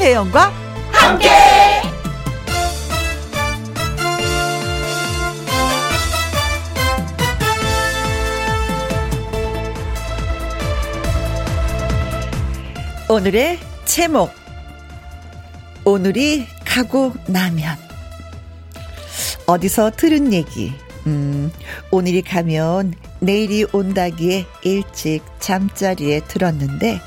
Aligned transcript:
김혜영과 0.00 0.50
함께. 0.92 1.28
오늘의 13.10 13.58
제목 13.84 14.30
오늘이 15.84 16.46
가고 16.64 17.12
나면 17.26 17.76
어디서 19.46 19.90
들은 19.90 20.32
얘기 20.32 20.72
음, 21.06 21.52
오늘이 21.90 22.22
가면 22.22 22.94
내일이 23.18 23.66
온다기에 23.70 24.46
일찍 24.62 25.22
잠자리에 25.40 26.20
들었는데 26.20 27.02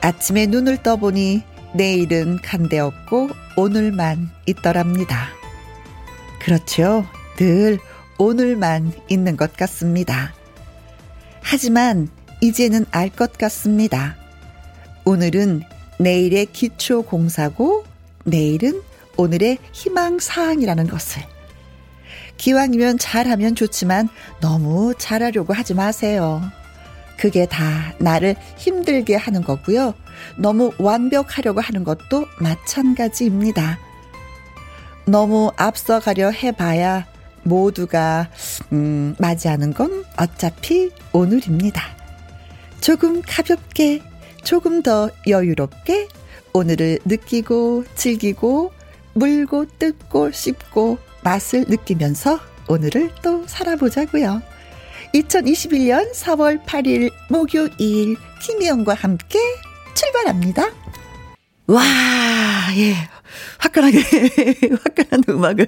아침에 0.00 0.46
눈을 0.46 0.78
떠보니 0.78 1.49
내일은 1.74 2.38
간데 2.42 2.78
없고 2.78 3.30
오늘만 3.56 4.30
있더랍니다. 4.46 5.28
그렇죠. 6.40 7.06
늘 7.36 7.78
오늘만 8.18 8.92
있는 9.08 9.36
것 9.36 9.56
같습니다. 9.56 10.34
하지만 11.42 12.08
이제는 12.40 12.86
알 12.90 13.10
것 13.10 13.32
같습니다. 13.38 14.16
오늘은 15.04 15.62
내일의 15.98 16.46
기초 16.46 17.02
공사고 17.02 17.84
내일은 18.24 18.82
오늘의 19.16 19.58
희망 19.72 20.18
사항이라는 20.18 20.86
것을. 20.88 21.22
기왕이면 22.36 22.98
잘하면 22.98 23.54
좋지만 23.54 24.08
너무 24.40 24.94
잘하려고 24.96 25.52
하지 25.52 25.74
마세요. 25.74 26.42
그게 27.18 27.44
다 27.44 27.92
나를 27.98 28.34
힘들게 28.56 29.14
하는 29.16 29.42
거고요. 29.42 29.92
너무 30.36 30.72
완벽하려고 30.78 31.60
하는 31.60 31.84
것도 31.84 32.26
마찬가지입니다. 32.38 33.78
너무 35.04 35.50
앞서가려 35.56 36.30
해봐야 36.30 37.06
모두가, 37.42 38.28
음, 38.72 39.14
맞이하는 39.18 39.72
건 39.72 40.04
어차피 40.16 40.90
오늘입니다. 41.12 41.82
조금 42.80 43.22
가볍게, 43.22 44.02
조금 44.44 44.82
더 44.82 45.10
여유롭게 45.26 46.08
오늘을 46.52 46.98
느끼고 47.04 47.84
즐기고 47.94 48.72
물고 49.14 49.66
뜯고 49.78 50.32
씹고 50.32 50.98
맛을 51.22 51.64
느끼면서 51.68 52.40
오늘을 52.68 53.10
또 53.22 53.44
살아보자고요. 53.46 54.42
2021년 55.14 56.12
4월 56.12 56.64
8일 56.64 57.10
목요일 57.28 58.16
김희영과 58.42 58.94
함께 58.94 59.38
출발합니다. 60.00 60.70
와, 61.66 61.82
예. 62.76 62.96
화끈하게, 63.58 63.98
화끈한 64.84 65.24
음악을. 65.28 65.66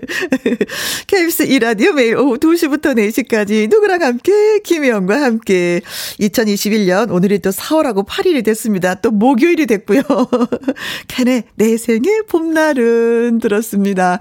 KBS 1.06 1.44
이라디오 1.44 1.92
매일 1.92 2.16
오후 2.16 2.38
2시부터 2.38 2.96
4시까지 2.96 3.68
누구랑 3.68 4.02
함께, 4.02 4.58
김혜영과 4.60 5.22
함께. 5.22 5.80
2021년 6.20 7.12
오늘이 7.12 7.38
또 7.40 7.50
4월하고 7.50 8.06
8일이 8.06 8.44
됐습니다. 8.44 8.94
또 8.96 9.10
목요일이 9.10 9.66
됐고요. 9.66 10.02
캔의 11.08 11.44
내 11.54 11.76
생의 11.76 12.22
봄날은 12.28 13.38
들었습니다. 13.40 14.18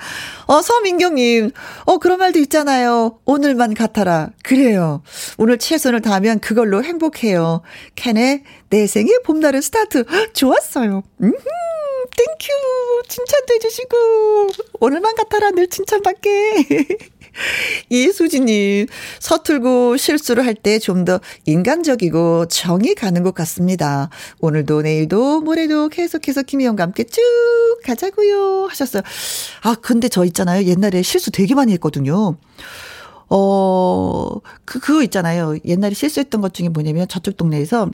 어, 0.48 0.62
서민경님, 0.62 1.52
어, 1.86 1.98
그런 1.98 2.20
말도 2.20 2.40
있잖아요. 2.40 3.20
오늘만 3.26 3.74
같아라. 3.74 4.30
그래요. 4.44 5.02
오늘 5.38 5.58
최선을 5.58 6.02
다하면 6.02 6.40
그걸로 6.40 6.84
행복해요. 6.84 7.62
캔의 7.96 8.44
내 8.70 8.88
생의 8.88 9.20
봄날은 9.26 9.62
스타트. 9.62 10.04
좋았어요. 10.34 11.04
음 11.22 11.34
thank 12.26 12.69
you. 12.69 13.04
칭찬도 13.08 13.54
해주시고. 13.56 13.98
오늘만 14.80 15.16
같아라. 15.16 15.52
늘 15.52 15.68
칭찬받게. 15.68 16.88
이수진님, 17.90 18.88
서툴고 19.20 19.96
실수를 19.96 20.46
할 20.46 20.54
때 20.56 20.80
좀 20.80 21.06
더 21.06 21.20
인간적이고 21.46 22.48
정이 22.50 22.94
가는 22.96 23.24
것 23.24 23.34
같습니다. 23.34 24.10
오늘도 24.42 24.82
내일도 24.82 25.40
모레도 25.42 25.88
계속해서 25.90 26.44
김희영과 26.44 26.84
함께 26.84 27.06
쭉 27.06 27.22
가자고요 27.86 28.68
하셨어요. 28.70 29.02
아, 29.64 29.76
근데 29.82 30.10
저 30.10 30.26
있잖아요. 30.26 30.66
옛날에 30.66 31.02
실수 31.02 31.32
되게 31.32 31.56
많이 31.56 31.72
했거든요. 31.74 32.36
어, 33.34 34.40
그, 34.66 34.80
그거 34.82 35.02
있잖아요. 35.04 35.56
옛날에 35.64 35.94
실수했던 35.94 36.42
것 36.42 36.54
중에 36.54 36.68
뭐냐면 36.68 37.08
저쪽 37.08 37.38
동네에서, 37.38 37.90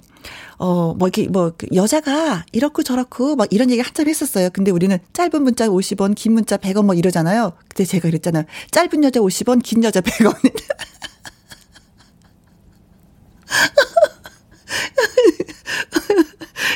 어, 0.58 0.96
뭐, 0.96 1.08
이렇게, 1.08 1.28
뭐, 1.30 1.52
그 1.56 1.68
여자가 1.76 2.44
이렇고 2.52 2.82
저렇고 2.82 3.36
막 3.36 3.48
이런 3.52 3.70
얘기 3.70 3.80
한참 3.82 4.08
했었어요. 4.08 4.50
근데 4.52 4.72
우리는 4.72 4.98
짧은 5.14 5.44
문자 5.44 5.70
50원, 5.70 6.16
긴 6.16 6.34
문자 6.34 6.58
100원 6.58 6.86
뭐 6.86 6.96
이러잖아요. 6.96 7.54
근데 7.70 7.86
제가 7.86 8.10
그랬잖아요. 8.10 8.46
짧은 8.72 9.04
여자 9.04 9.20
50원, 9.20 9.62
긴 9.64 9.84
여자 9.84 10.02
100원. 10.02 10.34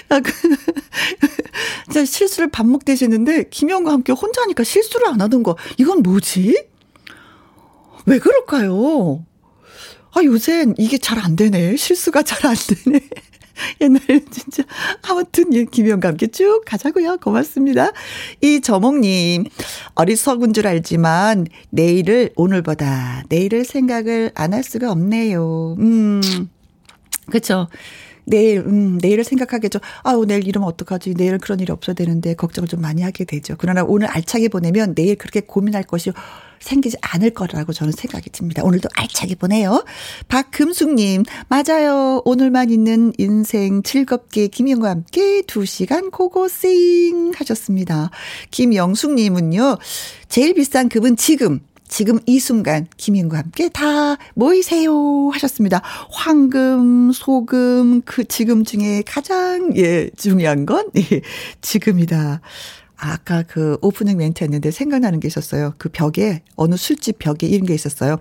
아, 0.09 0.19
그, 0.19 0.31
진짜 1.85 2.05
실수를 2.05 2.51
반복되시는데, 2.51 3.49
김영과 3.49 3.91
함께 3.91 4.11
혼자 4.13 4.43
하니까 4.43 4.63
실수를 4.63 5.07
안 5.07 5.19
하던 5.21 5.41
거, 5.41 5.57
이건 5.77 6.03
뭐지? 6.03 6.70
왜 8.05 8.19
그럴까요? 8.19 9.25
아, 10.13 10.23
요샌 10.23 10.75
이게 10.77 10.97
잘 10.97 11.19
안 11.19 11.35
되네. 11.35 11.75
실수가 11.77 12.23
잘 12.23 12.45
안 12.49 12.55
되네. 12.55 12.99
옛날에 13.81 14.25
진짜. 14.31 14.63
아무튼, 15.07 15.53
예, 15.53 15.65
김영과 15.65 16.09
함께 16.09 16.27
쭉 16.27 16.63
가자고요. 16.65 17.17
고맙습니다. 17.17 17.91
이 18.41 18.59
저몽님, 18.61 19.45
어리석은 19.95 20.53
줄 20.53 20.67
알지만, 20.67 21.45
내일을 21.69 22.31
오늘보다, 22.35 23.23
내일을 23.29 23.63
생각을 23.65 24.31
안 24.35 24.53
할 24.53 24.63
수가 24.63 24.91
없네요. 24.91 25.75
음, 25.79 26.21
그쵸. 27.29 27.67
내일, 28.25 28.59
음, 28.61 28.97
내일을 29.01 29.23
생각하겠죠. 29.23 29.79
아우, 30.03 30.25
내일 30.25 30.47
이러면 30.47 30.67
어떡하지? 30.69 31.13
내일 31.15 31.37
그런 31.37 31.59
일이 31.59 31.71
없어야 31.71 31.93
되는데, 31.93 32.33
걱정을 32.35 32.67
좀 32.67 32.81
많이 32.81 33.01
하게 33.03 33.25
되죠. 33.25 33.55
그러나 33.57 33.83
오늘 33.83 34.07
알차게 34.07 34.47
보내면 34.49 34.95
내일 34.95 35.15
그렇게 35.17 35.41
고민할 35.41 35.83
것이 35.83 36.11
생기지 36.61 36.97
않을 37.01 37.31
거라고 37.31 37.73
저는 37.73 37.91
생각이 37.91 38.29
듭니다. 38.29 38.63
오늘도 38.63 38.89
알차게 38.95 39.35
보내요. 39.35 39.83
박금숙님, 40.27 41.23
맞아요. 41.49 42.21
오늘만 42.23 42.69
있는 42.69 43.11
인생 43.17 43.83
즐겁게 43.83 44.47
김영과 44.47 44.89
함께 44.89 45.41
2시간 45.41 46.11
고고싱 46.11 47.33
하셨습니다. 47.35 48.09
김영숙님은요, 48.51 49.77
제일 50.29 50.53
비싼 50.53 50.87
급은 50.87 51.17
지금. 51.17 51.59
지금 51.91 52.19
이 52.25 52.39
순간 52.39 52.87
김인과 52.95 53.37
함께 53.37 53.67
다 53.67 54.15
모이세요 54.33 55.29
하셨습니다. 55.33 55.81
황금, 56.09 57.11
소금 57.11 58.03
그 58.05 58.23
지금 58.23 58.63
중에 58.63 59.03
가장 59.05 59.75
예 59.75 60.09
중요한 60.15 60.65
건 60.65 60.89
예, 60.95 61.21
지금이다. 61.59 62.39
아까 63.03 63.41
그 63.41 63.79
오프닝 63.81 64.17
멘트 64.17 64.43
했는데 64.43 64.69
생각나는 64.69 65.19
게 65.19 65.27
있었어요. 65.27 65.73
그 65.79 65.89
벽에, 65.89 66.43
어느 66.55 66.75
술집 66.77 67.17
벽에 67.17 67.47
이런 67.47 67.65
게 67.65 67.73
있었어요. 67.73 68.17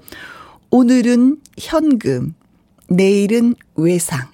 오늘은 0.71 1.37
현금, 1.59 2.35
내일은 2.89 3.55
외상. 3.77 4.29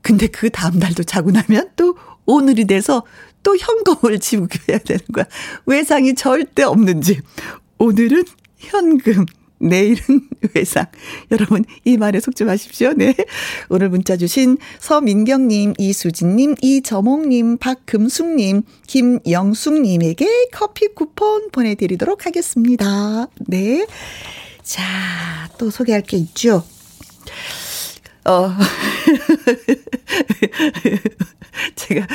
근데 0.00 0.26
그 0.26 0.48
다음 0.48 0.78
날도 0.78 1.04
자고 1.04 1.30
나면 1.30 1.70
또 1.76 1.96
오늘이 2.24 2.64
돼서 2.66 3.04
또 3.42 3.56
현금을 3.58 4.20
지불해야 4.20 4.78
되는 4.78 5.04
거야. 5.12 5.26
외상이 5.66 6.14
절대 6.14 6.62
없는 6.62 7.02
집. 7.02 7.22
오늘은 7.76 8.24
현금, 8.56 9.26
내일은 9.64 10.28
외상. 10.54 10.86
여러분, 11.30 11.64
이 11.84 11.96
말에 11.96 12.20
속지 12.20 12.44
마십시오. 12.44 12.92
네. 12.92 13.14
오늘 13.68 13.88
문자 13.88 14.16
주신 14.16 14.58
서민경님, 14.78 15.74
이수진님, 15.78 16.56
이저몽님, 16.60 17.58
박금숙님, 17.58 18.62
김영숙님에게 18.86 20.48
커피 20.52 20.88
쿠폰 20.88 21.50
보내드리도록 21.50 22.26
하겠습니다. 22.26 23.26
네. 23.46 23.86
자, 24.62 24.82
또 25.58 25.70
소개할 25.70 26.02
게 26.02 26.16
있죠. 26.18 26.64
어. 28.24 28.50
제가 31.76 32.06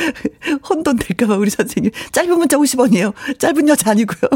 혼돈 0.67 0.97
될까봐 0.97 1.37
우리 1.37 1.49
선생님. 1.49 1.91
짧은 2.11 2.37
문자 2.37 2.57
50원이에요. 2.57 3.13
짧은 3.37 3.67
여자 3.67 3.91
아니고요. 3.91 4.29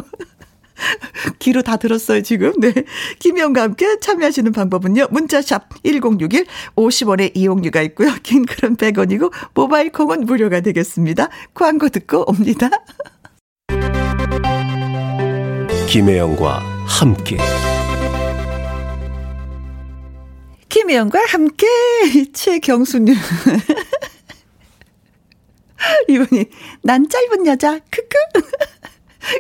귀로 1.40 1.62
다 1.62 1.78
들었어요, 1.78 2.22
지금. 2.22 2.54
네. 2.60 2.74
김희영과 3.20 3.62
함께 3.62 4.00
참여하시는 4.00 4.52
방법은요. 4.52 5.08
문자샵 5.12 5.84
1061 5.84 6.46
50원의 6.76 7.32
이용료가 7.36 7.82
있고요. 7.84 8.14
긴 8.24 8.46
글은 8.46 8.78
100원이고 8.78 9.32
모바일 9.54 9.92
콩은 9.92 10.26
무료가 10.26 10.62
되겠습니다. 10.62 11.30
광고 11.54 11.90
듣고 11.90 12.30
옵니다. 12.30 12.70
김혜영과 15.88 16.60
함께 16.88 17.38
김혜영과 20.70 21.20
함께 21.28 21.68
최경수님 22.34 23.14
이분이, 26.08 26.46
난 26.82 27.08
짧은 27.08 27.46
여자, 27.46 27.80
크크. 27.92 28.18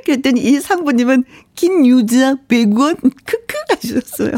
그랬더니 0.06 0.41
이 0.41 0.59
상부님은 0.59 1.25
긴 1.56 1.85
유자 1.85 2.35
100원 2.47 2.97
크크 3.01 3.53
하셨어요. 3.69 4.31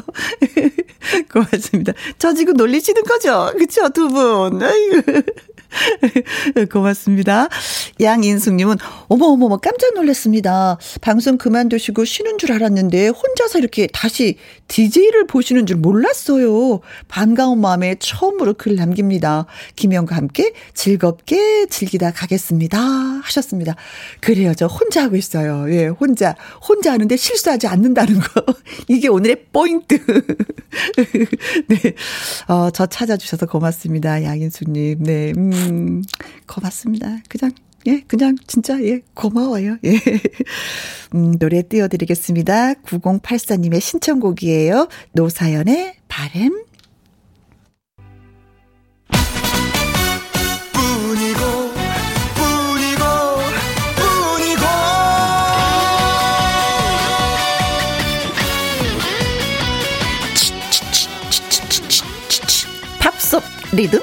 고맙습니다. 1.32 1.94
저 2.18 2.34
지금 2.34 2.54
놀리시는 2.54 3.04
거죠? 3.04 3.52
그쵸? 3.58 3.90
두 3.90 4.10
분. 4.10 4.60
고맙습니다. 6.72 7.50
양인숙님은 8.00 8.78
어머 9.08 9.26
어머 9.28 9.58
깜짝 9.58 9.94
놀랐습니다. 9.94 10.78
방송 11.02 11.38
그만두시고 11.38 12.06
쉬는 12.06 12.38
줄 12.38 12.52
알았는데 12.54 13.10
혼자서 13.10 13.60
이렇게 13.60 13.88
다시 13.88 14.38
DJ를 14.68 15.28
보시는 15.28 15.66
줄 15.66 15.78
몰랐어요. 15.78 16.80
반가운 17.08 17.62
마음에 17.62 17.96
처음으로 18.00 18.56
글 18.56 18.76
남깁니다. 18.76 19.46
김영과 19.76 20.16
함께 20.16 20.54
즐겁게 20.74 21.68
즐기다 21.68 22.12
가겠습니다. 22.12 22.80
하셨습니다. 22.80 23.76
그래요. 24.22 24.54
저 24.56 24.68
혼자 24.68 25.04
하고 25.04 25.16
있어요. 25.16 25.72
예, 25.74 25.88
혼자 25.88 26.36
혼자 26.68 26.92
하는데 26.94 27.16
실수하지 27.16 27.68
않는다는 27.68 28.20
거. 28.20 28.46
이게 28.88 29.08
오늘의 29.08 29.46
포인트. 29.52 30.00
네. 31.68 31.94
어, 32.48 32.70
저 32.72 32.86
찾아주셔서 32.86 33.46
고맙습니다. 33.46 34.24
양인숙님. 34.24 35.04
네. 35.04 35.34
음. 35.38 35.52
음, 35.54 36.04
고맙습니다. 36.48 37.18
그냥, 37.30 37.52
예, 37.88 38.02
그냥 38.08 38.36
진짜, 38.48 38.82
예, 38.84 39.02
고마워요. 39.14 39.78
예. 39.84 40.00
음, 41.14 41.38
노래 41.38 41.62
띄워 41.62 41.88
드리겠습니다. 41.88 42.74
9084님의 42.86 43.80
신청곡이에요. 43.80 44.88
노사연의 45.14 45.96
바램. 46.08 46.66
팝송 63.00 63.40
리듬 63.74 64.00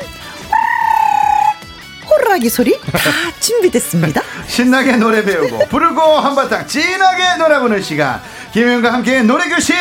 호루라기 2.12 2.48
소리 2.50 2.78
다 2.80 2.98
준비됐습니다. 3.40 4.22
신나게 4.46 4.96
노래 4.96 5.24
배우고 5.24 5.66
부르고 5.68 6.00
한바탕 6.00 6.66
진하게 6.66 7.36
놀아보는 7.38 7.82
시간. 7.82 8.20
김현과 8.52 8.92
함께 8.92 9.22
노래교실. 9.22 9.74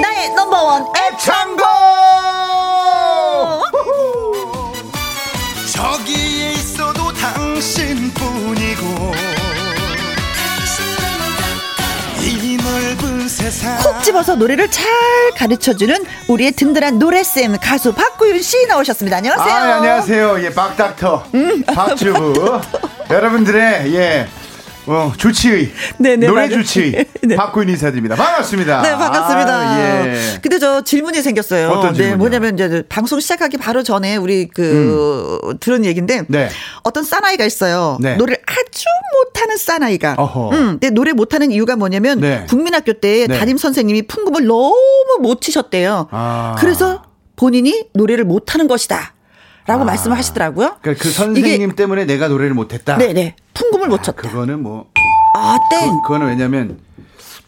나의 0.00 0.30
넘버원 0.34 0.84
애창곡. 0.96 1.64
콕 13.82 14.02
집어서 14.02 14.36
노래를 14.36 14.70
잘 14.70 14.86
가르쳐주는 15.36 15.94
우리의 16.28 16.52
든든한 16.52 16.98
노래쌤 16.98 17.58
가수 17.60 17.92
박구윤 17.92 18.40
씨 18.40 18.66
나오셨습니다. 18.66 19.18
안녕하세요. 19.18 19.54
아, 19.54 19.74
안녕하세요. 19.76 20.44
예, 20.44 20.50
박닥터. 20.50 21.26
음. 21.34 21.62
박주부. 21.64 22.60
여러분들의, 23.10 23.94
예, 23.94 24.26
어, 24.86 25.12
주치의. 25.16 25.70
네네, 25.98 26.26
노래 26.26 26.46
맞아요. 26.48 26.62
주치의. 26.62 27.06
네. 27.22 27.36
박구인 27.36 27.68
인사드립니다. 27.70 28.16
반갑습니다. 28.16 28.82
네, 28.82 28.90
반갑습니다. 28.92 29.58
아, 29.58 30.06
예. 30.06 30.38
근데 30.42 30.58
저 30.58 30.82
질문이 30.82 31.22
생겼어요. 31.22 31.68
어떤 31.70 31.94
질문 31.94 32.10
네, 32.10 32.16
뭐냐면 32.16 32.54
이제 32.54 32.82
방송 32.88 33.18
시작하기 33.20 33.56
바로 33.56 33.82
전에 33.82 34.16
우리 34.16 34.46
그, 34.48 35.40
음. 35.44 35.58
들은 35.58 35.84
얘기인데. 35.84 36.24
네. 36.28 36.48
어떤 36.82 37.04
사나이가 37.04 37.44
있어요. 37.44 37.98
네. 38.00 38.16
노래를 38.16 38.42
아주 38.46 38.84
못하는 39.24 39.56
사나이가. 39.56 40.14
어허. 40.18 40.50
음, 40.50 40.66
근데 40.72 40.90
노래 40.90 41.12
못하는 41.12 41.50
이유가 41.50 41.76
뭐냐면. 41.76 42.20
네. 42.20 42.44
국민학교 42.48 42.92
때 42.94 43.26
네. 43.26 43.38
담임 43.38 43.56
선생님이 43.56 44.02
풍금을 44.02 44.46
너무 44.46 44.74
못 45.20 45.40
치셨대요. 45.40 46.08
아. 46.10 46.56
그래서 46.58 47.02
본인이 47.36 47.86
노래를 47.94 48.24
못하는 48.24 48.68
것이다. 48.68 49.13
라고 49.66 49.82
아. 49.82 49.84
말씀을 49.84 50.16
하시더라고요. 50.18 50.76
그러니까 50.82 51.02
그 51.02 51.10
선생님 51.10 51.74
때문에 51.74 52.04
내가 52.04 52.28
노래를 52.28 52.54
못했다. 52.54 52.98
네네. 52.98 53.36
풍금을 53.54 53.88
못 53.88 54.00
아, 54.00 54.02
쳤다. 54.02 54.28
그거는 54.28 54.62
뭐. 54.62 54.90
아, 55.36 55.58
땡. 55.70 55.90
그, 56.02 56.08
거는 56.08 56.28
왜냐면 56.28 56.78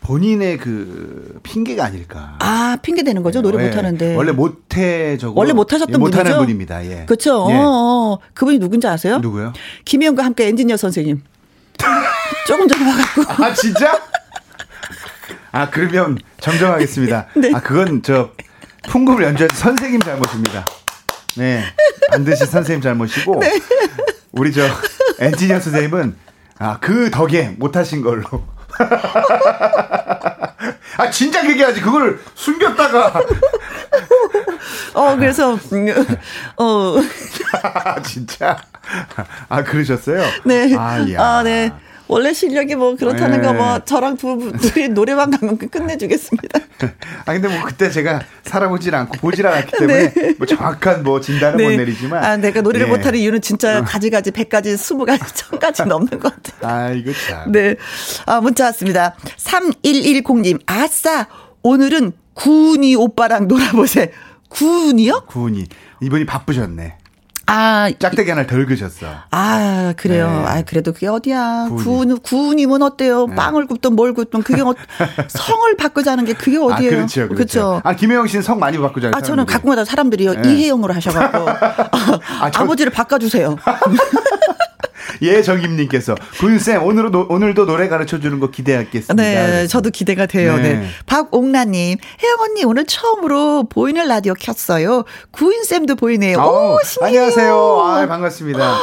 본인의 0.00 0.58
그 0.58 1.38
핑계가 1.42 1.84
아닐까. 1.84 2.36
아, 2.40 2.78
핑계 2.80 3.02
되는 3.02 3.22
거죠? 3.22 3.42
노래 3.42 3.58
네. 3.58 3.68
못하는데. 3.68 4.14
원래 4.16 4.32
못해 4.32 5.18
저거. 5.18 5.38
원래 5.38 5.52
못하셨던 5.52 5.94
예, 5.94 5.98
못하는 5.98 6.24
분이죠? 6.24 6.38
분입니다. 6.40 6.86
예. 6.86 7.04
그렇죠. 7.06 7.46
예. 7.50 7.54
어, 7.54 7.60
어. 7.64 8.18
그분이 8.32 8.58
누군지 8.58 8.86
아세요? 8.86 9.18
누구요? 9.18 9.52
김희영과 9.84 10.24
함께 10.24 10.46
엔지니어 10.46 10.76
선생님. 10.76 11.22
조금 12.46 12.68
전에 12.68 12.84
와갖고. 12.88 13.44
아, 13.44 13.52
진짜? 13.52 14.00
아, 15.52 15.68
그러면 15.70 16.18
정정하겠습니다. 16.40 17.26
네. 17.36 17.50
아, 17.54 17.60
그건 17.60 18.02
저 18.02 18.30
풍금을 18.88 19.24
연주한 19.24 19.50
선생님 19.52 20.00
잘못입니다. 20.00 20.64
네. 21.36 21.62
반드시 22.10 22.46
선생님 22.46 22.82
잘못이고. 22.82 23.38
네. 23.40 23.60
우리 24.32 24.52
저 24.52 24.62
엔지니어 25.18 25.60
선생님은 25.60 26.16
아, 26.58 26.78
그 26.80 27.10
덕에 27.10 27.54
못 27.58 27.76
하신 27.76 28.02
걸로. 28.02 28.24
아, 30.98 31.10
진짜 31.10 31.46
얘기하지. 31.48 31.80
그걸 31.82 32.18
숨겼다가. 32.34 33.20
어, 34.94 35.16
그래서, 35.16 35.58
어. 36.56 36.96
진짜? 38.02 38.56
아, 39.48 39.62
그러셨어요? 39.62 40.22
네. 40.44 40.74
아, 40.76 41.06
야. 41.12 41.22
아, 41.22 41.42
네. 41.42 41.72
원래 42.08 42.32
실력이 42.32 42.76
뭐 42.76 42.94
그렇다는 42.96 43.40
네. 43.40 43.46
거뭐 43.46 43.80
저랑 43.84 44.16
두 44.16 44.52
둘이 44.52 44.88
노래방 44.88 45.30
가면 45.30 45.58
끝내주겠습니다. 45.58 46.60
아 47.26 47.32
근데 47.32 47.48
뭐 47.48 47.64
그때 47.64 47.90
제가 47.90 48.20
살아보질 48.44 48.94
않고 48.94 49.18
보질 49.18 49.46
않았기 49.46 49.72
때문에 49.78 50.12
네. 50.12 50.34
뭐 50.38 50.46
정확한 50.46 51.02
뭐 51.02 51.20
진단은 51.20 51.56
네. 51.56 51.64
못 51.70 51.76
내리지만 51.76 52.24
아 52.24 52.36
내가 52.36 52.60
노래를 52.60 52.86
네. 52.86 52.92
못하는 52.96 53.18
이유는 53.18 53.40
진짜 53.40 53.80
어. 53.80 53.82
가지가지 53.84 54.30
백가지 54.30 54.76
스무 54.76 55.04
가지 55.04 55.22
천 55.34 55.58
가지 55.58 55.84
넘는 55.84 56.20
것 56.20 56.32
같아요. 56.34 56.70
아 56.70 56.90
이거 56.90 57.12
참. 57.28 57.50
네. 57.50 57.76
아 58.26 58.40
문자 58.40 58.66
왔습니다. 58.66 59.16
3110님 59.38 60.60
아싸 60.66 61.26
오늘은 61.62 62.12
구은이 62.34 62.94
오빠랑 62.94 63.48
놀아보세. 63.48 64.12
구은이요? 64.48 65.25
구은이 65.26 65.66
이분이 66.02 66.26
바쁘셨네. 66.26 66.98
아, 67.46 67.90
짝대기 67.98 68.28
하나 68.28 68.46
덜 68.46 68.66
그셨어. 68.66 69.06
아, 69.30 69.94
그래요. 69.96 70.28
네. 70.28 70.46
아, 70.46 70.62
그래도 70.62 70.92
그게 70.92 71.06
어디야. 71.06 71.68
구운, 71.78 72.18
구운이면 72.18 72.82
어때요? 72.82 73.26
네. 73.26 73.36
빵을 73.36 73.66
굽든 73.66 73.94
뭘 73.94 74.12
굽든 74.14 74.42
그게 74.42 74.62
어, 74.62 74.74
성을 75.28 75.76
바꾸자는 75.76 76.24
게 76.24 76.32
그게 76.32 76.56
아, 76.56 76.62
어디예요? 76.62 76.92
아, 76.92 76.96
그렇죠. 76.96 77.28
그렇죠. 77.28 77.80
아, 77.84 77.94
김혜영 77.94 78.26
씨는 78.26 78.42
성 78.42 78.58
많이 78.58 78.78
바꾸잖아요. 78.78 79.16
아, 79.16 79.22
저는 79.22 79.46
가끔마다 79.46 79.84
사람들이요. 79.84 80.42
네. 80.42 80.52
이혜영으로 80.52 80.92
하셔갖고. 80.92 81.46
아, 82.40 82.50
저... 82.50 82.62
아버지를 82.62 82.90
바꿔주세요. 82.90 83.56
예정임님께서 85.22 86.14
구윤쌤 86.40 86.82
오늘도 86.84 87.26
오늘도 87.28 87.66
노래 87.66 87.88
가르쳐 87.88 88.18
주는 88.20 88.40
거 88.40 88.50
기대하겠습니다. 88.50 89.14
네, 89.14 89.66
저도 89.66 89.90
기대가 89.90 90.26
돼요. 90.26 90.56
네. 90.56 90.62
네. 90.75 90.86
박옥나님, 91.06 91.98
혜영 92.22 92.36
언니 92.40 92.64
오늘 92.64 92.84
처음으로 92.86 93.64
보이는 93.68 94.06
라디오 94.08 94.34
켰어요. 94.34 95.04
구윤쌤도 95.32 95.96
보이네요. 95.96 96.38
오, 96.38 96.78
신기해요. 96.84 97.22
안녕하세요. 97.22 97.80
아, 97.86 98.06
반갑습니다. 98.06 98.78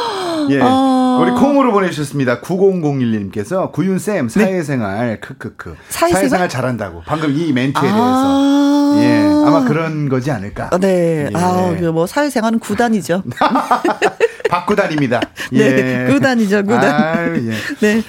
예. 0.50 0.60
아. 0.62 1.18
우리 1.22 1.30
콩으로 1.32 1.72
보내주셨습니다. 1.72 2.40
9001님께서 2.40 3.72
구윤쌤 3.72 4.28
사회생활, 4.28 5.06
네. 5.08 5.18
크크크. 5.20 5.76
사회생활? 5.88 6.20
사회생활? 6.20 6.48
잘한다고. 6.48 7.02
방금 7.06 7.30
이 7.30 7.52
멘트에 7.52 7.88
아. 7.90 8.94
대해서. 8.94 9.04
예. 9.04 9.24
아마 9.46 9.64
그런 9.64 10.08
거지 10.08 10.30
않을까. 10.30 10.70
네. 10.80 11.28
예. 11.28 11.30
아, 11.34 11.74
그 11.78 11.94
뭐 11.94 12.06
사회생활은 12.08 12.58
구단이죠. 12.58 13.22
박구단입니다. 14.54 15.20
네, 15.52 15.58
예. 15.58 15.70
네. 15.70 16.12
구단이죠, 16.12 16.62
구단. 16.62 16.84
아유, 16.84 17.50
예. 17.50 17.54
네. 17.80 18.02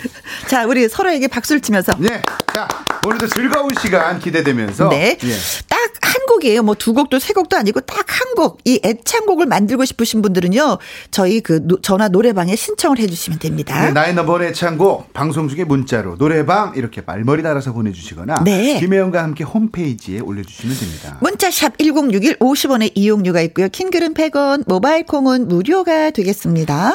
자, 0.48 0.66
우리 0.66 0.88
서로에게 0.88 1.28
박수를 1.28 1.60
치면서. 1.62 1.94
네. 1.98 2.22
자, 2.54 2.68
오늘도 3.06 3.28
즐거운 3.28 3.70
시간 3.82 4.20
기대되면서. 4.20 4.90
네. 4.90 5.18
예. 5.24 5.34
딱한 5.68 6.26
곡이에요. 6.28 6.62
뭐 6.64 6.76
두 6.76 6.94
곡도 6.94 7.20
세 7.20 7.34
곡도 7.34 7.58
아니고 7.58 7.82
딱 7.82 8.06
한 8.16 8.36
곡. 8.36 8.60
이 8.64 8.80
애창곡을 8.84 9.46
만들고 9.46 9.84
싶으신 9.84 10.22
분들은요. 10.22 10.78
저희 11.12 11.42
그 11.42 11.66
전화 11.82 12.08
노래방에 12.08 12.56
신청을 12.56 13.00
해주시면 13.00 13.40
됩니다. 13.40 13.86
네, 13.86 13.92
나의 13.92 14.14
넘버 14.14 14.42
애창곡 14.44 15.12
방송 15.12 15.50
중에 15.50 15.64
문자로 15.64 16.18
노래방 16.18 16.74
이렇게 16.76 17.02
말머리 17.06 17.44
달아서 17.44 17.74
보내주시거나. 17.74 18.44
네. 18.46 18.80
김혜영과 18.80 19.22
함께 19.22 19.44
홈페이지에 19.44 20.20
올려주시면 20.20 20.78
됩니다. 20.78 21.18
문자샵 21.22 21.78
1061 21.78 22.38
50원의 22.40 22.92
이용료가 22.96 23.42
있고요. 23.42 23.68
킹글은 23.70 24.14
100원, 24.14 24.64
모바일 24.68 25.06
콩은 25.06 25.48
무료가 25.48 26.12
되겠습니다. 26.12 26.35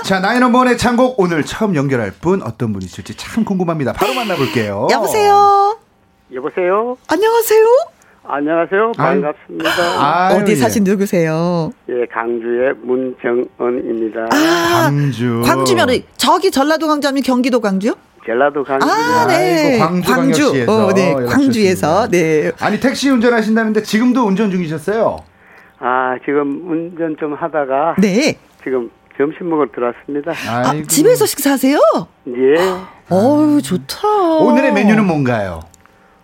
자, 0.04 0.20
나의 0.20 0.40
넘버 0.40 0.68
애창곡 0.68 1.18
오늘 1.18 1.44
처음 1.44 1.74
연결할 1.74 2.12
분 2.20 2.42
어떤 2.42 2.72
분이 2.72 2.84
있을지 2.84 3.16
참 3.16 3.44
궁금합니다. 3.44 3.92
바로 3.94 4.14
만나볼게요. 4.14 4.88
여보세요. 4.90 5.78
여보세요. 6.32 6.96
안녕하세요. 7.08 7.66
안녕하세요. 8.22 8.92
반갑습니다. 8.96 9.70
아유, 9.98 10.36
어디 10.36 10.52
예. 10.52 10.56
사신 10.56 10.84
누구세요? 10.84 11.72
예, 11.88 12.06
강주의 12.06 12.72
문정은입니다. 12.82 14.28
아, 14.30 14.82
광주. 14.84 15.42
광주면 15.44 15.88
저기 16.16 16.50
전라도 16.50 16.86
광주 16.86 17.08
아니면 17.08 17.22
경기도 17.24 17.60
광주요? 17.60 17.94
전라도 18.26 18.62
광주. 18.62 18.86
아, 18.88 19.26
네. 19.26 19.78
광주. 19.78 20.12
광주. 20.12 20.64
어, 20.68 20.92
네. 20.92 21.14
광주에서. 21.26 22.08
네. 22.08 22.52
아니, 22.60 22.78
택시 22.78 23.10
운전하신다는데 23.10 23.82
지금도 23.82 24.24
운전 24.24 24.50
중이셨어요? 24.50 25.16
아, 25.80 26.14
지금 26.24 26.70
운전 26.70 27.16
좀 27.18 27.34
하다가. 27.34 27.96
네. 27.98 28.36
지금 28.62 28.90
점심 29.20 29.50
먹으러 29.50 29.68
들어왔습니다. 29.70 30.32
아, 30.48 30.72
집에서 30.88 31.26
식사하세요? 31.26 31.78
예. 32.28 32.54
어우, 33.10 33.60
좋다. 33.60 34.08
오늘의 34.40 34.72
메뉴는 34.72 35.04
뭔가요? 35.04 35.60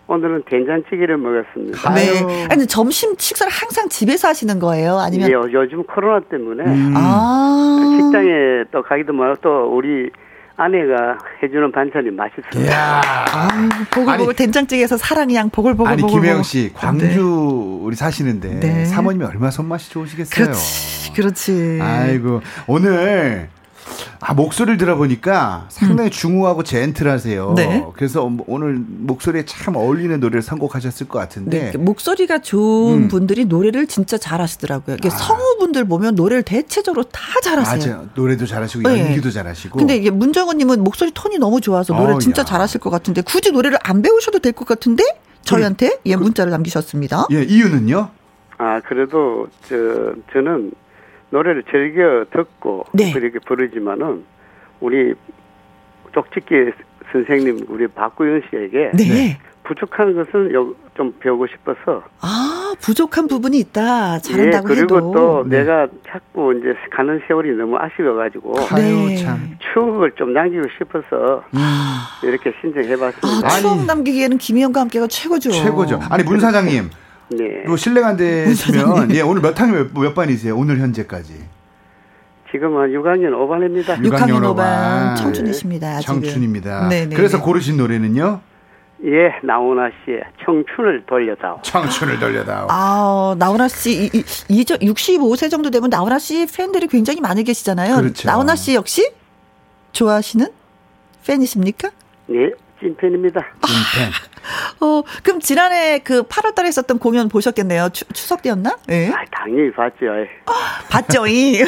오늘은 0.07 0.45
된장찌개를 0.49 1.19
먹었습니다. 1.19 1.95
네. 1.95 2.47
아니 2.49 2.67
점심 2.67 3.15
식사를 3.19 3.53
항상 3.53 3.89
집에서 3.91 4.29
하시는 4.29 4.59
거예요? 4.59 4.97
아니면 4.99 5.29
예, 5.29 5.35
요즘 5.35 5.83
코로나 5.83 6.21
때문에 6.21 6.65
음. 6.65 6.95
아. 6.97 7.99
식당에 8.01 8.65
또 8.73 8.83
가기도 8.83 9.13
많고 9.13 9.41
또 9.43 9.77
우리 9.77 10.09
아내가 10.57 11.19
해주는 11.43 11.71
반찬이 11.71 12.11
맛있어요. 12.11 12.73
아, 12.73 13.49
보글보글 13.93 14.35
된장찌개에서 14.35 14.97
사랑이 14.97 15.35
양 15.35 15.51
보글보글. 15.51 15.93
아니 15.93 16.07
김혜영 16.07 16.43
씨 16.43 16.73
광주 16.73 17.07
네. 17.07 17.85
우리 17.85 17.95
사시는데 17.95 18.61
네. 18.61 18.85
사모님이 18.87 19.25
얼마나 19.25 19.51
손맛이 19.51 19.91
좋으시겠어요. 19.91 20.45
그렇지, 20.47 21.13
그렇지. 21.13 21.79
아이고 21.83 22.41
오늘 22.67 23.51
아, 24.21 24.35
목소리를 24.35 24.77
들어보니까 24.79 25.67
상당히 25.69 26.09
음. 26.09 26.11
중후하고 26.11 26.63
젠틀하세요. 26.63 27.53
네. 27.57 27.85
그래서 27.95 28.29
오늘 28.47 28.75
목소리에 28.87 29.45
참 29.45 29.77
어울리는 29.77 30.19
노래를 30.21 30.43
선곡하셨을 30.43 31.07
것 31.09 31.19
같은데. 31.19 31.71
네, 31.73 31.79
목소리가 31.79 32.41
좋은 32.41 33.05
음. 33.05 33.09
분들이 33.09 33.45
노래를 33.45 33.87
진짜 33.87 34.19
잘하시더라고요. 34.19 34.97
아. 35.05 35.09
성우분들 35.09 35.85
보면 35.87 36.15
노래를 36.15 36.43
대체적으로 36.43 37.05
다 37.05 37.21
잘하세요. 37.43 37.95
맞아요. 37.95 38.09
노래도 38.15 38.47
잘하시고 38.47 38.89
네. 38.89 39.01
연기도 39.07 39.31
잘하시고. 39.31 39.79
근데 39.79 39.97
이게 39.97 40.11
문정원님은 40.11 40.83
목소리 40.83 41.11
톤이 41.13 41.39
너무 41.39 41.61
좋아서 41.61 41.95
노래 41.95 42.15
어, 42.15 42.19
진짜 42.19 42.41
야. 42.41 42.45
잘하실 42.45 42.81
것 42.81 42.91
같은데 42.91 43.23
굳이 43.23 43.53
노래를 43.53 43.79
안 43.83 44.03
배우셔도 44.03 44.39
될 44.41 44.53
것 44.57 44.67
같은데 44.67 45.05
저희한테 45.43 45.91
그, 45.91 45.97
예 46.07 46.17
문자를 46.17 46.51
남기셨습니다. 46.51 47.27
예 47.33 47.43
이유는요? 47.43 48.09
아 48.59 48.81
그래도 48.81 49.47
저 49.69 49.75
저는 50.33 50.73
노래를 51.31 51.65
즐겨 51.71 52.25
듣고 52.31 52.85
네. 52.93 53.13
그렇게 53.13 53.39
부르지만은 53.41 54.25
우리 54.81 55.15
쪽집기 56.15 56.73
선생님 57.13 57.67
우리 57.69 57.87
박구윤 57.89 58.43
씨에게 58.51 58.93
네. 58.97 59.39
부족한 59.65 60.15
것은 60.15 60.53
좀 60.97 61.13
배우고 61.19 61.47
싶어서 61.49 62.03
아 62.21 62.75
부족한 62.81 63.27
부분이 63.27 63.59
있다 63.59 64.19
잘한다고 64.21 64.71
예, 64.71 64.75
그리고 64.75 64.97
해도. 64.97 65.13
또 65.13 65.45
네. 65.49 65.59
내가 65.59 65.89
자꾸 66.09 66.55
이제 66.55 66.75
가는 66.93 67.21
세월이 67.27 67.51
너무 67.57 67.77
아쉬워가지고 67.77 68.55
네. 68.77 69.17
참. 69.17 69.59
추억을 69.73 70.13
좀 70.13 70.33
남기고 70.33 70.65
싶어서 70.79 71.43
음. 71.55 71.59
이렇게 72.23 72.53
신청해봤습니다. 72.61 73.47
아, 73.47 73.51
추억 73.61 73.85
남기기에는 73.85 74.39
김희영과 74.39 74.83
함께가 74.83 75.09
최고죠. 75.09 75.51
최고죠. 75.51 76.01
아니 76.11 76.23
문 76.23 76.39
사장님 76.39 76.89
네. 77.29 77.65
뭐 77.67 77.77
실례가 77.77 78.09
안 78.09 78.17
되시면 78.17 79.11
예 79.15 79.21
오늘 79.21 79.43
몇 79.43 79.59
학년 79.61 79.91
몇, 79.93 80.01
몇 80.01 80.15
반이세요? 80.15 80.57
오늘 80.57 80.79
현재까지. 80.79 81.35
지금은 82.51 82.93
6학년 82.93 83.33
5반입니다. 83.33 83.99
6학년 84.01 84.55
5반 84.55 85.17
청춘이십니다. 85.17 85.97
네. 85.97 86.01
청춘입니다. 86.01 86.89
네네. 86.89 87.17
그래서 87.17 87.43
고르신 87.43 87.77
노래는요? 87.77 88.41
예, 89.05 89.31
나훈아 89.43 89.91
씨의 90.05 90.23
청춘을 90.45 91.05
돌려다오. 91.07 91.61
청춘을 91.63 92.19
돌려다오. 92.19 92.67
아, 92.71 93.35
나훈아 93.39 93.69
씨, 93.69 94.05
이, 94.05 94.11
이, 94.15 94.25
이 94.49 94.65
65세 94.65 95.51
정도 95.51 95.71
되면 95.71 95.91
나훈아 95.91 96.19
씨 96.19 96.47
팬들이 96.47 96.87
굉장히 96.87 97.21
많이 97.21 97.45
계시잖아요. 97.45 97.97
그렇죠. 97.97 98.27
나훈아 98.27 98.57
씨 98.57 98.75
역시 98.75 99.13
좋아하시는 99.93 100.47
팬이십니까? 101.27 101.91
예, 102.31 102.53
찐팬입니다. 102.81 103.41
찐팬. 103.67 104.13
어, 104.81 105.03
그럼 105.23 105.41
지난해 105.41 105.99
그 106.01 106.23
8월 106.23 106.55
달에 106.55 106.69
했었던 106.69 106.99
공연 106.99 107.29
보셨겠네요. 107.29 107.89
추, 107.93 108.05
추석 108.13 108.43
때였나? 108.43 108.77
예. 108.91 109.09
아, 109.09 109.25
당연히 109.31 109.73
봤죠. 109.73 110.07
봤죠, 110.91 111.27
이. 111.29 111.65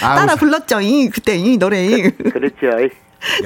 따라 0.00 0.34
불렀죠, 0.34 0.80
이. 0.80 1.08
그때 1.10 1.36
이 1.36 1.56
노래. 1.56 2.10
그, 2.10 2.30
그렇죠. 2.30 2.76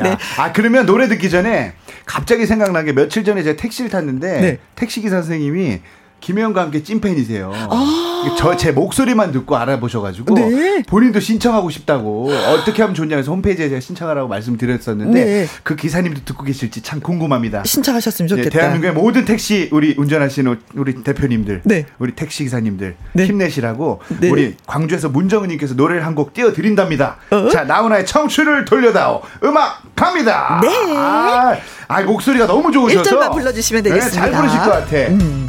네. 0.02 0.16
아, 0.38 0.52
그러면 0.52 0.86
노래 0.86 1.08
듣기 1.08 1.30
전에 1.30 1.74
갑자기 2.04 2.46
생각난 2.46 2.84
게 2.84 2.92
며칠 2.92 3.24
전에 3.24 3.42
제가 3.42 3.60
택시를 3.60 3.90
탔는데 3.90 4.40
네. 4.40 4.58
택시기사 4.74 5.16
선생님이 5.16 5.80
김혜영과 6.20 6.62
함께 6.62 6.82
찐팬이세요. 6.82 7.52
아~ 7.54 8.09
저 8.36 8.56
제 8.56 8.72
목소리만 8.72 9.32
듣고 9.32 9.56
알아보셔가지고 9.56 10.34
네. 10.34 10.82
본인도 10.86 11.20
신청하고 11.20 11.70
싶다고 11.70 12.30
어떻게 12.30 12.82
하면 12.82 12.94
좋냐 12.94 13.16
해서 13.16 13.30
홈페이지에 13.32 13.68
제가 13.68 13.80
신청하라고 13.80 14.28
말씀드렸었는데 14.28 15.24
네. 15.24 15.46
그 15.62 15.76
기사님도 15.76 16.20
듣고 16.24 16.44
계실지 16.44 16.82
참 16.82 17.00
궁금합니다. 17.00 17.64
신청하셨으면 17.64 18.28
좋겠다. 18.28 18.50
네, 18.50 18.58
대한민국의 18.58 18.92
모든 18.92 19.24
택시 19.24 19.68
우리 19.72 19.94
운전하시는 19.96 20.60
우리 20.74 21.02
대표님들, 21.02 21.62
네. 21.64 21.86
우리 21.98 22.12
택시 22.14 22.42
기사님들 22.44 22.96
네. 23.14 23.26
힘내시라고 23.26 24.00
네. 24.20 24.28
우리 24.30 24.56
광주에서 24.66 25.08
문정은님께서 25.08 25.74
노래를 25.74 26.04
한 26.06 26.10
곡 26.10 26.34
띄워드린답니다. 26.34 27.16
어? 27.30 27.48
자 27.50 27.62
나훈아의 27.64 28.04
청춘을 28.04 28.64
돌려다오 28.64 29.22
음악 29.44 29.80
갑니다. 29.94 30.60
네. 30.62 30.68
아, 30.96 31.56
아 31.88 32.02
목소리가 32.02 32.46
너무 32.46 32.70
좋으셔서 32.72 33.08
1절만 33.18 33.32
불러주시면 33.32 33.82
되겠습니다. 33.84 34.20
잘 34.20 34.32
부르실 34.32 34.58
것 34.58 34.70
같아. 34.70 34.96
음, 35.12 35.48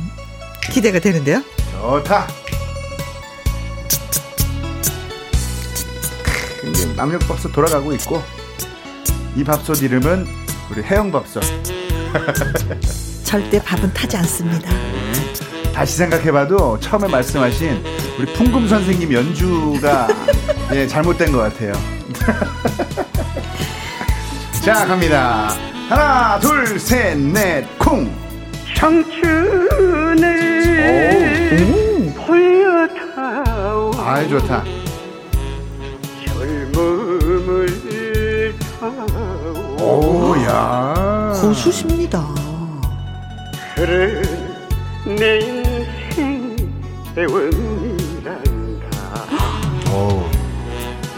기대가 0.70 1.00
되는데요. 1.00 1.42
좋다. 1.82 2.28
남녀밥솥 6.96 7.52
돌아가고 7.52 7.92
있고 7.94 8.22
이 9.36 9.44
밥솥 9.44 9.82
이름은 9.82 10.28
우리 10.70 10.84
해영밥솥. 10.84 11.44
절대 13.24 13.62
밥은 13.64 13.92
타지 13.94 14.18
않습니다. 14.18 14.70
다시 15.74 15.96
생각해봐도 15.98 16.80
처음에 16.80 17.08
말씀하신 17.08 17.84
우리 18.20 18.32
풍금 18.34 18.68
선생님 18.68 19.12
연주가 19.14 20.08
예, 20.74 20.86
잘못된 20.88 21.32
것 21.32 21.40
같아요. 21.40 21.74
자 24.64 24.86
갑니다. 24.86 25.50
하나 25.90 26.40
둘 26.40 26.80
셋넷 26.80 27.80
쿵. 27.80 28.12
청춘을 28.76 30.16
돌려다오. 32.16 33.92
아이 33.98 34.30
좋다. 34.30 34.64
젊음을 36.42 37.68
오야. 39.80 41.34
고수십니다. 41.40 42.26
그래 43.76 44.22
내 45.06 45.38
인생 45.40 46.56
애원이란다. 47.16 48.88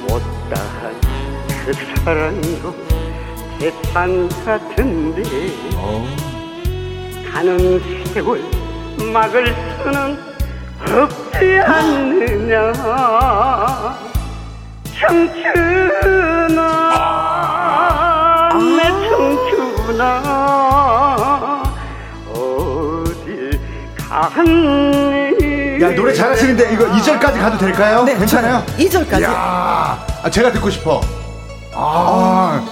못다한 0.02 0.94
그 1.66 1.74
사랑도 2.04 2.76
재탄 3.60 4.28
같은데. 4.44 5.22
오. 5.78 6.04
가는 7.32 7.80
세월 8.14 8.42
막을 9.14 9.56
수는 9.84 10.18
없지 10.82 11.60
않느냐 11.66 12.74
청춘아 15.04 16.60
내 18.78 18.84
청춘아 19.10 20.04
어딜 22.34 23.60
갔니? 23.98 25.82
야 25.82 25.94
노래 25.96 26.14
잘하시는데 26.14 26.74
이거 26.74 26.86
2절까지 26.86 27.40
가도 27.40 27.58
될까요? 27.58 28.04
네, 28.04 28.16
괜찮아요? 28.18 28.64
2절까지. 28.78 29.24
야 29.24 30.06
아, 30.24 30.30
제가 30.30 30.52
듣고 30.54 30.70
싶어. 30.70 31.02
아, 31.76 32.64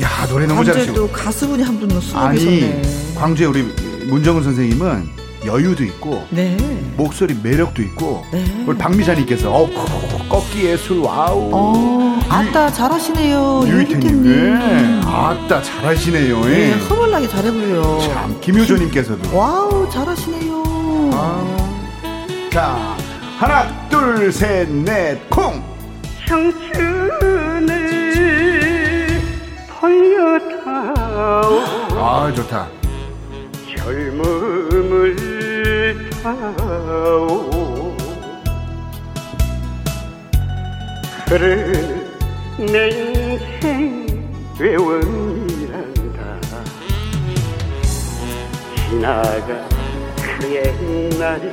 야 0.00 0.08
노래 0.28 0.46
너무 0.46 0.64
잘하시고. 0.64 1.08
가수분이 1.10 1.62
한 1.62 1.78
분은 1.78 2.00
숨어 2.00 2.30
계셨네. 2.32 2.82
광주에 3.16 3.46
우리 3.46 3.62
문정은 4.08 4.42
선생님은 4.42 5.21
여유도 5.46 5.82
있고 5.84 6.24
네. 6.30 6.56
목소리 6.96 7.34
매력도 7.42 7.82
있고 7.82 8.24
네. 8.32 8.44
우리 8.66 8.76
박미자님께서 8.78 9.50
어 9.52 9.68
꺾기 10.28 10.64
예술 10.66 10.98
wow. 10.98 11.50
어, 11.52 12.20
아따 12.28 12.70
잘하시네요 12.72 13.64
유희태님. 13.66 14.22
네. 14.24 15.00
아따 15.04 15.62
잘하시네요. 15.62 16.40
네, 16.44 16.72
허벌나게 16.72 17.28
잘해 17.28 17.50
보여요. 17.50 17.98
참 18.02 18.38
김효조님께서도. 18.40 19.36
wow 19.36 19.88
잘하시네요. 19.90 20.62
아. 21.14 21.58
자 22.52 22.96
하나 23.38 23.88
둘 23.88 24.28
셋 24.32 24.68
넷 24.70 25.18
콩! 25.28 25.62
청춘을 26.28 27.72
돌려다오. 29.80 31.60
아 31.98 32.32
좋다 32.34 32.68
젊은 33.84 34.62
흐르는 41.26 42.06
내 42.58 42.88
인생 42.90 44.06
외원이란다. 44.60 46.20
지나가 48.88 49.68
그 50.16 50.54
옛날이 50.54 51.50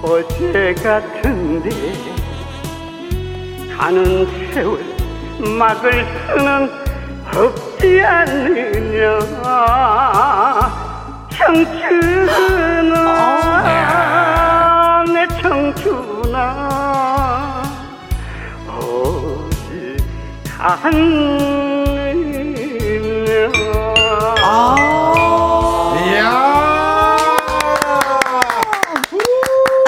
어제 0.00 0.74
같은데? 0.82 1.68
가는 3.76 4.26
세월 4.54 4.80
막을 5.58 6.06
수는 6.26 6.70
없지 7.34 8.00
않느냐 8.00 9.18
청춘아 11.40 13.04
내 15.06 15.26
청춘아 15.40 16.36
어디 18.68 19.96
갔느냐 20.58 21.00
아. 24.42 24.76
이야. 26.06 26.28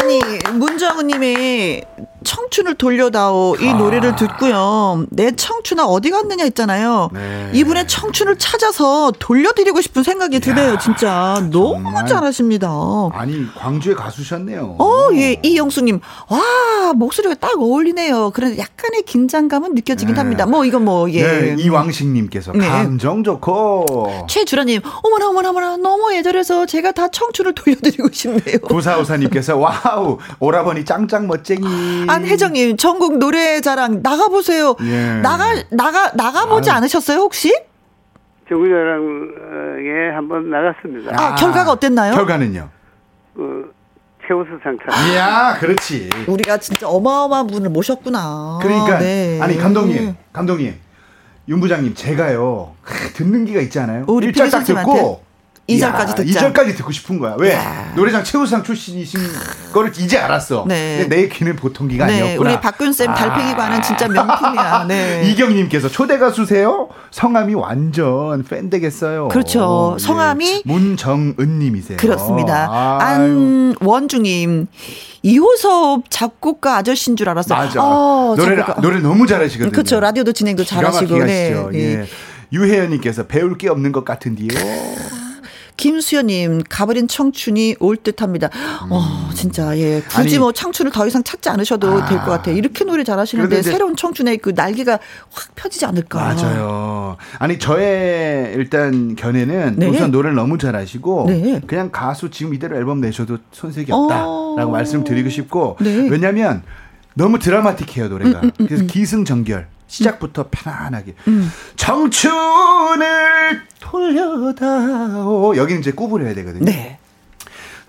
아니 0.00 0.21
문정우님의 0.59 1.85
청춘을 2.52 2.75
돌려다오 2.75 3.56
이 3.59 3.66
아. 3.66 3.73
노래를 3.73 4.14
듣고요. 4.14 5.06
내 5.09 5.35
청춘아 5.35 5.87
어디 5.87 6.11
갔느냐 6.11 6.44
했잖아요. 6.44 7.09
네. 7.12 7.50
이분의 7.54 7.88
청춘을 7.88 8.37
찾아서 8.37 9.11
돌려드리고 9.18 9.80
싶은 9.80 10.02
생각이 10.02 10.38
드네요. 10.38 10.76
진짜 10.78 11.35
너무 11.50 11.82
정말. 11.82 12.06
잘하십니다. 12.06 12.68
아니 13.14 13.47
광주의 13.54 13.97
가수셨네요. 13.97 14.76
어, 14.78 15.09
예, 15.14 15.40
이영수님. 15.42 16.00
와, 16.28 16.92
목소리가 16.92 17.35
딱 17.37 17.59
어울리네요. 17.59 18.30
그런데 18.35 18.59
약간의 18.59 19.02
긴장감은 19.04 19.75
느껴지긴 19.75 20.14
네. 20.14 20.21
합니다. 20.21 20.44
뭐, 20.44 20.66
이건 20.66 20.85
뭐, 20.85 21.11
예. 21.11 21.23
네, 21.23 21.56
이왕식님께서 21.59 22.52
네. 22.52 22.68
감정 22.68 23.25
좋고 23.25 24.26
최주라님, 24.28 24.82
어머나, 25.02 25.28
어머나, 25.30 25.50
어머나, 25.50 25.76
너무 25.78 26.12
애절해서 26.12 26.66
제가 26.66 26.92
다 26.92 27.09
청춘을 27.09 27.54
돌려드리고 27.54 28.11
싶네요. 28.12 28.59
구사오사님께서 28.64 29.56
wow 29.57 30.19
오라버니 30.38 30.85
짱짱 30.85 31.26
멋쟁이. 31.26 31.64
안혜정 32.09 32.41
님, 32.49 32.76
전국 32.76 33.18
노래자랑 33.18 34.00
나가보세요. 34.02 34.76
예. 34.82 35.20
나가, 35.22 35.54
나가, 35.70 36.11
나가보지 36.14 36.70
아유. 36.70 36.76
않으셨어요, 36.78 37.18
혹시? 37.18 37.54
전국자랑에 38.49 40.14
한번 40.14 40.50
나갔습니다. 40.50 41.12
아, 41.16 41.34
결과가 41.34 41.70
어땠나요? 41.72 42.14
결과는요? 42.14 42.68
그 43.34 43.72
최우수상 44.26 44.78
타. 44.78 45.06
이야, 45.08 45.56
그렇지. 45.58 46.11
우리가 46.26 46.58
진짜 46.58 46.88
어마어마한 46.88 47.46
분을 47.46 47.70
모셨구나. 47.70 48.58
그러니까 48.62 48.99
네. 48.99 49.38
아니 49.40 49.56
감독님, 49.56 50.14
감독님, 50.32 50.75
윤 51.49 51.61
부장님 51.61 51.94
제가요 51.94 52.75
크, 52.82 53.12
듣는 53.14 53.44
귀가 53.47 53.61
있잖아요. 53.62 54.04
우리 54.06 54.26
일절 54.26 54.50
딱 54.50 54.62
듣고 54.64 55.22
이절까지 55.69 56.14
듣자. 56.16 56.52
2절까지 56.52 56.76
듣고 56.76 56.90
싶은 56.90 57.19
거야. 57.19 57.37
왜? 57.38 57.57
노래장 57.95 58.25
최우상 58.25 58.64
출신이신 58.64 59.21
거를 59.73 59.92
이제 59.97 60.19
알았어. 60.19 60.64
네. 60.66 61.07
내 61.09 61.28
귀는 61.28 61.57
보통 61.57 61.88
귀가 61.88 62.07
네, 62.07 62.21
아니었구나. 62.21 62.50
우리 62.50 62.61
박균 62.61 62.92
쌤 62.92 63.11
아. 63.11 63.14
달팽이관은 63.14 63.83
진짜 63.83 64.09
명품이야. 64.09 64.85
네. 64.88 65.23
이경님께서 65.31 65.88
초대 65.88 66.19
가수세요? 66.19 66.88
성함이 67.12 67.54
완전 67.54 68.42
팬 68.45 68.71
되겠어요. 68.71 69.28
그렇죠. 69.28 69.97
예. 69.99 70.02
성함이 70.02 70.62
문정은님이세요. 70.64 71.96
그렇습니다. 71.98 72.98
아유. 73.01 73.75
안원중님. 73.81 74.66
이호섭 75.22 76.11
작곡가 76.11 76.79
아저씨인 76.79 77.16
줄 77.16 77.29
알았어요. 77.29 77.57
맞아. 77.59 77.81
어, 77.83 78.35
노래를 78.37 78.57
작곡가. 78.59 78.81
노래 78.81 78.98
너무 79.01 79.27
잘하시거든요. 79.29 79.70
그렇죠. 79.70 80.01
라디오도 80.01 80.33
진행도 80.33 80.64
잘하시고. 80.64 81.18
네. 81.25 81.55
네. 81.70 81.79
예. 81.79 82.07
유혜연님께서 82.53 83.29
배울 83.29 83.57
게 83.57 83.68
없는 83.70 83.92
것 83.92 84.05
같은데요. 84.05 84.48
김수현님, 85.83 86.62
가버린 86.68 87.09
청춘이 87.09 87.75
올 87.81 87.97
듯합니다. 87.97 88.51
어, 88.88 89.31
진짜, 89.35 89.77
예. 89.77 90.01
굳이 90.03 90.16
음. 90.16 90.21
아니. 90.21 90.38
뭐 90.38 90.53
청춘을 90.53 90.92
더 90.92 91.09
이상 91.09 91.25
찾지 91.25 91.49
않으셔도 91.49 91.88
아. 91.88 92.07
될것 92.07 92.25
같아요. 92.25 92.57
이렇게 92.57 92.85
노래 92.85 93.03
잘하시는데 93.03 93.62
새로운 93.62 93.97
청춘의 93.97 94.38
그 94.38 94.53
날개가 94.55 94.92
확 95.33 95.55
펴지지 95.57 95.85
않을까. 95.85 96.21
맞아요. 96.21 97.16
아니 97.40 97.59
저의 97.59 98.53
일단 98.55 99.16
견해는 99.16 99.75
네. 99.77 99.88
우선 99.88 100.12
노래를 100.12 100.37
너무 100.37 100.57
잘하시고 100.57 101.25
네. 101.27 101.61
그냥 101.66 101.90
가수 101.90 102.31
지금 102.31 102.55
이대로 102.55 102.77
앨범 102.77 103.01
내셔도 103.01 103.38
손색이 103.51 103.90
없다라고 103.90 104.55
어. 104.55 104.66
말씀드리고 104.66 105.31
싶고 105.31 105.79
네. 105.81 106.09
왜냐하면 106.09 106.62
너무 107.14 107.40
드라마틱해요 107.40 108.07
노래가. 108.07 108.40
음, 108.42 108.51
그래서 108.57 108.85
기승전결. 108.85 109.66
시작부터 109.92 110.46
편안하게 110.50 111.14
음. 111.28 111.52
청춘을 111.76 113.61
돌려다오 113.78 115.55
여기는 115.57 115.83
이제 115.83 115.92
구부려 115.92 116.31
야 116.31 116.35
되거든요. 116.35 116.64
네. 116.64 116.98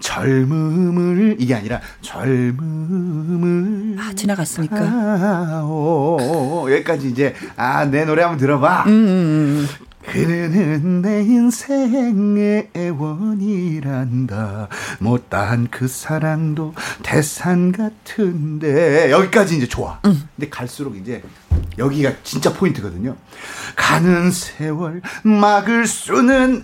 젊음을 0.01 1.37
이게 1.39 1.55
아니라 1.55 1.79
젊음을 2.01 3.95
아, 4.01 4.11
지나갔으니까. 4.13 4.75
아오 5.61 6.67
여기까지 6.73 7.07
이제 7.07 7.33
아 7.55 7.85
내 7.85 8.03
노래 8.03 8.21
한번 8.23 8.37
들어봐. 8.37 8.83
음, 8.87 9.65
그는 10.05 11.01
내 11.01 11.21
인생의 11.21 12.69
애원이란다. 12.75 14.67
못다한 14.99 15.67
그 15.71 15.87
사랑도 15.87 16.73
태산 17.01 17.71
같은데 17.71 19.11
여기까지 19.11 19.57
이제 19.57 19.67
좋아. 19.67 19.99
음. 20.05 20.27
근데 20.35 20.49
갈수록 20.49 20.97
이제 20.97 21.23
여기가 21.77 22.11
진짜 22.23 22.53
포인트거든요. 22.53 23.15
가는 23.75 24.31
세월 24.31 25.01
막을 25.23 25.87
수는 25.87 26.63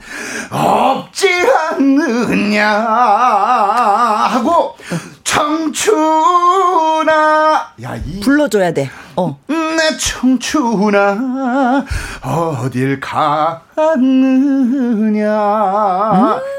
없지 0.52 1.28
않느냐 1.71 2.69
하고 2.69 4.75
청춘아 6.30 7.74
야 7.84 7.96
이 7.96 8.20
불러줘야 8.20 8.72
돼. 8.74 8.89
어. 9.15 9.39
내 9.48 9.96
청춘아 9.98 11.86
어딜 12.24 13.00
갔느냐 13.00 13.70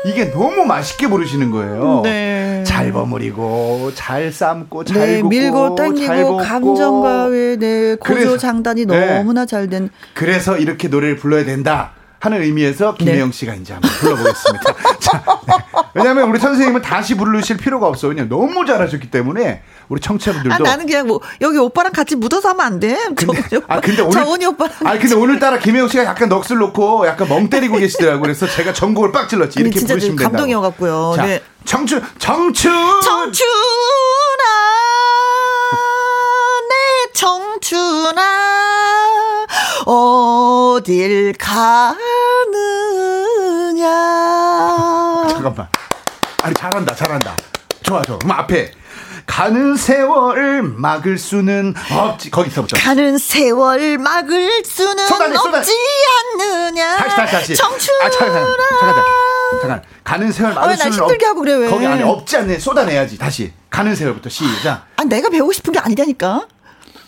이게 0.06 0.30
너무 0.30 0.64
맛있게 0.64 1.08
부르시는 1.08 1.50
거예요. 1.50 2.00
네. 2.04 2.62
잘 2.64 2.92
버무리고 2.92 3.90
잘 3.94 4.32
삶고 4.32 4.84
잘 4.84 4.98
네, 5.00 5.14
굽고 5.16 5.28
밀고 5.28 5.74
잘 5.74 5.86
당기고. 6.06 6.36
감정과의 6.38 7.56
네, 7.58 7.96
고조 7.96 8.38
장단이 8.38 8.86
네. 8.86 9.16
너무나 9.16 9.44
잘 9.46 9.68
된. 9.68 9.90
그래서 10.14 10.56
이렇게 10.56 10.86
노래를 10.88 11.16
불러야 11.16 11.44
된다. 11.44 11.90
하는 12.22 12.42
의미에서 12.42 12.94
김혜영 12.96 13.30
네. 13.30 13.36
씨가 13.36 13.54
이제 13.54 13.72
한번 13.72 13.90
불러보겠습니다. 13.92 14.74
자, 15.10 15.22
네. 15.46 15.88
왜냐하면 15.94 16.28
우리 16.28 16.38
선생님은 16.38 16.82
다시 16.82 17.16
부르실 17.16 17.56
필요가 17.56 17.86
없어요. 17.88 18.12
그냥 18.12 18.28
너무 18.28 18.64
잘하셨기 18.64 19.10
때문에 19.10 19.62
우리 19.88 20.00
청취자분들도 20.00 20.54
아, 20.54 20.58
나는 20.58 20.86
그냥 20.86 21.06
뭐, 21.08 21.20
여기 21.40 21.58
오빠랑 21.58 21.92
같이 21.92 22.14
묻어서 22.16 22.50
하면 22.50 22.64
안 22.64 22.78
돼. 22.80 22.96
근데, 23.16 23.42
저, 23.50 23.60
아 23.66 23.80
근데 23.80 24.02
오늘 24.02 24.12
정원이 24.12 24.46
오빠. 24.46 24.66
아 24.84 24.98
근데 24.98 25.14
오늘따라 25.14 25.58
김혜영 25.58 25.88
씨가 25.88 26.04
약간 26.04 26.28
넋을 26.28 26.58
놓고 26.58 27.06
약간 27.06 27.28
멍 27.28 27.50
때리고 27.50 27.76
계시더라고요. 27.78 28.20
그래서 28.22 28.46
제가 28.46 28.72
전곡을 28.72 29.10
빡 29.12 29.28
찔렀지. 29.28 29.58
아니, 29.58 29.66
이렇게 29.66 29.80
진짜 29.80 29.94
부르시면 29.94 30.16
된다고. 30.16 30.32
감동이어갖고요. 30.32 31.14
자, 31.16 31.26
네. 31.26 31.42
청춘 31.64 32.02
청춘 32.18 32.72
청춘아, 33.02 33.44
내 36.68 37.12
청춘아, 37.12 38.22
어딜 39.86 41.34
가느냐. 41.38 42.69
잠깐만. 45.40 45.68
아니 46.42 46.54
잘한다 46.54 46.94
잘한다. 46.94 47.34
좋아 47.82 48.02
좋아. 48.02 48.18
그럼 48.18 48.38
앞에 48.38 48.72
가는 49.26 49.76
세월 49.76 50.62
막을 50.62 51.16
수는 51.18 51.74
없지. 51.90 52.30
거기서부터. 52.30 52.76
가는 52.76 53.16
세월 53.16 53.96
막을 53.98 54.64
수는 54.64 55.06
쏟아내, 55.06 55.34
쏟아내. 55.36 55.58
없지 55.58 55.72
않느냐. 56.38 56.96
다시 56.98 57.16
다시 57.16 57.32
다시. 57.32 57.56
청춘아. 57.56 58.04
아 58.04 58.10
잠깐 58.10 58.32
잠깐 58.34 58.56
잠깐 58.80 59.04
잠깐. 59.60 59.82
가는 60.04 60.32
세월 60.32 60.54
막을 60.54 60.72
아, 60.72 60.76
수는 60.76 60.92
힘들게 60.92 61.26
하고 61.26 61.40
그래, 61.40 61.54
왜. 61.54 61.70
거기 61.70 61.86
안에 61.86 62.02
없지 62.02 62.36
않네. 62.36 62.58
쏟아내야지 62.58 63.16
다시. 63.18 63.52
가는 63.70 63.94
세월부터 63.94 64.28
시작. 64.28 64.86
아, 64.96 65.04
내가 65.04 65.30
배우고 65.30 65.52
싶은 65.52 65.72
게 65.72 65.78
아니다니까. 65.78 66.46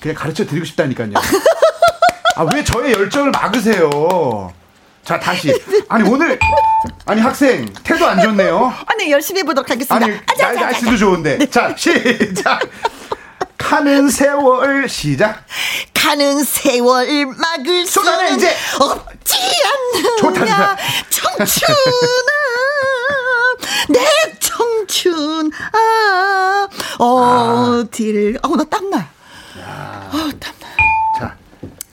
그냥 0.00 0.16
가르쳐 0.16 0.44
드리고 0.46 0.64
싶다니까요. 0.64 1.12
아, 2.36 2.46
왜 2.54 2.64
저의 2.64 2.92
열정을 2.94 3.30
막으세요? 3.30 4.52
자, 5.04 5.18
다시. 5.18 5.52
아니, 5.88 6.08
오늘, 6.08 6.38
아니, 7.06 7.20
학생, 7.20 7.72
태도 7.82 8.06
안 8.06 8.20
좋네요. 8.20 8.72
아니, 8.86 9.10
열심히 9.10 9.40
해보도록 9.40 9.68
하겠습니다. 9.70 9.94
아니, 9.94 10.14
아, 10.14 10.34
자, 10.34 10.46
날, 10.46 10.54
자, 10.54 10.60
자, 10.60 10.66
날씨도 10.66 10.96
좋은데. 10.96 11.46
자, 11.50 11.74
시작. 11.76 12.60
가는 13.58 14.08
세월, 14.10 14.88
시작. 14.88 15.44
가는 15.94 16.44
세월 16.44 17.26
막을 17.26 17.86
수는 17.86 18.36
이제. 18.36 18.54
없지 18.78 19.36
않느냐. 19.64 20.16
청춘아 20.20 20.76
내 23.88 24.00
청춘아 24.40 24.40
청춘, 24.40 25.50
아, 25.72 26.68
어딜, 26.98 28.38
아. 28.42 28.48
어, 28.48 28.56
나 28.56 28.64
땀나. 28.64 28.98
야. 28.98 30.10
어, 30.12 30.30
땀나. 30.38 30.66
자. 31.18 31.36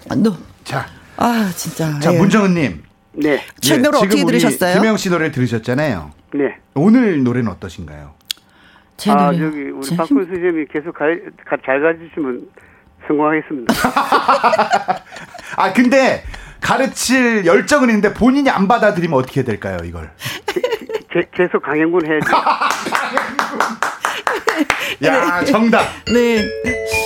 아, 0.10 0.16
너. 0.16 0.36
자. 0.64 0.88
아, 1.18 1.52
진짜. 1.56 2.00
자, 2.00 2.14
예. 2.14 2.18
문정은님. 2.18 2.84
네. 3.14 3.42
제 3.60 3.78
노래 3.78 4.00
네, 4.00 4.06
어떻게 4.06 4.26
들으셨어요? 4.26 4.76
김영 4.76 4.98
씨 4.98 5.10
노래 5.10 5.32
들으셨잖아요. 5.32 6.12
네. 6.34 6.58
오늘 6.76 7.24
노래는 7.24 7.52
어떠신가요? 7.52 8.14
제 8.98 9.12
노래. 9.12 9.24
아, 9.24 9.32
저기, 9.32 9.46
우리 9.70 9.98
박군 9.98 10.26
선생님이 10.26 10.66
계속 10.72 10.94
가, 10.94 11.06
가, 11.46 11.58
잘 11.66 11.82
가르치시면 11.82 12.48
성공하겠습니다. 13.08 13.74
아, 15.58 15.74
근데 15.74 16.24
가르칠 16.62 17.46
열정은 17.46 17.90
있는데 17.90 18.14
본인이 18.14 18.50
안 18.50 18.68
받아들이면 18.68 19.18
어떻게 19.18 19.44
될까요, 19.44 19.78
이걸? 19.84 20.12
게, 21.12 21.28
계속 21.34 21.64
강행군 21.64 22.06
해야죠. 22.06 22.28
야, 25.06 25.44
정답. 25.46 25.86
네. 26.14 26.44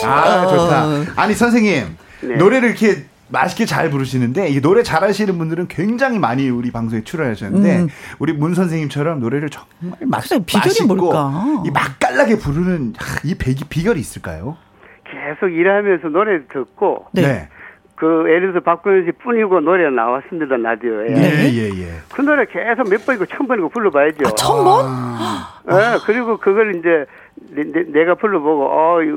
아, 0.04 0.48
좋다. 0.48 0.88
어. 0.88 1.06
아니, 1.16 1.34
선생님. 1.34 1.98
네. 2.22 2.36
노래를 2.36 2.70
이렇게 2.70 3.06
맛있게 3.34 3.66
잘 3.66 3.90
부르시는데 3.90 4.48
이 4.50 4.62
노래 4.62 4.84
잘하시는 4.84 5.38
분들은 5.38 5.68
굉장히 5.68 6.20
많이 6.20 6.50
우리 6.50 6.72
방송에 6.72 7.04
출연하셨는데 7.04 7.80
음. 7.80 7.88
우리 8.20 8.32
문 8.32 8.54
선생님처럼 8.54 9.20
노래를 9.20 9.50
정말 9.50 9.98
맛, 10.06 10.22
비결이 10.24 10.68
맛있고 10.68 10.96
뭘까? 10.96 11.32
이 11.66 11.72
맛깔나게 11.72 12.38
부르는 12.38 12.94
이 13.26 13.36
비결이 13.36 14.00
있을까요? 14.00 14.56
계속 15.04 15.50
일하면서 15.50 16.10
노래 16.10 16.46
듣고 16.48 17.08
네. 17.12 17.22
네. 17.22 17.50
그 17.96 18.26
예를 18.28 18.52
들어서 18.52 18.60
박근혜 18.60 19.06
씨 19.06 19.12
뿐이고 19.12 19.62
노래 19.62 19.90
나왔습니다 19.90 20.58
라디오에. 20.58 21.10
네, 21.10 21.54
예, 21.54 21.70
예. 21.70 21.92
그 22.14 22.22
노래 22.22 22.46
계속 22.46 22.90
몇 22.90 23.06
번이고 23.06 23.26
천 23.28 23.48
번이고 23.48 23.70
불러봐야죠. 23.70 24.28
아, 24.28 24.32
천 24.32 24.64
번? 24.64 24.86
아. 24.86 25.60
네, 25.66 25.98
그리고 26.06 26.38
그걸 26.38 26.76
이제 26.76 27.06
내, 27.52 28.06
가 28.06 28.16
불러보고 28.16 28.66
어, 28.66 29.02
이, 29.02 29.08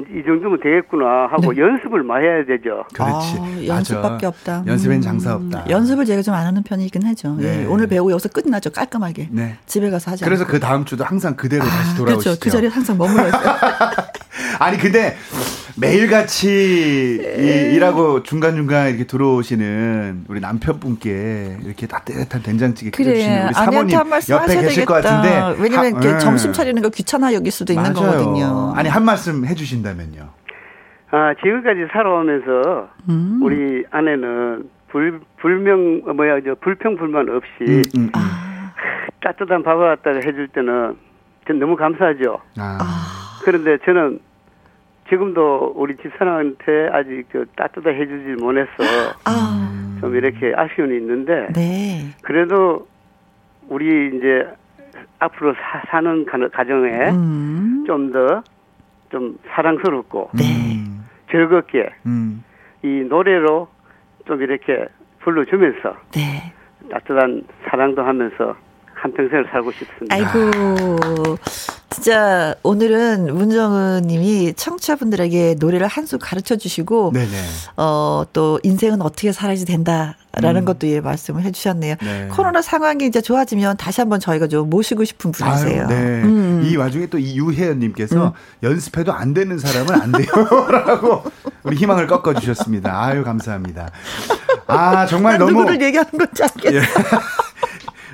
이 0.00 0.22
정도면 0.24 0.60
되겠구나 0.60 1.28
하고 1.30 1.52
네. 1.52 1.60
연습을 1.60 2.02
많이 2.02 2.24
해야 2.26 2.44
되죠. 2.44 2.84
그렇지. 2.94 3.36
아, 3.38 3.66
연습밖에 3.76 4.26
없다. 4.26 4.64
연습엔 4.66 4.98
음. 4.98 5.00
장사 5.02 5.34
없다. 5.34 5.64
연습을 5.68 6.04
제가 6.04 6.22
좀 6.22 6.34
안 6.34 6.46
하는 6.46 6.62
편이긴 6.62 7.04
하죠. 7.06 7.36
예, 7.40 7.42
네. 7.42 7.62
예, 7.62 7.66
오늘 7.66 7.86
배우고 7.88 8.10
여기서 8.12 8.28
끝나죠. 8.28 8.70
깔끔하게. 8.70 9.28
네. 9.32 9.56
집에 9.66 9.90
가서 9.90 10.12
하지 10.12 10.24
그래서 10.24 10.44
않고. 10.44 10.52
그 10.52 10.60
다음 10.60 10.84
주도 10.84 11.04
항상 11.04 11.34
그대로 11.34 11.64
아, 11.64 11.66
다시 11.66 11.96
돌아오시죠. 11.96 12.30
그렇죠. 12.30 12.40
그 12.40 12.50
자리에 12.50 12.68
항상 12.68 12.96
머물러 12.98 13.26
있어요. 13.28 13.56
아니 14.60 14.76
근데 14.78 15.16
매일같이 15.76 16.48
이, 17.38 17.74
일하고 17.74 18.22
중간중간 18.22 18.88
이렇게 18.88 19.04
들어오시는 19.04 20.24
우리 20.28 20.40
남편분께 20.40 21.58
이렇게 21.64 21.86
따뜻한 21.86 22.42
된장찌개 22.42 22.90
그래. 22.90 23.04
끓여주시는 23.04 23.44
우리 23.46 23.54
사모님 23.54 23.98
옆에 24.28 24.60
계실 24.60 24.68
되겠다. 24.68 24.84
것 24.86 25.02
같은데 25.02 25.62
왜냐면 25.62 25.94
하, 26.04 26.10
음. 26.14 26.18
점심 26.18 26.52
차리는 26.52 26.80
거 26.82 26.88
귀찮아 26.88 27.32
여길 27.34 27.50
수도 27.52 27.67
있는 27.72 27.92
맞아요. 27.92 28.18
거거든요. 28.18 28.72
아니 28.74 28.88
한 28.88 29.04
말씀 29.04 29.44
해주신다면요. 29.44 30.28
아 31.10 31.34
지금까지 31.42 31.86
살아오면서 31.92 32.88
음. 33.08 33.40
우리 33.42 33.84
아내는 33.90 34.68
불 34.88 35.20
불명 35.38 36.02
뭐야 36.16 36.40
저 36.44 36.54
불평 36.60 36.96
불만 36.96 37.28
없이 37.28 37.48
음, 37.62 37.82
음, 37.96 38.02
음. 38.02 38.10
아. 38.14 38.72
따뜻한 39.22 39.62
밥을 39.62 39.96
갖다가 39.96 40.16
해줄 40.16 40.48
때는 40.48 40.96
너무 41.58 41.76
감사하죠. 41.76 42.38
아. 42.58 42.78
그런데 43.44 43.78
저는 43.84 44.20
지금도 45.08 45.72
우리 45.76 45.96
집사람한테 45.96 46.90
아직 46.92 47.24
그 47.32 47.46
따뜻하게 47.56 47.98
해주지 47.98 48.42
못해서 48.42 48.68
아. 49.24 49.96
좀 50.00 50.14
이렇게 50.14 50.52
아쉬움이 50.54 50.96
있는데 50.98 51.48
네. 51.54 52.14
그래도 52.22 52.86
우리 53.68 54.08
이제 54.16 54.46
앞으로 55.18 55.54
사, 55.90 56.00
는 56.00 56.24
가정에 56.26 57.10
음. 57.10 57.84
좀더 57.86 58.42
좀 59.10 59.38
사랑스럽고 59.54 60.30
네. 60.34 60.44
즐겁게 61.30 61.90
음. 62.06 62.44
이 62.82 63.04
노래로 63.08 63.68
좀 64.26 64.42
이렇게 64.42 64.86
불러주면서 65.20 65.96
네. 66.12 66.52
따뜻한 66.90 67.44
사랑도 67.68 68.02
하면서 68.02 68.54
한 68.94 69.12
평생을 69.12 69.46
살고 69.50 69.70
싶습니다. 69.72 70.14
아이고, 70.14 71.36
진짜 71.90 72.54
오늘은 72.64 73.32
문정은 73.32 74.02
님이 74.02 74.52
청취자분들에게 74.54 75.56
노래를 75.60 75.86
한 75.86 76.04
수 76.04 76.18
가르쳐 76.18 76.56
주시고. 76.56 77.12
어, 77.76 78.24
또 78.32 78.58
인생은 78.62 79.02
어떻게 79.02 79.30
살아야지 79.30 79.66
된다 79.66 80.16
라는 80.40 80.62
음. 80.62 80.64
것도 80.64 80.86
예, 80.88 81.00
말씀을 81.00 81.42
해 81.42 81.50
주셨네요. 81.52 81.96
네. 82.02 82.28
코로나 82.30 82.62
상황이 82.62 83.06
이제 83.06 83.20
좋아지면 83.20 83.76
다시 83.76 84.00
한번 84.00 84.20
저희가 84.20 84.46
좀 84.48 84.70
모시고 84.70 85.04
싶은 85.04 85.32
분이세요. 85.32 85.82
아유, 85.82 85.88
네. 85.88 85.94
음. 86.22 86.62
이 86.64 86.76
와중에 86.76 87.06
또 87.06 87.18
이 87.18 87.36
유혜연 87.36 87.80
님께서 87.80 88.28
음. 88.28 88.32
연습해도 88.62 89.12
안 89.12 89.34
되는 89.34 89.58
사람은 89.58 89.94
안 90.00 90.12
돼요. 90.12 90.28
라고 90.70 91.24
우리 91.64 91.76
희망을 91.76 92.06
꺾어 92.06 92.34
주셨습니다. 92.34 93.02
아유, 93.02 93.24
감사합니다. 93.24 93.90
아, 94.68 95.04
정말 95.06 95.36
너무. 95.38 95.50
누구를 95.50 95.82
얘기하는 95.82 96.10
건지 96.12 96.42
알겠어. 96.42 96.76
예. 96.76 96.80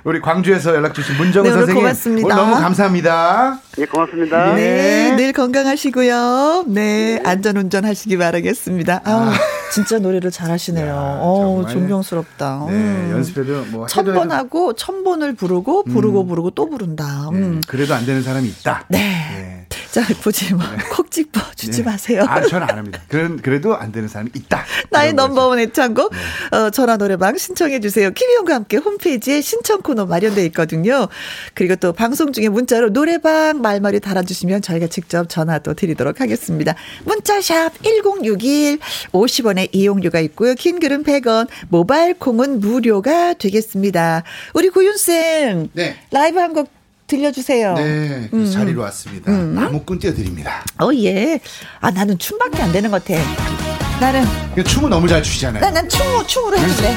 우리 0.05 0.21
광주에서 0.21 0.75
연락 0.75 0.93
주신 0.93 1.17
문정은 1.17 1.49
네, 1.49 1.55
선생님 1.55 1.83
고맙습니다. 1.83 2.27
오늘 2.27 2.37
너무 2.37 2.61
감사합니다. 2.61 3.59
네, 3.79 3.87
고맙습니다. 3.87 4.55
네, 4.55 5.11
네, 5.11 5.17
늘 5.17 5.33
건강하시고요. 5.33 6.64
네, 6.69 7.23
안전 7.25 7.57
운전하시기 7.57 8.19
바라겠습니다. 8.19 9.01
아, 9.03 9.33
진짜 9.73 9.99
노래를 9.99 10.31
잘하시네요. 10.31 10.95
어, 10.95 11.64
존경스럽다. 11.71 12.67
네, 12.69 12.73
음. 12.75 13.09
연습해도 13.12 13.64
뭐첫번 13.71 14.31
하고 14.31 14.75
천 14.75 15.05
번을 15.05 15.35
부르고 15.35 15.85
부르고 15.85 16.21
음. 16.21 16.29
부르고 16.29 16.51
또 16.51 16.69
부른다. 16.69 17.31
네, 17.33 17.38
음. 17.38 17.55
네, 17.55 17.61
그래도 17.67 17.95
안 17.95 18.05
되는 18.05 18.23
사람이 18.23 18.47
있다. 18.47 18.85
네. 18.88 19.54
네. 19.94 20.02
자, 20.02 20.14
보지 20.22 20.54
뭐. 20.54 20.64
네. 20.64 20.83
콕 20.90 21.09
집어 21.09 21.40
주지 21.54 21.83
네. 21.83 21.90
마세요. 21.90 22.24
아, 22.28 22.40
저는 22.40 22.68
안 22.68 22.78
합니다. 22.78 23.00
그런, 23.07 23.40
그래도 23.40 23.76
안 23.76 23.92
되는 23.92 24.09
사람이 24.09 24.30
있다. 24.35 24.64
나의 24.90 25.12
넘버원 25.12 25.61
애창곡, 25.61 26.12
네. 26.12 26.57
어, 26.57 26.70
전화 26.70 26.96
노래방 26.96 27.38
신청해 27.38 27.78
주세요. 27.78 28.11
김희영과 28.11 28.54
함께 28.54 28.76
홈페이지에 28.76 29.40
신청 29.40 29.83
코너 29.83 30.07
마련되어 30.07 30.44
있거든요. 30.46 31.07
그리고 31.54 31.76
또 31.76 31.92
방송 31.92 32.33
중에 32.33 32.48
문자로 32.48 32.92
노래방 32.92 33.62
말머리 33.62 34.00
달아주시면 34.00 34.62
저희가 34.62 34.88
직접 34.88 35.28
전화도 35.28 35.74
드리도록 35.74 36.20
하겠습니다. 36.20 36.74
문자샵 37.04 37.83
1061, 37.85 38.78
50원의 39.12 39.68
이용료가 39.72 40.18
있고요. 40.20 40.54
긴 40.54 40.80
글은 40.80 41.04
100원, 41.04 41.46
모바일 41.68 42.14
콩은 42.14 42.59
무료가 42.59 43.35
되겠습니다. 43.35 44.24
우리 44.54 44.70
구윤쌤. 44.70 45.68
네. 45.72 45.96
라이브 46.11 46.40
한곡 46.40 46.84
들려주세요. 47.16 47.74
네, 47.74 48.29
그 48.31 48.37
음. 48.37 48.50
자리로 48.50 48.83
왔습니다. 48.83 49.31
음. 49.31 49.55
나무꾼 49.55 49.98
띄워드립니다. 49.98 50.64
어, 50.81 50.90
예. 50.96 51.40
아, 51.81 51.90
나는 51.90 52.18
춤밖에 52.18 52.62
안 52.62 52.72
되는 52.72 52.90
것 52.90 53.05
같아. 53.05 53.20
나는. 54.00 54.24
춤은 54.64 54.90
너무 54.90 55.07
잘 55.09 55.22
추시잖아요. 55.22 55.61
나, 55.62 55.70
난 55.70 55.88
춤, 55.88 56.05
춤으로 56.27 56.59
해줄래. 56.59 56.96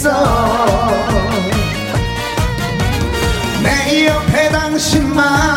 있어. 0.00 0.10
내 3.62 4.06
옆에 4.06 4.48
당신만 4.48 5.49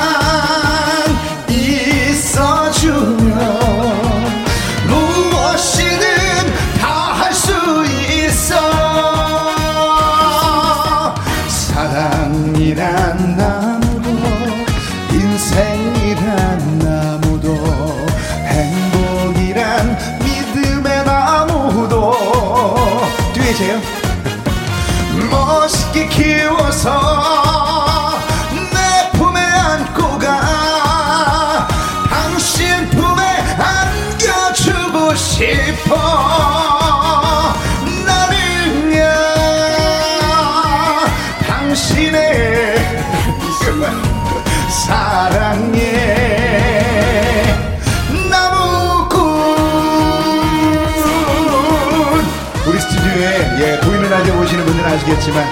아시겠지만 54.93 55.49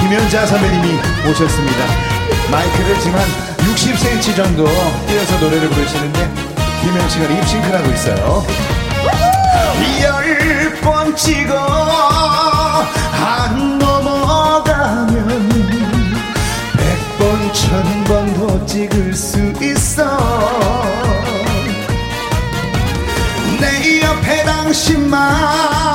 김연자 0.00 0.46
선배님이 0.46 0.98
오셨습니다. 1.28 1.84
마이크를 2.50 2.98
지금 3.00 3.18
한 3.18 3.24
60cm 3.58 4.36
정도 4.36 4.64
띄어서 5.06 5.38
노래를 5.38 5.68
부르시는데 5.70 6.30
김현 6.82 7.08
씨가 7.08 7.26
립싱크를 7.26 7.78
하고 7.78 7.92
있어요. 7.92 8.44
열번 10.02 11.14
찍어 11.16 11.54
안 13.12 13.78
넘어가면 13.78 15.48
백 16.76 17.18
번, 17.18 17.52
천 17.52 18.04
번도 18.04 18.66
찍을 18.66 19.14
수 19.14 19.38
있어 19.62 20.18
내 23.60 24.02
옆에 24.02 24.44
당신만 24.44 25.94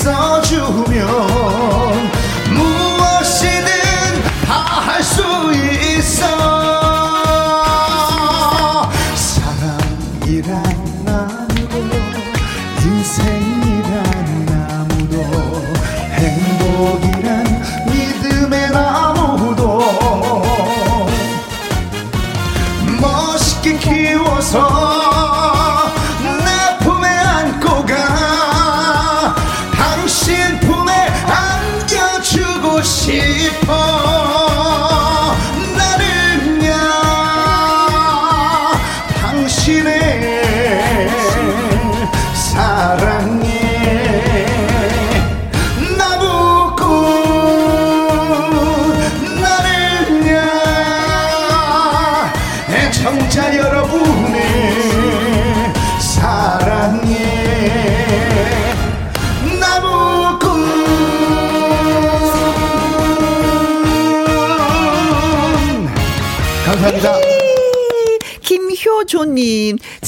있어주면 0.00 1.06
무엇이든 2.54 3.66
다 4.46 4.80
할 4.86 5.02
수 5.04 5.20
있어 5.52 5.69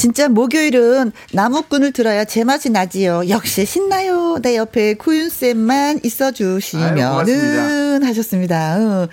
진짜 0.03 0.27
목요일은 0.27 1.13
나무꾼을 1.31 1.93
들어야 1.93 2.25
제맛이 2.25 2.69
나지요. 2.69 3.29
역시 3.29 3.65
신나요. 3.65 4.37
내 4.41 4.57
옆에 4.57 4.95
구윤쌤만 4.95 6.01
있어주시면은. 6.03 8.03
하셨습니다. 8.03 8.79
어. 8.81 9.07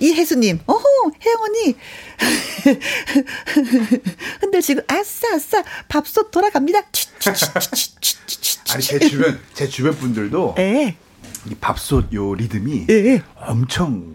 이혜수님, 0.00 0.60
어허, 0.64 0.84
혜영 1.22 1.42
언니. 1.42 1.76
흔들시고, 4.40 4.80
아싸, 4.88 5.34
아싸, 5.34 5.62
밥솥 5.88 6.30
돌아갑니다. 6.30 6.80
아니 8.72 8.82
제 8.82 8.98
주변 9.00 9.38
제 9.52 9.68
주변 9.68 9.94
분들도 9.94 10.54
예. 10.56 10.96
이 11.50 11.54
밥솥 11.56 12.10
요 12.14 12.32
리듬이 12.32 12.86
예. 12.88 13.22
엄청 13.36 14.14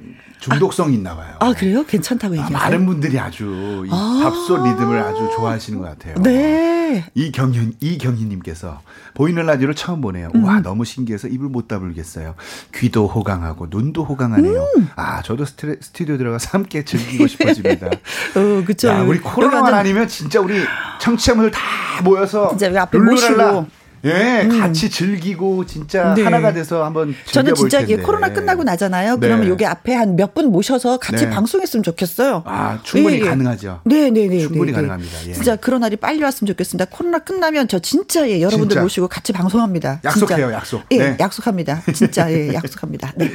중독성 0.51 0.93
있나 0.93 1.15
봐요. 1.15 1.35
아, 1.39 1.53
그래요? 1.53 1.85
괜찮다고 1.85 2.33
아, 2.33 2.37
얘기하세요? 2.37 2.57
많은 2.57 2.85
분들이 2.85 3.19
아주 3.19 3.83
이 3.85 3.89
아. 3.91 4.19
밥솥 4.23 4.63
리듬을 4.67 4.99
아주 4.99 5.29
좋아하시는 5.35 5.79
것 5.79 5.85
같아요. 5.85 6.15
네. 6.21 7.05
이경현 7.15 7.73
이경희님께서 7.79 8.81
보이는 9.13 9.45
라디오를 9.45 9.75
처음 9.75 10.01
보네요. 10.01 10.29
음. 10.35 10.43
와 10.43 10.61
너무 10.61 10.85
신기해서 10.85 11.27
입을 11.27 11.49
못 11.49 11.67
다물겠어요. 11.67 12.35
귀도 12.75 13.07
호강하고 13.07 13.67
눈도 13.69 14.03
호강하네요. 14.03 14.67
음. 14.77 14.89
아 14.95 15.21
저도 15.21 15.45
스튜, 15.45 15.77
스튜디오 15.81 16.17
들어가서 16.17 16.49
함께 16.51 16.83
즐기고 16.85 17.27
싶어집니다. 17.27 17.87
어, 18.35 18.63
그쵸. 18.65 18.87
야, 18.87 19.01
우리 19.01 19.19
코로나만 19.19 19.73
아니면 19.73 20.07
진짜 20.07 20.39
우리 20.39 20.61
청취자분들 20.99 21.51
다 21.51 21.61
모여서 22.03 22.49
진짜 22.49 22.87
룰루랄라. 22.91 23.65
예, 24.07 24.47
같이 24.59 24.89
즐기고 24.89 25.65
진짜 25.65 26.13
네. 26.13 26.23
하나가 26.23 26.53
돼서 26.53 26.83
한번 26.85 27.13
저는 27.31 27.55
진짜 27.55 27.79
이게. 27.81 27.97
코로나 27.97 28.31
끝나고 28.31 28.63
나잖아요. 28.63 29.15
네. 29.15 29.27
그러면 29.27 29.47
여기 29.49 29.65
앞에 29.65 29.93
한 29.93 30.15
몇 30.15 30.33
분 30.33 30.51
모셔서 30.51 30.97
같이 30.97 31.25
네. 31.25 31.29
방송했으면 31.31 31.83
좋겠어요. 31.83 32.43
아, 32.45 32.79
충분히 32.83 33.17
예, 33.17 33.21
예. 33.21 33.25
가능하죠. 33.25 33.81
네, 33.85 34.09
네, 34.09 34.27
네. 34.27 34.39
충분히 34.39 34.71
네, 34.71 34.81
네. 34.81 34.87
가능합니다. 34.87 35.27
예. 35.27 35.33
진짜 35.33 35.55
그런 35.55 35.81
날이 35.81 35.95
빨리 35.95 36.21
왔으면 36.23 36.47
좋겠습니다. 36.47 36.85
코로나 36.91 37.19
끝나면 37.19 37.67
저 37.67 37.79
진짜 37.79 38.27
예, 38.29 38.39
여러분들 38.41 38.69
진짜. 38.75 38.81
모시고 38.81 39.07
같이 39.07 39.33
방송합니다. 39.33 40.01
약속해요, 40.03 40.37
진짜. 40.47 40.53
약속. 40.53 40.83
예, 40.91 40.97
네. 40.97 41.17
약속합니다. 41.19 41.81
진짜 41.93 42.31
예, 42.31 42.51
약속합니다. 42.55 43.13
네. 43.15 43.31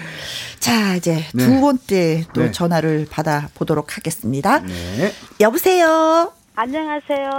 자, 0.61 0.95
이제 0.95 1.25
네. 1.35 1.45
두 1.45 1.61
번째 1.61 2.25
또 2.35 2.43
네. 2.43 2.53
전화를 2.53 3.07
받아 3.11 3.49
보도록 3.55 3.97
하겠습니다. 3.97 4.61
네. 4.61 5.13
여보세요. 5.41 6.33
안녕하세요. 6.55 7.31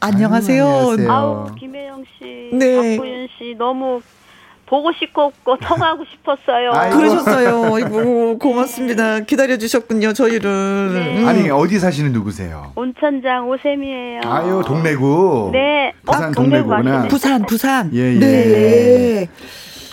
안녕하세요. 0.00 0.64
안녕하세요. 0.66 1.10
아우 1.12 1.54
김혜영 1.54 2.04
씨, 2.18 2.50
네. 2.56 2.96
박구윤 2.96 3.28
씨 3.38 3.54
너무 3.56 4.00
보고 4.66 4.90
싶고 4.92 5.32
통하고 5.44 6.04
싶었어요. 6.10 6.72
아이고. 6.72 6.96
그러셨어요. 6.96 7.74
아이고, 7.74 8.38
고맙습니다. 8.38 9.20
기다려 9.20 9.56
주셨군요, 9.56 10.14
저희를. 10.14 10.90
네. 10.94 11.18
음. 11.22 11.28
아니 11.28 11.48
어디 11.50 11.78
사시는 11.78 12.12
누구세요? 12.12 12.72
온천장 12.74 13.48
오셈이에요. 13.48 14.22
아유 14.24 14.62
동래구. 14.66 15.50
네. 15.52 15.92
부산 16.04 16.30
어, 16.30 16.32
동래구 16.32 16.68
동래구구나. 16.70 17.08
부산, 17.08 17.42
부산. 17.46 17.90
예, 17.94 18.14
예. 18.14 18.18
네. 18.18 19.28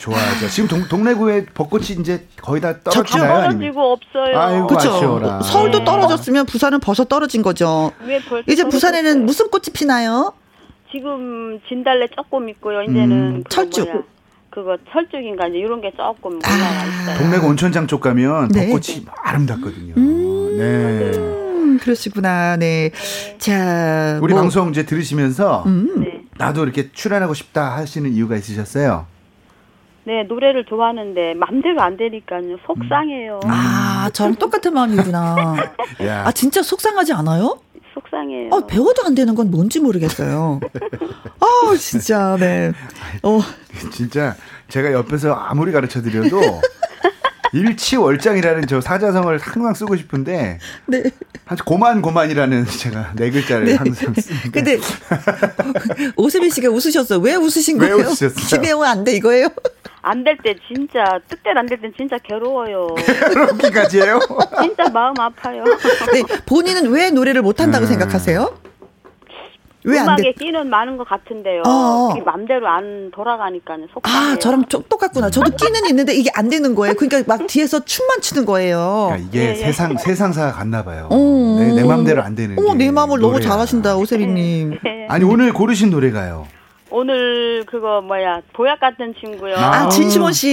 좋아하죠. 0.02 0.48
지금 0.50 0.68
동, 0.68 0.88
동래구에 0.88 1.46
벚꽃이 1.54 1.98
이제 2.00 2.26
거의 2.42 2.60
다다 2.60 2.90
떨어지나요? 2.90 3.34
아니면? 3.34 3.52
떨어지고 3.52 3.92
없어요. 3.92 4.40
아이고, 4.40 4.68
그렇죠. 4.68 5.42
서울도 5.44 5.80
네. 5.80 5.86
떨어졌으면 5.86 6.46
부산은 6.48 6.80
벌써 6.80 7.06
떨어진 7.06 7.44
거죠. 7.44 7.92
이제 8.04 8.20
떨어졌어요? 8.28 8.70
부산에는 8.70 9.26
무슨 9.26 9.50
꽃이 9.50 9.66
피나요? 9.74 10.34
지금 10.92 11.60
진달래 11.70 12.08
조금 12.16 12.50
있고요. 12.50 12.82
이제는 12.82 13.12
음, 13.12 13.44
철쭉. 13.48 13.88
뭐야, 13.88 14.04
그거 14.50 14.78
철쭉인가 14.92 15.48
이제 15.48 15.60
이런 15.60 15.80
게 15.82 15.92
조금 15.92 16.40
아. 16.44 16.54
올라와 16.54 16.86
있어요. 16.86 17.18
동래구 17.20 17.48
온천장 17.48 17.88
쪽 17.88 18.02
가면 18.02 18.50
네. 18.50 18.68
벚꽃이 18.68 19.06
아름답거든요. 19.24 19.94
네. 20.58 21.12
음, 21.18 21.78
그러시구나. 21.80 22.58
네. 22.58 22.92
자, 23.38 24.20
우리 24.22 24.34
뭐, 24.34 24.42
방송 24.42 24.70
이제 24.72 24.86
들으시면서 24.86 25.64
음. 25.68 26.02
네. 26.02 26.22
나도 26.38 26.64
이렇게 26.64 26.92
출연하고 26.92 27.36
싶다 27.36 27.78
하시는 27.78 28.12
이유가 28.12 28.36
있으셨어요? 28.36 29.06
네, 30.04 30.24
노래를 30.24 30.66
좋아하는데 30.66 31.36
맘대로 31.36 31.82
안 31.82 31.96
되니까요. 31.98 32.58
속상해요. 32.66 33.40
아, 33.46 34.10
저랑 34.14 34.36
똑같은 34.36 34.74
마음이구나. 34.74 35.56
야, 36.06 36.24
아, 36.26 36.32
진짜 36.32 36.64
속상하지 36.64 37.14
않아요? 37.14 37.60
속상해요. 37.94 38.50
아, 38.52 38.66
배워도 38.66 39.04
안 39.06 39.14
되는 39.14 39.36
건 39.36 39.52
뭔지 39.52 39.80
모르겠어요. 39.80 40.60
아, 41.40 41.76
진짜, 41.78 42.36
네. 42.40 42.72
어, 43.22 43.40
진짜 43.92 44.36
제가 44.70 44.94
옆에서 44.94 45.34
아무리 45.34 45.72
가르쳐 45.72 46.02
드려도 46.02 46.40
일치월장이라는 47.54 48.68
저 48.68 48.82
사자성어를 48.82 49.40
항상 49.40 49.74
쓰고 49.74 49.96
싶은데 49.98 50.60
네. 50.86 51.04
한 51.46 51.58
고만 51.66 52.02
고만이라는 52.02 52.66
제가 52.66 53.12
네 53.16 53.30
글자를 53.30 53.66
네. 53.66 53.76
항상 53.76 54.14
씁니다. 54.20 54.50
근데, 54.52 54.78
오세빈 56.16 56.50
씨가 56.50 56.70
웃으셨어요. 56.70 57.20
왜 57.20 57.36
웃으신 57.36 57.80
왜 57.80 57.90
거예요? 57.90 58.08
웃으셨어요? 58.08 58.46
김혜영 58.48 58.84
안 58.84 59.04
돼, 59.04 59.14
이거예요? 59.14 59.48
안될때 60.04 60.56
진짜 60.68 61.20
뜻대로 61.28 61.60
안 61.60 61.68
될 61.68 61.80
땐 61.80 61.94
진짜 61.96 62.18
괴로워요. 62.24 62.88
그렇게까지예요? 62.98 64.20
진짜 64.62 64.90
마음 64.90 65.14
아파요. 65.20 65.64
네, 66.12 66.24
본인은 66.48 66.90
왜 66.92 67.12
노래를 67.12 67.42
못 67.44 67.60
한다고 67.62 67.86
음. 67.86 67.90
생각하세요? 67.90 68.58
왜안 69.84 70.06
음악에 70.06 70.24
돼? 70.24 70.32
끼는 70.34 70.70
많은 70.70 70.98
것 70.98 71.08
같은데요. 71.08 71.64
어. 71.66 72.10
그게 72.10 72.22
맘대로 72.24 72.68
안 72.68 73.12
돌아가니까는 73.12 73.88
속상해요. 73.94 74.34
아, 74.34 74.36
저랑 74.38 74.66
좀 74.68 74.84
똑같구나. 74.88 75.30
저도 75.30 75.56
끼는 75.56 75.88
있는데 75.90 76.14
이게 76.14 76.30
안 76.36 76.50
되는 76.50 76.76
거예요. 76.76 76.94
그러니까 76.96 77.24
막 77.28 77.48
뒤에서 77.48 77.84
춤만 77.84 78.22
추는 78.22 78.46
거예요. 78.46 79.08
그러니까 79.10 79.28
이게 79.30 79.46
예, 79.46 79.50
예. 79.52 79.56
세상 79.56 79.98
세상사가 79.98 80.52
같나 80.52 80.84
봐요. 80.84 81.10
어. 81.12 81.58
내, 81.60 81.74
내 81.74 81.84
맘대로 81.84 82.22
안 82.22 82.36
되는. 82.36 82.56
게내 82.56 82.92
마음을 82.92 83.20
너무 83.20 83.34
노래야. 83.34 83.50
잘하신다, 83.50 83.98
오세빈님. 83.98 84.80
네. 84.84 85.08
아니 85.10 85.24
오늘 85.26 85.52
고르신 85.54 85.90
노래가요. 85.90 86.48
오늘 86.92 87.64
그거 87.66 88.02
뭐야 88.02 88.42
도약 88.54 88.80
같은 88.80 89.14
친구요. 89.20 89.56
아. 89.56 89.86
아, 89.86 89.90
진심원 89.90 90.34
씨. 90.34 90.48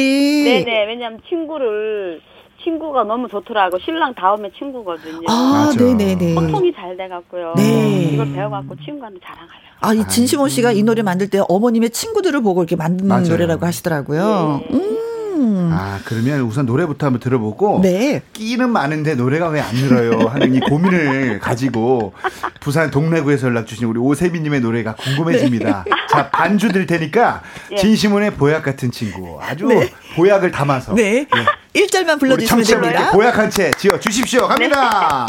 네네 0.45 0.87
왜냐면 0.87 1.21
친구를 1.29 2.21
친구가 2.69 3.05
너무 3.05 3.29
좋더라고 3.29 3.79
신랑 3.79 4.15
다음에 4.15 4.51
친구거든요. 4.59 5.23
아, 5.29 5.67
맞아. 5.73 5.83
네네네. 5.83 6.35
소통이 6.35 6.73
잘 6.75 6.97
돼갖고요. 6.97 7.55
네. 7.57 8.11
이걸 8.13 8.31
배워갖고 8.33 8.77
친구한테 8.85 9.19
자랑하려고. 9.25 9.59
아, 9.81 9.95
이 9.95 10.07
진심원 10.09 10.51
씨가 10.51 10.73
이 10.73 10.83
노래 10.83 11.03
만들 11.03 11.29
때 11.31 11.41
어머님의 11.49 11.91
친구들을 11.91 12.43
보고 12.43 12.63
이렇게 12.63 12.77
만든 12.77 13.07
맞아요. 13.09 13.29
노래라고 13.29 13.65
하시더라고요. 13.65 14.61
네. 14.71 14.77
음, 14.77 14.99
음. 15.41 15.71
아, 15.73 15.99
그러면 16.05 16.41
우선 16.43 16.67
노래부터 16.67 17.07
한번 17.07 17.21
들어보고. 17.21 17.81
네. 17.83 18.21
끼는 18.35 18.71
많은데 18.71 19.15
노래가 19.15 19.49
왜 19.49 19.61
안 19.61 19.75
늘어요? 19.75 20.29
하는 20.29 20.55
이 20.55 20.61
고민을 20.61 21.39
가지고 21.41 22.13
부산 22.61 22.91
동래구에서 22.91 23.47
연락 23.49 23.67
주신 23.67 23.87
우리 23.87 23.99
오세미님의 23.99 24.61
노래가 24.61 24.95
궁금해집니다. 24.97 25.85
네. 25.87 25.91
자, 26.11 26.29
반주 26.31 26.73
들 26.73 26.87
테니까 26.87 27.43
예. 27.73 27.77
진시문의 27.77 28.33
보약 28.33 28.63
같은 28.65 28.91
친구. 28.91 29.39
아주 29.41 29.67
네. 29.67 29.89
보약을 30.17 30.51
담아서. 30.51 30.95
네. 30.95 31.27
네. 31.73 31.87
1절만 31.87 32.19
불러주시면 32.19 32.65
됩니다. 32.65 33.11
보약 33.13 33.37
한 33.39 33.51
채 33.51 33.71
지어 33.79 33.99
주십시오. 33.99 34.47
갑니다. 34.49 35.27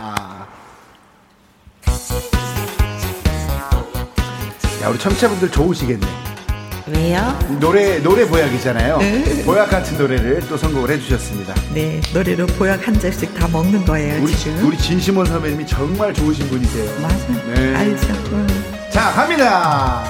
네. 4.62 4.84
야, 4.84 4.90
우리 4.90 4.98
청취자분들 4.98 5.52
좋으시겠네. 5.52 6.08
왜요? 6.88 7.38
노래 7.60 8.00
노래 8.00 8.26
보약이잖아요. 8.28 8.98
네. 8.98 9.44
보약 9.44 9.70
같은 9.70 9.98
노래를 9.98 10.40
또 10.50 10.58
선곡을 10.58 10.90
해주셨습니다. 10.92 11.54
네, 11.74 12.02
노래로 12.14 12.48
보약 12.48 12.88
한 12.88 12.98
잔씩 13.00 13.34
다 13.36 13.48
먹는 13.48 13.86
거예요. 13.86 14.24
우리 14.24 14.36
지금. 14.36 14.66
우리 14.68 14.78
진심원 14.78 15.26
선배님이 15.28 15.68
정말 15.68 16.14
좋으신 16.14 16.48
분이세요. 16.50 17.00
맞아요. 17.02 17.54
네. 17.54 17.76
알죠. 17.76 18.08
음. 18.32 18.48
자, 18.90 19.12
갑니다. 19.12 20.04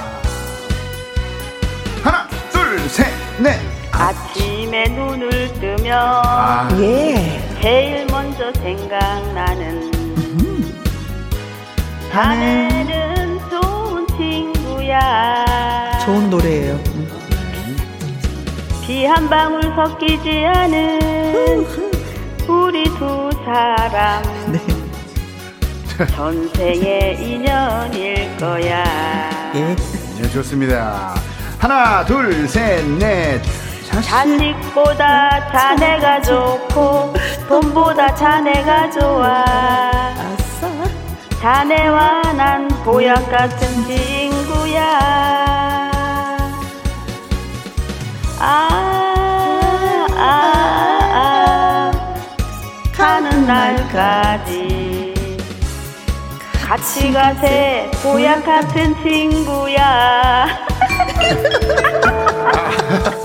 하나, 2.02 2.26
둘, 2.50 2.78
셋, 2.88 3.06
넷. 3.38 3.58
아침에 3.92 4.88
눈을 4.88 5.39
뜨면 5.90 5.98
아. 5.98 6.68
예. 6.78 7.42
제일 7.60 8.06
먼저 8.06 8.52
생각나는 8.52 9.92
음. 9.92 10.82
자네는 12.12 13.40
좋은 13.50 14.06
친구야. 14.16 15.44
좋은 16.06 16.30
노래예요. 16.30 16.78
비한 18.86 19.28
방울 19.28 19.62
섞이지 19.62 20.44
않은 20.44 21.66
우리 22.48 22.84
두 22.84 23.30
사람 23.44 24.22
네. 24.52 24.60
전생의 26.06 27.16
인연일 27.20 28.36
거야. 28.38 29.50
예. 29.56 29.76
네, 30.20 30.30
좋습니다. 30.32 31.14
하나, 31.58 32.04
둘, 32.04 32.46
셋, 32.48 32.84
넷. 32.98 33.42
자식보다 33.98 35.50
자네가 35.50 36.22
좋고 36.22 37.12
돈보다 37.48 38.14
자네가 38.14 38.90
좋아. 38.90 39.44
자네와 41.40 42.22
난 42.34 42.68
보약 42.84 43.28
같은 43.30 43.84
친구야. 43.86 44.82
아, 48.38 50.06
아, 50.16 50.20
아, 51.12 51.90
가는 52.96 53.44
날까지 53.46 55.14
같이 56.64 57.12
가세 57.12 57.90
보약 58.02 58.44
같은 58.44 58.94
친구야. 59.02 60.46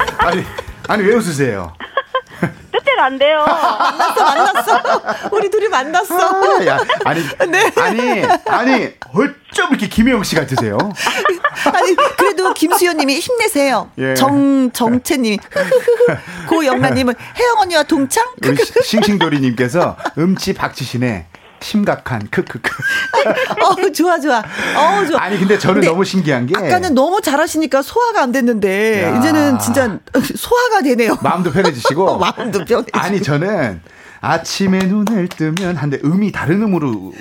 아, 0.25 0.31
니 0.33 0.43
아니 0.87 1.03
왜 1.03 1.13
웃으세요? 1.13 1.71
뜻대로 2.71 3.01
안 3.03 3.19
돼요. 3.19 3.45
만났어, 3.45 4.23
만났어. 4.23 5.29
우리 5.31 5.51
둘이 5.51 5.67
만났어. 5.67 6.15
아, 6.17 6.65
야, 6.65 6.79
아니, 7.05 7.21
네. 7.47 7.71
아니, 7.75 8.23
아니, 8.47 8.93
어쩜 9.13 9.69
이렇게 9.69 9.87
김혜영 9.87 10.23
씨 10.23 10.35
같으세요? 10.35 10.77
아니, 11.71 11.95
그래도 12.17 12.53
김수현님이 12.53 13.19
힘내세요. 13.19 13.91
예. 13.99 14.15
정, 14.15 14.71
정채님이. 14.71 15.37
고영란님은 16.49 17.13
혜영 17.37 17.59
언니와 17.59 17.83
동창? 17.83 18.27
우리 18.43 18.57
싱싱도리님께서 18.83 19.95
음치 20.17 20.53
박치신의 20.53 21.27
심각한 21.65 22.27
크크크. 22.29 22.71
어 23.63 23.91
좋아 23.91 24.19
좋아. 24.19 24.37
어 24.37 25.05
좋아. 25.07 25.19
아니 25.19 25.39
근데 25.39 25.57
저는 25.57 25.81
너무 25.81 26.05
신기한 26.05 26.45
게 26.45 26.53
아까는 26.55 26.93
너무 26.93 27.19
잘하시니까 27.21 27.81
소화가 27.81 28.21
안 28.21 28.31
됐는데 28.31 29.03
야. 29.03 29.17
이제는 29.17 29.57
진짜 29.57 29.97
소화가 30.35 30.83
되네요. 30.83 31.17
마음도 31.23 31.51
편해지시고. 31.51 32.17
마음도 32.19 32.63
편해. 32.65 32.85
아니 32.93 33.19
저는 33.19 33.81
아침에 34.21 34.77
눈을 34.77 35.27
뜨면 35.27 35.75
한데 35.77 35.99
음이 36.05 36.31
다른 36.31 36.61
음으로 36.61 37.13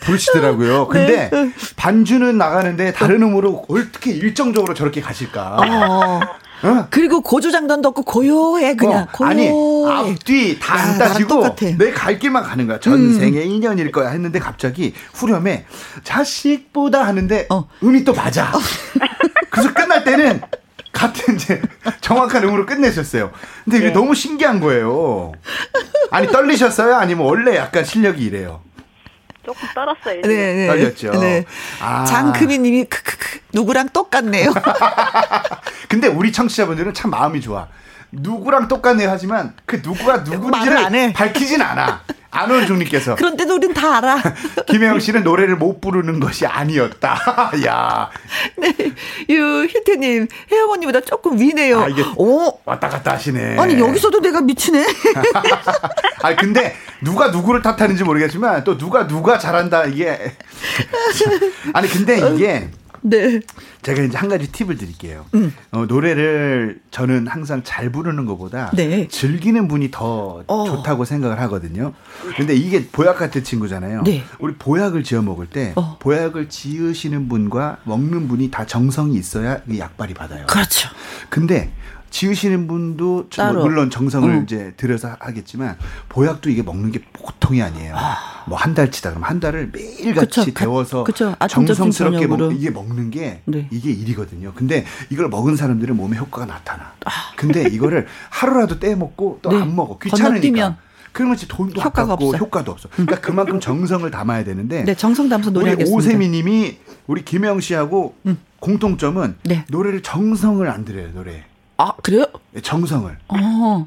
부르시더라고요. 0.00 0.88
근데 0.88 1.30
네. 1.32 1.50
반주는 1.76 2.36
나가는데 2.36 2.92
다른 2.92 3.22
음으로 3.22 3.64
어떻게 3.68 4.10
일정적으로 4.10 4.74
저렇게 4.74 5.00
가실까? 5.00 5.56
어. 5.56 6.20
어? 6.64 6.86
그리고 6.88 7.20
고조장단도 7.20 7.90
없고 7.90 8.02
고요해 8.02 8.74
그냥 8.76 9.02
어, 9.02 9.08
고요해. 9.12 9.30
아니 9.32 9.48
앞뒤 9.90 10.58
다 10.58 10.74
안 10.74 10.98
따지고 10.98 11.54
내 11.78 11.92
갈 11.92 12.18
길만 12.18 12.42
가는 12.44 12.66
거야. 12.66 12.80
전생의 12.80 13.42
음. 13.44 13.50
인연일 13.50 13.90
거야 13.92 14.08
했는데 14.10 14.38
갑자기 14.38 14.94
후렴에 15.14 15.66
자식보다 16.02 17.04
하는데 17.06 17.46
어. 17.50 17.68
음이 17.82 18.04
또 18.04 18.12
맞아. 18.14 18.52
그래서 19.50 19.72
끝날 19.72 20.04
때는 20.04 20.40
같은 20.92 21.34
이제 21.34 21.60
정확한 22.00 22.44
음으로 22.44 22.66
끝내셨어요. 22.66 23.32
근데 23.64 23.78
이게 23.78 23.86
네. 23.88 23.92
너무 23.92 24.14
신기한 24.14 24.60
거예요. 24.60 25.32
아니 26.10 26.28
떨리셨어요? 26.28 26.94
아니면 26.96 27.24
원래 27.26 27.56
약간 27.56 27.84
실력이 27.84 28.24
이래요? 28.24 28.62
조금 29.44 29.68
떨었어요. 29.74 30.22
네, 30.22 30.28
네. 30.54 30.66
떨렸죠. 30.68 31.10
네. 31.20 31.44
아. 31.80 32.04
장크미님이 32.04 32.84
크크크 32.84 33.38
누구랑 33.52 33.90
똑같네요. 33.90 34.52
근데 35.88 36.08
우리 36.08 36.32
청취자분들은 36.32 36.94
참 36.94 37.10
마음이 37.10 37.40
좋아. 37.40 37.68
누구랑 38.16 38.68
똑같네요 38.68 39.10
하지만 39.10 39.54
그 39.66 39.80
누구가 39.82 40.18
누군지를 40.18 41.12
밝히진 41.12 41.60
않아. 41.62 42.02
안원 42.34 42.66
중님께서. 42.66 43.14
그런데도 43.16 43.54
우린 43.54 43.72
다 43.72 43.98
알아. 43.98 44.20
김혜영 44.66 44.98
씨는 44.98 45.22
노래를 45.22 45.56
못 45.56 45.80
부르는 45.80 46.20
것이 46.20 46.46
아니었다. 46.46 47.16
야. 47.64 48.10
네. 48.56 48.74
유, 49.30 49.66
희태님, 49.70 50.26
혜영 50.50 50.70
언니보다 50.70 51.00
조금 51.00 51.38
위네요. 51.38 51.80
아, 51.80 51.88
이게 51.88 52.04
오. 52.16 52.58
왔다 52.64 52.88
갔다 52.88 53.12
하시네. 53.12 53.56
아니, 53.58 53.78
여기서도 53.78 54.20
내가 54.20 54.40
미치네. 54.40 54.84
아 56.22 56.34
근데 56.34 56.74
누가 57.00 57.28
누구를 57.28 57.62
탓하는지 57.62 58.02
모르겠지만 58.02 58.64
또 58.64 58.76
누가 58.76 59.06
누가 59.06 59.38
잘한다 59.38 59.84
이게. 59.84 60.34
아니, 61.72 61.88
근데 61.88 62.18
이게. 62.34 62.68
네. 63.06 63.40
제가 63.82 64.02
이제 64.02 64.16
한 64.16 64.30
가지 64.30 64.50
팁을 64.50 64.78
드릴게요. 64.78 65.26
음. 65.34 65.52
어, 65.72 65.84
노래를 65.84 66.80
저는 66.90 67.26
항상 67.26 67.62
잘 67.62 67.92
부르는 67.92 68.24
것보다 68.24 68.70
네. 68.74 69.06
즐기는 69.08 69.68
분이 69.68 69.90
더 69.90 70.42
어. 70.46 70.64
좋다고 70.64 71.04
생각을 71.04 71.38
하거든요. 71.42 71.92
근데 72.36 72.54
이게 72.54 72.88
보약 72.88 73.18
같은 73.18 73.44
친구잖아요. 73.44 74.04
네. 74.04 74.24
우리 74.38 74.54
보약을 74.54 75.04
지어 75.04 75.20
먹을 75.20 75.46
때 75.46 75.74
어. 75.76 75.98
보약을 75.98 76.48
지으시는 76.48 77.28
분과 77.28 77.78
먹는 77.84 78.26
분이 78.26 78.50
다 78.50 78.64
정성이 78.64 79.16
있어야 79.16 79.60
약발이 79.76 80.14
받아요. 80.14 80.46
그렇죠. 80.46 80.88
근데 81.28 81.72
지으시는 82.14 82.68
분도 82.68 83.28
따로. 83.28 83.64
물론 83.64 83.90
정성을 83.90 84.30
음. 84.30 84.44
이제 84.44 84.72
들여서 84.76 85.16
하겠지만 85.18 85.76
보약도 86.08 86.48
이게 86.48 86.62
먹는 86.62 86.92
게 86.92 87.00
보통이 87.12 87.60
아니에요. 87.60 87.92
아. 87.96 88.44
뭐한 88.46 88.74
달치다 88.74 89.10
그러면 89.10 89.28
한 89.28 89.40
달을 89.40 89.70
매일 89.72 90.14
같이 90.14 90.54
데워서 90.54 91.02
그쵸. 91.02 91.34
정성스럽게 91.48 92.28
먹, 92.28 92.52
이게 92.52 92.70
먹는 92.70 93.10
게 93.10 93.42
네. 93.46 93.66
이게 93.72 93.90
일이거든요. 93.90 94.52
근데 94.54 94.84
이걸 95.10 95.28
먹은 95.28 95.56
사람들은 95.56 95.96
몸에 95.96 96.16
효과가 96.16 96.46
나타나. 96.46 96.92
아. 97.04 97.10
근데 97.34 97.62
이거를 97.62 98.06
하루라도 98.30 98.78
떼 98.78 98.94
먹고 98.94 99.40
또안 99.42 99.68
네. 99.68 99.74
먹어 99.74 99.98
귀찮으니까. 99.98 100.76
그러면 101.10 101.36
돈도 101.36 101.80
효과가 101.80 102.02
아깝고 102.12 102.28
없어. 102.28 102.38
효과도 102.38 102.72
없어. 102.72 102.88
그러니까 102.92 103.20
그만큼 103.20 103.58
정성을 103.58 104.08
담아야 104.08 104.44
되는데. 104.44 104.84
네, 104.84 104.94
정성 104.94 105.28
담아서 105.28 105.50
노래하겠습니다. 105.50 105.92
우리 105.92 105.96
오세미님이 105.96 106.78
우리 107.08 107.24
김영 107.24 107.58
씨하고 107.58 108.14
음. 108.26 108.38
공통점은 108.60 109.36
네. 109.42 109.64
노래를 109.68 110.02
정성을 110.02 110.68
안 110.68 110.84
들여요 110.84 111.12
노래. 111.12 111.44
아 111.76 111.92
그래요? 112.02 112.26
네, 112.52 112.60
정성을. 112.60 113.18
어. 113.28 113.86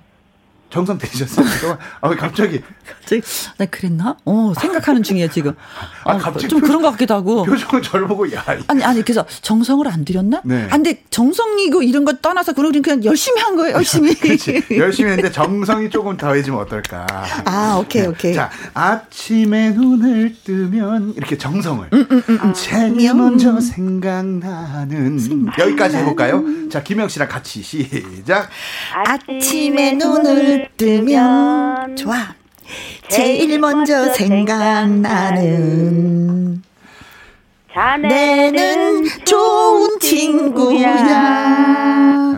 정성 0.78 0.98
되셨어요? 1.00 1.78
아, 2.02 2.10
갑자기. 2.16 2.62
갑자기, 2.86 3.22
나 3.58 3.66
그랬나? 3.66 4.16
어, 4.26 4.54
생각하는 4.60 5.02
중이에요, 5.02 5.30
지금. 5.30 5.56
아, 6.04 6.12
아 6.14 6.18
갑자기. 6.18 6.48
좀 6.48 6.62
그런 6.62 6.84
것 6.84 6.92
같기도 6.92 7.16
하고. 7.16 7.44
표정을 7.46 7.82
저를 7.82 8.08
보고, 8.08 8.32
야. 8.32 8.46
아니, 8.68 8.84
아니, 8.84 9.02
그래서 9.02 9.26
정성을 9.42 9.88
안 9.88 10.06
들였나? 10.06 10.42
네. 10.46 10.68
안 10.70 10.82
아, 10.82 10.84
돼, 10.84 11.04
정성이고 11.10 11.82
이런 11.82 12.06
거 12.06 12.14
떠나서 12.14 12.54
그런 12.54 12.80
그냥 12.82 13.04
열심히 13.06 13.42
한 13.42 13.56
거예요, 13.56 13.76
열심히. 13.78 14.14
그렇지. 14.20 14.64
열심히 14.78 15.10
했는데 15.10 15.32
정성이 15.32 15.90
조금 15.90 16.16
더해지면 16.16 16.60
어떨까. 16.60 17.08
아, 17.46 17.78
오케이, 17.82 18.04
네. 18.04 18.08
오케이. 18.10 18.34
자, 18.36 18.52
아침에 18.76 19.72
눈을 19.72 20.36
뜨면, 20.44 21.16
이렇게 21.18 21.38
정성을. 21.40 21.88
음, 21.92 22.08
음, 22.12 22.24
음, 22.30 22.40
음. 22.44 22.54
제일 22.54 23.16
먼저 23.16 23.60
생각나는. 23.60 25.18
생각나는. 25.18 25.48
여기까지 25.58 25.98
해 25.98 26.04
볼까요? 26.06 26.44
자, 26.70 26.84
김영 26.84 27.08
씨랑 27.08 27.28
같이 27.30 27.64
시작. 27.64 28.50
아침에 28.94 29.94
눈을 29.94 30.67
뜨면 30.76 31.96
좋아. 31.96 32.36
제일 33.10 33.58
먼저 33.60 34.12
생각나는 34.14 35.38
자네는 37.74 39.06
좋은 39.26 40.00
친구야. 40.00 40.88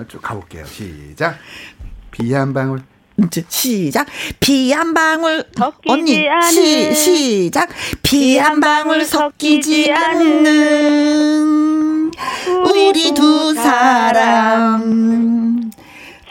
쭉 0.07 0.21
가볼게요. 0.21 0.63
시작. 0.65 1.37
비 2.11 2.31
한 2.33 2.53
방울 2.53 2.81
시작. 3.49 4.05
비 4.39 4.71
한 4.71 4.93
방울 4.93 5.43
언니 5.87 6.25
시 6.51 6.93
시작. 6.93 7.69
비 8.03 8.37
한 8.37 8.59
방울 8.59 9.03
섞이지 9.05 9.91
않는 9.91 12.11
우리 12.65 13.13
두 13.13 13.53
사람 13.53 15.48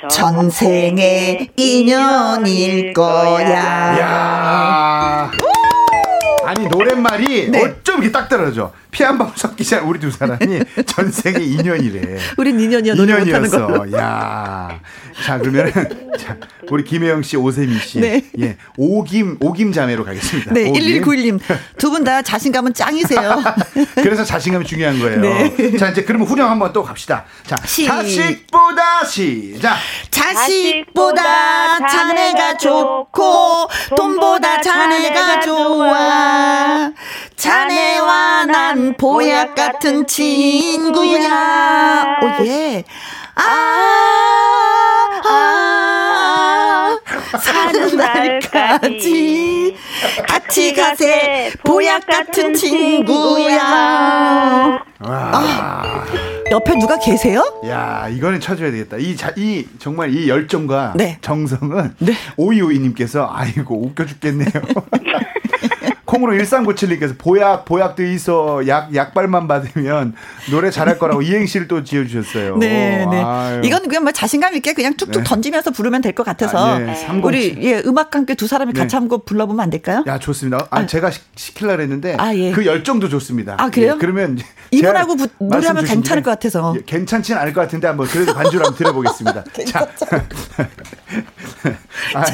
전생의 0.07 1.49
인연일 1.57 2.93
거야. 2.93 3.99
야. 3.99 5.31
아니 6.59 6.69
노랫말이 6.69 7.51
네. 7.51 7.63
어쩜 7.65 7.97
이렇게 8.03 8.13
딱 8.13 8.29
떨어져. 8.29 8.73
피 8.91 9.05
한 9.05 9.17
방울 9.19 9.33
섞이지 9.37 9.77
않은 9.77 9.87
우리 9.87 10.01
두 10.01 10.11
사람이 10.11 10.61
전생의 10.87 11.47
인연이래. 11.47 12.19
우린 12.37 12.59
인연이야 12.59 12.95
노래 12.95 13.19
못하는 13.19 13.49
거. 13.51 13.87
야. 13.99 14.81
자 15.25 15.39
그러면은 15.39 15.73
자, 16.19 16.37
우리 16.71 16.85
김혜영 16.85 17.23
씨, 17.23 17.37
오세미 17.37 17.79
씨, 17.81 18.01
네. 18.01 18.23
예, 18.41 18.57
오김 18.77 19.39
오김 19.41 19.73
자매로 19.73 20.05
가겠습니다. 20.05 20.53
네, 20.55 20.71
1191님 20.73 21.39
두 21.79 21.91
분 21.91 22.05
다 22.05 22.23
자신감은 22.23 22.73
짱이세요. 22.75 23.43
그래서 23.97 24.25
자신감이 24.25 24.65
중요한 24.65 24.99
거예요. 25.01 25.21
네. 25.21 25.77
자 25.77 25.89
이제 25.91 26.05
그러면 26.05 26.27
후렴 26.29 26.49
한번 26.51 26.73
또 26.73 26.83
갑시다. 26.83 27.25
자 27.47 27.57
시. 27.67 27.85
자식보다 27.87 29.05
시작. 29.05 29.77
자식보다 30.11 31.87
자네가 31.89 32.57
좋고 32.59 33.69
돈보다 33.97 34.61
자네가 34.61 35.41
좋아. 35.41 36.48
자네와 37.37 38.45
난 38.47 38.95
보약 38.97 39.55
같은 39.55 40.07
친구야. 40.07 41.27
오예. 42.23 42.85
아, 43.35 43.45
아, 45.25 46.99
사는 47.39 47.97
날까지 47.97 49.77
같이 50.27 50.75
가세 50.75 51.53
보약 51.65 52.05
같은 52.07 52.55
친구야. 52.55 53.59
아, 55.01 56.05
옆에 56.51 56.75
누가 56.79 56.99
계세요? 56.99 57.45
야, 57.67 58.09
이거는 58.11 58.41
쳐줘야 58.41 58.71
되겠다. 58.73 58.97
이, 58.97 59.15
자, 59.17 59.33
이 59.37 59.67
정말 59.79 60.13
이 60.13 60.29
열정과 60.29 60.95
네. 60.97 61.19
정성은 61.21 61.95
네. 61.99 62.15
오이오이님께서 62.37 63.31
아이고 63.33 63.81
웃겨 63.85 64.07
죽겠네요. 64.07 64.49
콩으로 66.09 66.33
1397님께서 66.39 67.19
보약, 67.19 67.67
보약도 67.67 68.03
있어. 68.03 68.67
약, 68.67 68.95
약발만 68.95 69.47
받으면 69.47 70.15
노래 70.51 70.71
잘할 70.71 70.99
거라고 70.99 71.21
이행시를 71.23 71.69
또 71.69 71.85
지어주셨어요. 71.85 72.57
네, 72.57 73.07
네. 73.11 73.61
이건 73.63 73.83
그냥 73.89 74.05
뭐 74.05 74.13
자신감 74.13 74.55
있게 74.57 74.73
그냥 74.73 74.95
툭툭 74.95 75.23
네. 75.23 75.29
던지면서 75.29 75.71
부르면 75.71 76.01
될 76.01 76.15
것 76.15 76.25
같아서. 76.25 76.57
아, 76.59 76.79
네. 76.79 77.21
우리, 77.23 77.57
예, 77.61 77.83
음악과 77.85 78.21
함께 78.21 78.35
두 78.35 78.47
사람이 78.47 78.73
같이 78.73 78.89
네. 78.89 78.97
한곡 78.97 79.27
불러보면 79.27 79.63
안 79.63 79.69
될까요? 79.69 80.03
야, 80.07 80.19
좋습니다. 80.19 80.67
아, 80.71 80.79
아. 80.81 80.87
제가 80.87 81.11
시, 81.11 81.55
킬라 81.55 81.77
했는데. 81.79 82.17
아, 82.19 82.35
예. 82.35 82.53
그 82.53 82.65
열정도 82.65 83.11
좋습니다. 83.11 83.57
아, 83.59 83.69
그래요? 83.69 83.93
예, 83.95 83.99
그러면. 83.99 84.39
이분하고 84.73 85.17
부, 85.17 85.29
노래하면 85.39 85.85
괜찮을 85.85 86.23
것 86.23 86.31
같아서. 86.31 86.75
예, 86.77 86.83
괜찮지는 86.87 87.39
않을 87.43 87.53
것 87.53 87.61
같은데 87.61 87.87
한번 87.87 88.07
그래도 88.07 88.33
반주를 88.33 88.65
한번 88.65 88.79
들어보겠습니다. 88.79 89.45
자. 89.69 89.87
아, 92.15 92.25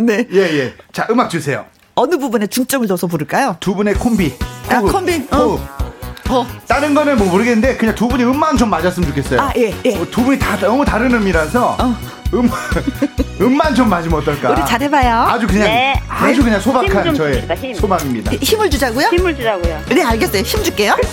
네. 0.00 0.26
예, 0.30 0.38
예. 0.38 0.74
자, 0.92 1.06
음악 1.10 1.30
주세요. 1.30 1.64
어느 1.94 2.16
부분에 2.18 2.46
중점을 2.46 2.86
둬서 2.88 3.06
부를까요? 3.06 3.56
두 3.60 3.74
분의 3.74 3.94
콤비. 3.94 4.32
아, 4.68 4.76
호흡, 4.76 4.92
콤비. 4.92 5.26
호흡. 5.32 5.60
어. 5.60 5.82
어. 6.30 6.46
다른 6.66 6.94
거는 6.94 7.18
뭐 7.18 7.28
모르겠는데 7.28 7.76
그냥 7.76 7.94
두 7.94 8.08
분이 8.08 8.24
음만 8.24 8.56
좀 8.56 8.70
맞았으면 8.70 9.06
좋겠어요. 9.10 9.38
아, 9.40 9.52
예, 9.56 9.74
예. 9.84 9.96
어, 9.96 10.06
두 10.10 10.22
분이 10.24 10.38
다 10.38 10.56
너무 10.56 10.82
다른 10.84 11.12
음이라서 11.12 11.76
어. 11.78 11.94
음 12.34 12.48
음만 13.38 13.74
좀 13.74 13.90
맞으면 13.90 14.20
어떨까? 14.20 14.50
우리 14.52 14.64
잘해봐요. 14.64 15.14
아주 15.28 15.46
그냥 15.46 15.64
네. 15.64 16.00
아주 16.08 16.42
그냥 16.42 16.58
소박한 16.60 17.14
저의 17.14 17.34
줍시다, 17.34 17.54
힘. 17.56 17.74
소망입니다. 17.74 18.32
힘을 18.32 18.70
주자고요? 18.70 19.08
힘을 19.08 19.36
주자고요. 19.36 19.82
네 19.90 20.02
알겠어요. 20.02 20.40
힘 20.42 20.62
줄게요. 20.64 20.96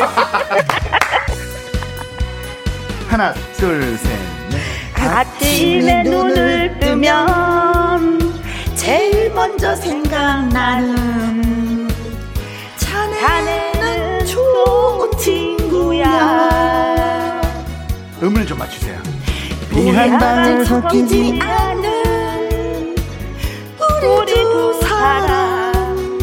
하나 3.10 3.34
둘 3.58 3.98
셋. 3.98 4.10
넷. 4.50 4.60
아침에 5.02 6.04
눈을 6.04 6.80
뜨면 6.80 8.29
제일 8.80 9.30
먼저 9.34 9.76
생각나는 9.76 10.96
자네는 12.78 14.26
좋은 14.26 15.12
친구야. 15.18 16.08
음을 18.24 18.46
좀 18.46 18.58
맞추세요. 18.58 18.98
비한 19.70 20.18
방울 20.18 20.66
섞이지 20.66 21.40
않는 21.42 22.96
우리 23.78 24.26
두 24.26 24.80
사람 24.82 26.18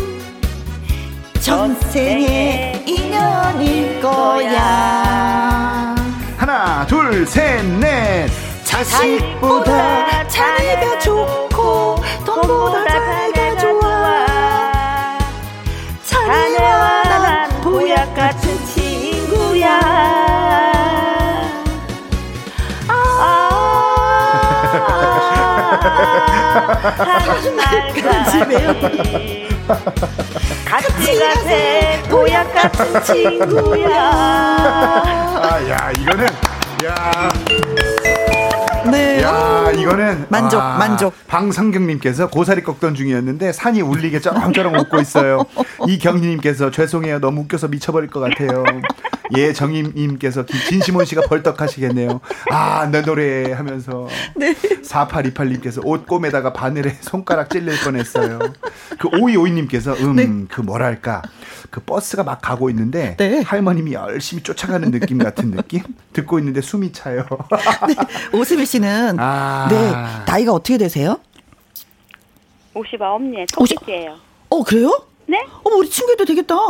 전생의 1.39 2.85
인연일 2.87 4.01
거야. 4.01 5.95
하나 6.39 6.87
둘셋넷. 6.87 8.31
자식보다 8.65 10.27
자네가 10.29 10.99
좋고 11.01 11.96
돈보다 12.37 12.85
자네가 12.85 13.57
좋아. 13.57 14.27
자네와 16.05 17.03
난 17.05 17.61
보약 17.63 18.15
같은 18.15 18.63
친구야. 18.67 19.81
하늘까지. 27.57 28.45
매일 28.47 29.49
같이 30.67 31.19
가세. 31.19 32.03
보약 32.11 32.53
같은 32.53 33.03
친구야. 33.03 33.97
아야 35.41 35.91
이거는 35.99 36.27
야. 36.85 37.31
네. 37.46 37.46
야, 39.27 39.71
이거는 39.73 40.27
만족, 40.29 40.61
아, 40.61 40.79
만족. 40.79 41.13
방상경님께서 41.27 42.29
고사리 42.31 42.63
꺾던 42.63 42.95
중이었는데 42.95 43.53
산이 43.53 43.81
울리게 43.81 44.21
쩌렁쩌렁 44.21 44.75
웃고 44.75 45.01
있어요. 45.01 45.45
이경희님께서 45.87 46.71
죄송해요. 46.71 47.19
너무 47.21 47.43
웃겨서 47.43 47.69
미쳐버릴 47.69 48.09
것 48.11 48.21
같아요. 48.21 48.65
예, 49.37 49.53
정임님께서 49.53 50.47
진심원 50.47 51.07
씨가 51.07 51.23
벌떡 51.23 51.61
하시겠네요. 51.61 52.21
아, 52.51 52.89
내 52.91 53.03
노래 53.03 53.53
하면서. 53.53 54.09
네. 54.37 54.55
4828님께서 54.55 55.81
옷 55.85 56.07
꼬매다가 56.07 56.53
바늘에 56.53 56.97
손가락 57.01 57.51
찔릴 57.51 57.79
뻔했어요. 57.83 58.39
그 58.99 59.11
5252님께서 59.11 59.99
음, 60.01 60.17
네. 60.17 60.47
그 60.49 60.61
뭐랄까. 60.61 61.23
그 61.71 61.81
버스가 61.81 62.23
막 62.23 62.41
가고 62.41 62.71
있는데 62.71 63.17
네. 63.17 63.43
할머님이 63.43 63.95
열심히 63.95 64.43
쫓아가는 64.43 64.91
느낌 64.91 65.19
같은 65.19 65.51
느낌? 65.51 65.83
듣고 66.13 66.39
있는데 66.39 66.61
숨이 66.61 66.93
차요. 66.93 67.27
네. 67.89 67.95
오스미 68.39 68.67
씨는 68.67 69.17
아. 69.19 69.67
네, 69.71 70.33
나이가 70.33 70.53
어떻게 70.53 70.79
되세요? 70.79 71.19
59년 72.75 73.47
토끼예요. 73.53 74.17
어, 74.49 74.63
그래요? 74.63 75.06
네? 75.27 75.47
어머, 75.65 75.77
우리 75.77 75.91
친구도 75.91 76.25
되겠다. 76.25 76.55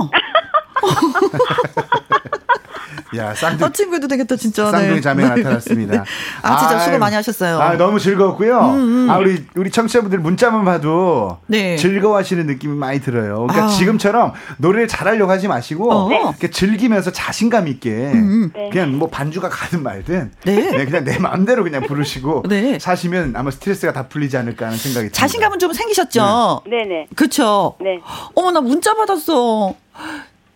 야, 3.16 3.34
쌍둥이. 3.34 3.68
어, 3.68 3.72
친구도 3.72 4.08
되겠다, 4.08 4.36
진짜. 4.36 4.70
쌍둥이 4.70 4.96
네. 4.96 5.00
자매가 5.00 5.36
나타났습니다. 5.36 6.04
아, 6.42 6.58
진짜 6.58 6.78
수고 6.80 6.98
많이 6.98 7.14
하셨어요. 7.14 7.58
아, 7.58 7.76
너무 7.76 7.98
즐거웠고요. 7.98 8.58
음, 8.58 8.74
음. 8.74 9.10
아, 9.10 9.18
우리, 9.18 9.44
우리 9.54 9.70
청취자분들 9.70 10.18
문자만 10.18 10.64
봐도 10.64 11.38
네. 11.46 11.76
즐거워하시는 11.76 12.46
느낌이 12.46 12.76
많이 12.76 13.00
들어요. 13.00 13.46
그러니까 13.46 13.64
아. 13.64 13.68
지금처럼 13.68 14.32
노래를 14.58 14.88
잘하려고 14.88 15.30
하지 15.30 15.48
마시고, 15.48 15.92
어. 15.92 16.10
이렇게 16.10 16.50
즐기면서 16.50 17.12
자신감 17.12 17.68
있게, 17.68 17.90
음. 17.90 18.14
음. 18.14 18.52
네. 18.54 18.70
그냥 18.70 18.96
뭐 18.98 19.08
반주가 19.08 19.48
가든 19.48 19.82
말든, 19.82 20.32
네. 20.44 20.70
네 20.70 20.84
그냥 20.84 21.04
내 21.04 21.18
마음대로 21.18 21.62
그냥 21.62 21.82
부르시고, 21.86 22.44
네. 22.48 22.78
사시면 22.78 23.34
아마 23.36 23.50
스트레스가 23.50 23.92
다 23.92 24.08
풀리지 24.08 24.36
않을까 24.36 24.66
하는 24.66 24.78
생각이 24.78 25.08
듭니다. 25.08 25.20
자신감은 25.20 25.58
좀 25.58 25.72
생기셨죠? 25.72 26.62
네. 26.66 26.76
네네. 26.76 27.06
그쵸? 27.14 27.76
네. 27.80 28.00
어머, 28.34 28.50
나 28.50 28.60
문자 28.60 28.94
받았어. 28.94 29.74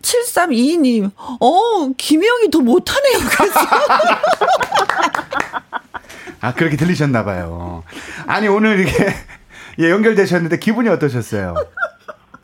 7322님, 0.02 1.10
어, 1.16 1.88
김혜영이 1.96 2.50
더 2.50 2.60
못하네요. 2.60 3.18
그래서. 3.30 3.60
아, 6.40 6.54
그렇게 6.54 6.76
들리셨나봐요. 6.76 7.84
아니, 8.26 8.48
오늘 8.48 8.80
이렇게, 8.80 8.94
예, 9.78 9.90
연결되셨는데 9.90 10.58
기분이 10.58 10.88
어떠셨어요? 10.88 11.54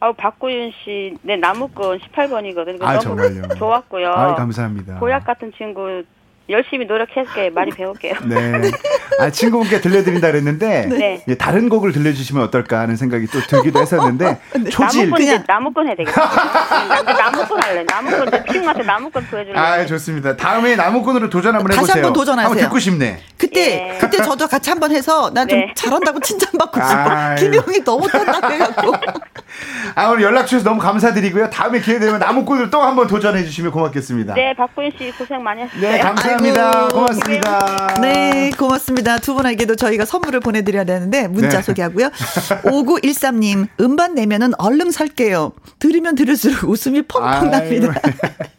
아, 0.00 0.12
박구윤 0.12 0.72
씨, 0.84 1.16
네, 1.22 1.36
나무꾼 1.36 1.98
18번이거든요. 2.00 2.82
아, 2.82 2.98
정말요? 2.98 3.48
좋았고요. 3.56 4.10
아, 4.10 4.34
감사합니다. 4.34 4.98
보약 4.98 5.24
같은 5.24 5.50
친구 5.56 6.02
열심히 6.48 6.86
노력해서 6.86 7.28
많이 7.52 7.70
배울게요. 7.72 8.14
네. 8.24 8.70
아, 9.18 9.30
친구분께 9.30 9.80
들려드린다 9.80 10.28
그랬는데 10.28 10.86
네. 10.86 11.24
예, 11.26 11.34
다른 11.34 11.68
곡을 11.68 11.92
들려주시면 11.92 12.42
어떨까 12.44 12.80
하는 12.80 12.96
생각이 12.96 13.26
또 13.26 13.40
들기도 13.40 13.80
했었는데 13.80 14.38
네. 14.56 14.70
초질 14.70 15.10
나무꾼 15.10 15.18
그냥 15.26 15.44
나무꾼 15.46 15.86
해야 15.88 15.94
되겠다. 15.96 17.12
나무꾼 17.18 17.62
할래. 17.62 17.84
나무꾼 17.84 18.44
핑마트 18.44 18.82
나무꾼 18.82 19.26
보여줄래. 19.26 19.58
아 19.58 19.84
좋습니다. 19.86 20.36
다음에 20.36 20.76
나무꾼으로 20.76 21.28
도전 21.30 21.54
한번 21.54 21.72
해보세요. 21.72 21.86
다시 21.86 21.92
한번 21.98 22.12
도전하세요. 22.12 22.48
한번 22.48 22.62
듣고 22.64 22.78
싶네. 22.78 23.18
그때 23.36 23.94
예. 23.94 23.98
그때 23.98 24.18
저도 24.18 24.46
같이 24.46 24.70
한번 24.70 24.92
해서 24.92 25.30
나좀 25.34 25.58
네. 25.58 25.72
잘한다고 25.74 26.20
칭찬받고 26.20 26.80
싶어. 26.80 27.34
김영이 27.38 27.84
너무 27.84 28.08
떴다 28.08 28.40
그래갖고. 28.40 28.92
아 29.94 30.08
오늘 30.08 30.22
연락 30.22 30.46
주셔서 30.46 30.64
너무 30.68 30.80
감사드리고요. 30.80 31.50
다음에 31.50 31.80
기회 31.80 31.98
되면 31.98 32.18
나무꾼을 32.18 32.70
또 32.70 32.82
한번 32.82 33.06
도전해 33.06 33.44
주시면 33.44 33.72
고맙겠습니다. 33.72 34.34
네, 34.34 34.54
박구인 34.54 34.92
씨 34.98 35.10
고생 35.16 35.42
많이 35.42 35.62
하셨어요. 35.62 35.80
네, 35.80 35.98
감사합니다. 35.98 36.78
아이고. 36.78 36.88
고맙습니다. 36.88 37.94
네, 38.00 38.50
고맙습니다. 38.58 39.18
두 39.18 39.34
분에게도 39.34 39.76
저희가 39.76 40.04
선물을 40.04 40.40
보내드려야 40.40 40.84
되는데 40.84 41.28
문자 41.28 41.58
네. 41.58 41.62
소개하고요. 41.62 42.08
5913님 42.10 43.68
음반 43.80 44.14
내면은 44.14 44.52
얼른 44.58 44.90
살게요. 44.90 45.52
들으면 45.78 46.14
들을수록 46.14 46.64
웃음이 46.64 47.02
펑펑 47.02 47.50
납니다. 47.50 47.94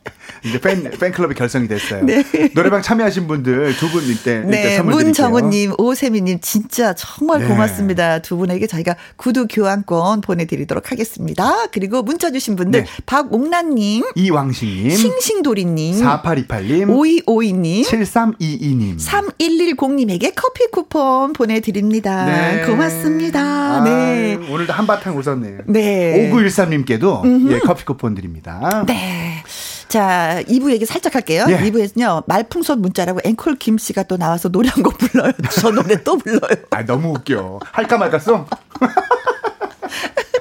이제 0.48 0.60
팬, 0.60 0.84
팬클럽이 1.00 1.36
결성이 1.36 1.68
됐어요. 1.68 2.04
네. 2.06 2.24
노래방 2.54 2.82
참여하신 2.82 3.28
분들 3.28 3.76
두 3.78 3.88
분 3.88 4.04
이때, 4.04 4.40
네. 4.40 4.78
선물 4.78 5.04
문정우님, 5.04 5.74
오세미님 5.78 6.40
진짜 6.42 6.94
정말 6.94 7.40
네. 7.42 7.48
고맙습니다. 7.48 8.20
두 8.20 8.38
분에게 8.38 8.68
저희가 8.68 8.96
구두 9.16 9.48
교환권 9.48 10.22
보내드리도록 10.22 10.92
하겠습니다. 10.92 11.68
그리고 11.72 12.02
문자 12.04 12.32
주신 12.32 12.56
분들 12.56 12.84
네. 12.84 12.90
박옥란님, 13.06 14.04
이왕식님, 14.16 14.90
싱싱도리님, 14.90 16.02
4828님, 16.02 16.88
5252님, 17.26 17.84
7322님, 17.86 18.98
3110님에게 19.00 20.34
커피 20.36 20.68
쿠폰 20.72 21.34
보내드립니다. 21.34 22.26
네. 22.26 22.66
고맙습니다. 22.66 23.40
아, 23.42 23.84
네. 23.84 24.36
오늘도 24.50 24.74
한바탕 24.74 25.18
웃었네요. 25.18 25.60
네. 25.68 26.30
5913님께도 26.32 27.52
예, 27.52 27.60
커피 27.60 27.86
쿠폰 27.86 28.16
드립니다. 28.16 28.84
네. 28.88 29.44
자, 29.88 30.42
2부 30.48 30.72
얘기 30.72 30.86
살짝 30.86 31.16
할게요. 31.16 31.46
예. 31.50 31.58
2부에서는요, 31.58 32.24
말풍선 32.28 32.82
문자라고 32.82 33.20
앵콜 33.24 33.56
김 33.58 33.78
씨가 33.78 34.04
또 34.04 34.18
나와서 34.18 34.50
노래 34.50 34.70
한 34.70 34.84
곡 34.84 34.98
불러요. 34.98 35.32
저 35.52 35.72
노래 35.72 36.04
또 36.04 36.18
불러요. 36.18 36.42
아, 36.72 36.86
너무 36.86 37.12
웃겨. 37.14 37.60
할까 37.72 37.98
말까 37.98 38.20
써? 38.20 38.46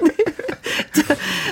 네. 0.01 0.09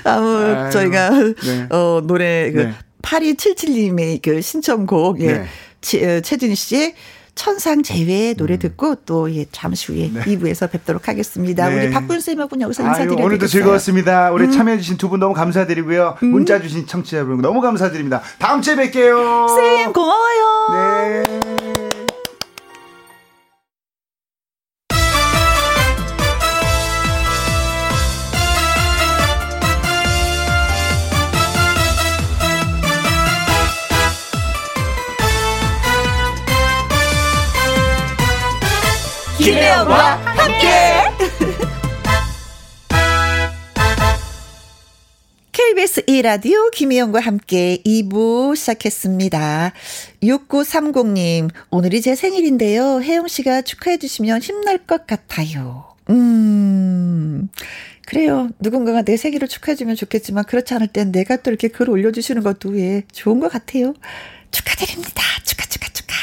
아무, 0.04 0.70
저희가, 0.72 1.10
네. 1.10 1.68
어, 1.70 2.02
노래, 2.04 2.52
그, 2.52 2.60
네. 2.60 2.74
8277님의 3.02 4.22
그 4.22 4.41
신청곡, 4.41 5.22
예. 5.22 5.48
네. 5.82 6.18
어, 6.18 6.22
최진 6.22 6.54
씨의 6.56 6.96
천상 7.36 7.84
제외 7.84 8.34
노래 8.34 8.54
음. 8.56 8.60
듣고 8.60 8.96
또 9.06 9.30
예, 9.36 9.46
잠시 9.52 9.92
후에 9.92 10.10
네. 10.14 10.22
2부에서 10.22 10.72
뵙도록 10.72 11.08
하겠습니다. 11.10 11.68
네. 11.70 11.86
우리 11.88 11.90
박군 11.94 12.22
쌤하고 12.22 12.60
여기서 12.60 12.84
인사드려요. 12.84 13.26
오늘도 13.26 13.48
즐거웠습니다. 13.48 14.32
우리 14.32 14.46
음. 14.46 14.52
참여해주신 14.52 14.98
두 14.98 15.10
분 15.10 15.20
너무 15.20 15.34
감사드리고요. 15.34 16.18
음. 16.24 16.28
문자 16.32 16.62
주신 16.62 16.88
청취자 16.88 17.18
여러분 17.18 17.42
너무 17.42 17.62
감사드립니다. 17.62 18.22
다음 18.40 18.62
주에 18.62 18.76
뵐게요. 18.76 19.56
쌤 19.56 19.94
고마워요. 19.94 21.24
네. 21.24 21.85
김혜영과 39.76 40.16
함께. 40.24 40.68
KBS 45.52 46.06
2라디오 46.06 46.72
김혜영과 46.72 47.20
함께 47.20 47.80
2부 47.86 48.56
시작했습니다. 48.56 49.74
6930님, 50.24 51.50
오늘이 51.72 52.02
제 52.02 52.16
생일인데요. 52.16 53.02
혜영 53.02 53.28
씨가 53.28 53.64
축하해 53.64 53.98
주시면 53.98 54.42
힘날 54.42 54.78
것 54.78 55.06
같아요. 55.08 55.94
음, 56.10 57.50
그래요. 58.06 58.48
누군가가 58.62 59.02
내 59.02 59.18
생일을 59.18 59.50
축하해 59.50 59.76
주면 59.76 59.98
좋겠지만 59.98 60.46
그렇지 60.46 60.74
않을 60.74 60.88
땐 60.88 61.12
내가 61.12 61.36
또 61.38 61.52
이렇게 61.52 61.68
글 61.68 61.90
올려주시는 61.90 62.44
것도 62.44 62.80
예, 62.80 63.04
좋은 63.12 63.42
것 63.42 63.52
같아요. 63.52 63.94
축하드립니다. 64.52 65.22
축하, 65.44 65.66
축하, 65.66 65.90
축하. 65.90 66.16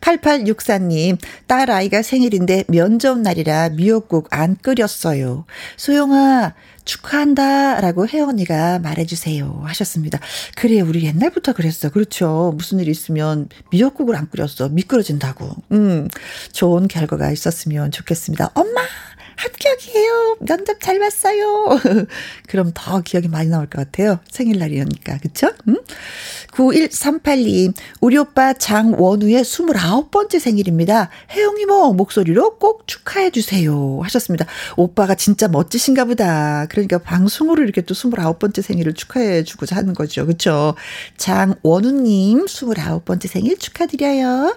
8864님, 0.00 1.18
딸 1.46 1.70
아이가 1.70 2.02
생일인데 2.02 2.64
면접 2.68 3.18
날이라 3.18 3.70
미역국 3.70 4.28
안 4.30 4.56
끓였어요. 4.56 5.44
소영아, 5.76 6.54
축하한다. 6.84 7.80
라고 7.80 8.08
혜원이가 8.08 8.80
말해주세요. 8.80 9.62
하셨습니다. 9.64 10.18
그래, 10.56 10.80
우리 10.80 11.04
옛날부터 11.04 11.52
그랬어. 11.52 11.90
그렇죠. 11.90 12.52
무슨 12.56 12.80
일 12.80 12.88
있으면 12.88 13.48
미역국을 13.70 14.16
안 14.16 14.28
끓였어. 14.28 14.68
미끄러진다고. 14.68 15.50
음, 15.72 16.08
좋은 16.52 16.88
결과가 16.88 17.30
있었으면 17.30 17.90
좋겠습니다. 17.90 18.50
엄마! 18.54 18.80
합격이에요. 19.36 20.36
면접 20.40 20.80
잘 20.80 20.98
봤어요. 20.98 21.78
그럼 22.48 22.72
더 22.74 23.00
기억이 23.00 23.28
많이 23.28 23.48
나올 23.48 23.66
것 23.66 23.78
같아요. 23.78 24.20
생일날이니까. 24.30 25.18
그쵸? 25.18 25.50
음? 25.68 25.78
9138님, 26.52 27.74
우리 28.00 28.18
오빠 28.18 28.52
장원우의 28.52 29.42
29번째 29.42 30.38
생일입니다. 30.38 31.08
혜영이모 31.30 31.94
목소리로 31.94 32.58
꼭 32.58 32.86
축하해주세요. 32.86 34.00
하셨습니다. 34.02 34.46
오빠가 34.76 35.14
진짜 35.14 35.48
멋지신가 35.48 36.04
보다. 36.04 36.66
그러니까 36.66 36.98
방송으로 36.98 37.62
이렇게 37.62 37.80
또 37.80 37.94
29번째 37.94 38.60
생일을 38.62 38.92
축하해주고자 38.92 39.76
하는 39.76 39.94
거죠. 39.94 40.26
그쵸? 40.26 40.74
장원우님, 41.16 42.44
29번째 42.44 43.28
생일 43.28 43.58
축하드려요. 43.58 44.54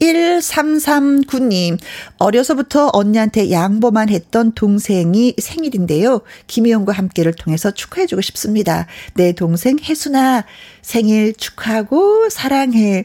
1339님, 0.00 1.78
어려서부터 2.18 2.90
언니한테 2.92 3.50
양보 3.50 3.89
만 3.90 4.08
했던 4.08 4.52
동생이 4.52 5.34
생일인데요. 5.40 6.20
김희영과 6.46 6.92
함께를 6.92 7.32
통해서 7.34 7.70
축하해주고 7.70 8.22
싶습니다. 8.22 8.86
내 9.14 9.32
동생 9.32 9.78
혜순아, 9.82 10.44
생일 10.82 11.34
축하하고 11.34 12.28
사랑해. 12.30 13.04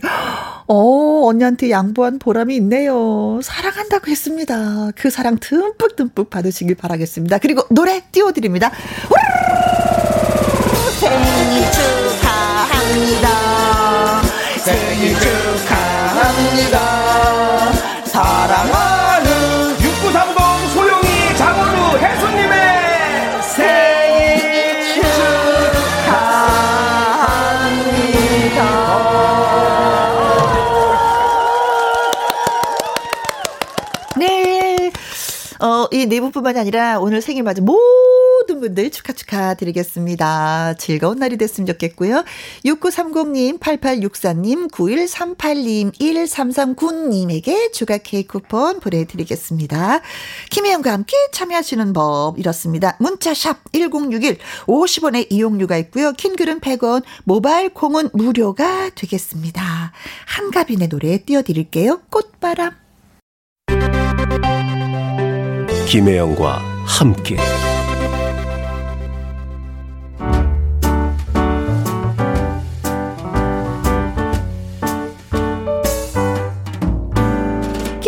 어, 0.67 1.21
언니한테 1.25 1.69
양보한 1.69 2.19
보람이 2.19 2.55
있네요. 2.57 3.39
사랑한다고 3.43 4.09
했습니다. 4.09 4.91
그 4.95 5.09
사랑 5.09 5.37
듬뿍 5.39 5.95
듬뿍 5.95 6.29
받으시길 6.29 6.75
바라겠습니다. 6.75 7.37
그리고 7.39 7.63
노래 7.69 8.01
띄워드립니다. 8.11 8.71
생일 10.99 11.71
축하합니다. 12.21 13.54
어, 35.85 35.89
이 35.91 36.07
내부뿐만이 36.07 36.59
아니라 36.59 36.99
오늘 36.99 37.21
생일 37.21 37.43
맞은 37.43 37.63
모 37.63 37.77
모든 38.45 38.59
분들 38.59 38.91
축하 38.91 39.13
축하드리겠습니다. 39.13 40.75
즐거운 40.77 41.19
날이 41.19 41.37
됐으면 41.37 41.65
좋겠고요. 41.67 42.23
6930님, 42.65 43.59
8864님, 43.59 44.71
9138님, 44.71 45.93
1339님에게 45.93 47.71
주가 47.71 47.97
케이크 47.97 48.39
쿠폰 48.39 48.79
보내드리겠습니다. 48.79 50.01
김혜영과 50.51 50.91
함께 50.91 51.15
참여하시는 51.31 51.93
법 51.93 52.37
이렇습니다. 52.37 52.97
문자샵 52.99 53.71
1061 53.73 54.37
50원의 54.67 55.27
이용료가 55.31 55.77
있고요. 55.77 56.11
킹글은 56.13 56.59
100원, 56.59 57.03
모바일 57.23 57.69
콩은 57.69 58.09
무료가 58.13 58.89
되겠습니다. 58.95 59.91
한가빈의 60.27 60.89
노래 60.89 61.17
띄워드릴게요. 61.23 62.01
꽃바람. 62.09 62.75
김혜영과 65.95 66.61
함께 66.85 67.37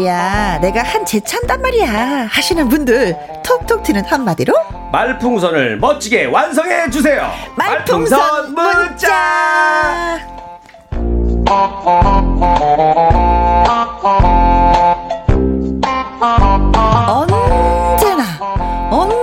말이야. 0.00 0.58
내가 0.60 0.82
한 0.82 1.04
제찬단 1.04 1.60
말이야. 1.60 2.28
하시는 2.30 2.68
분들 2.68 3.16
톡톡 3.44 3.82
튀는 3.82 4.04
한마디로? 4.04 4.54
말풍선을 4.92 5.78
멋지게 5.78 6.26
완성해 6.26 6.90
주세요. 6.90 7.30
말풍선, 7.56 8.18
말풍선 8.18 8.54
문자, 8.54 10.18
언제나 17.08 18.24
언제나 18.90 19.19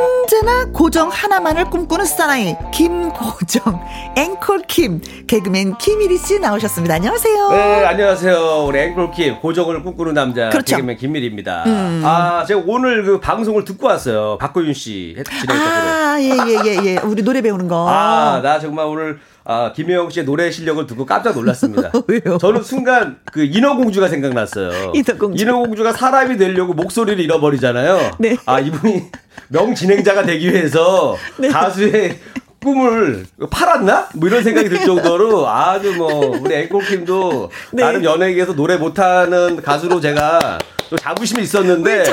고정 0.88 1.10
하나만을 1.10 1.66
꿈꾸는 1.66 2.06
사나이 2.06 2.56
김고정 2.74 3.78
앵콜 4.16 4.62
킴 4.70 5.02
개그맨 5.28 5.78
김일희 5.80 6.18
씨 6.18 6.40
나오셨습니다. 6.40 6.96
안녕하세요. 6.96 7.50
네 7.50 7.86
안녕하세요. 7.86 8.64
우리 8.66 8.80
앵콜 8.80 9.12
킴 9.12 9.38
고정을 9.42 9.84
꿈꾸는 9.84 10.14
남자 10.14 10.50
그렇죠. 10.50 10.78
개그맨 10.78 10.96
김일희입니다. 10.96 11.64
음. 11.66 12.02
아 12.06 12.46
제가 12.46 12.62
오늘 12.66 13.04
그 13.04 13.20
방송을 13.20 13.66
듣고 13.66 13.86
왔어요. 13.86 14.38
박고윤 14.40 14.74
씨 14.74 15.18
진행했던 15.42 15.52
아 15.52 16.22
예예예 16.22 16.62
예, 16.64 16.78
예, 16.82 16.86
예. 16.86 16.98
우리 17.04 17.22
노래 17.22 17.42
배우는 17.42 17.68
거. 17.68 17.86
아 17.90 18.40
나 18.42 18.58
정말 18.58 18.86
오늘 18.86 19.20
아, 19.50 19.72
김혜영 19.74 20.10
씨의 20.10 20.26
노래 20.26 20.52
실력을 20.52 20.86
듣고 20.88 21.06
깜짝 21.06 21.34
놀랐습니다. 21.34 21.90
왜요? 22.08 22.38
저는 22.38 22.64
순간 22.64 23.18
그 23.32 23.46
인어공주가 23.46 24.10
생각났어요. 24.10 24.92
인어공주. 24.94 25.42
인어공주가 25.42 25.94
사람이 25.94 26.36
되려고 26.38 26.74
목소리를 26.74 27.24
잃어버리잖아요. 27.24 28.12
네. 28.20 28.36
아, 28.46 28.60
이분이 28.60 29.04
명진행자가 29.48 30.24
되기 30.24 30.52
위해서 30.52 31.16
네. 31.40 31.48
가수의 31.48 32.20
꿈을 32.62 33.26
팔았나? 33.50 34.10
뭐 34.16 34.28
이런 34.28 34.44
생각이 34.44 34.68
들 34.68 34.82
정도로 34.82 35.48
아주 35.48 35.94
뭐 35.94 36.38
우리 36.42 36.54
앵콜킴도 36.54 37.50
네. 37.72 37.84
나름 37.84 38.04
연예계에서 38.04 38.54
노래 38.54 38.76
못하는 38.76 39.62
가수로 39.62 40.02
제가 40.02 40.58
또 40.90 40.98
자부심이 40.98 41.42
있었는데 41.44 42.04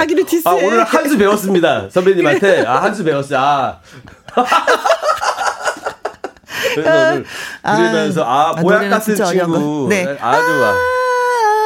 아, 0.44 0.52
오늘 0.52 0.84
한 0.84 1.08
수 1.08 1.18
배웠습니다 1.18 1.88
선배님한테 1.90 2.64
아 2.66 2.80
한 2.82 2.94
수 2.94 3.02
배웠어요. 3.02 3.40
아. 3.40 3.78
그래서 6.74 6.90
오늘 6.90 7.24
아, 7.62 7.76
들으면서 7.76 8.24
아, 8.24 8.50
아 8.50 8.52
보약 8.54 8.88
같은 8.88 9.14
친구 9.14 9.86
네. 9.88 10.16
아주 10.20 10.46
아, 10.64 10.74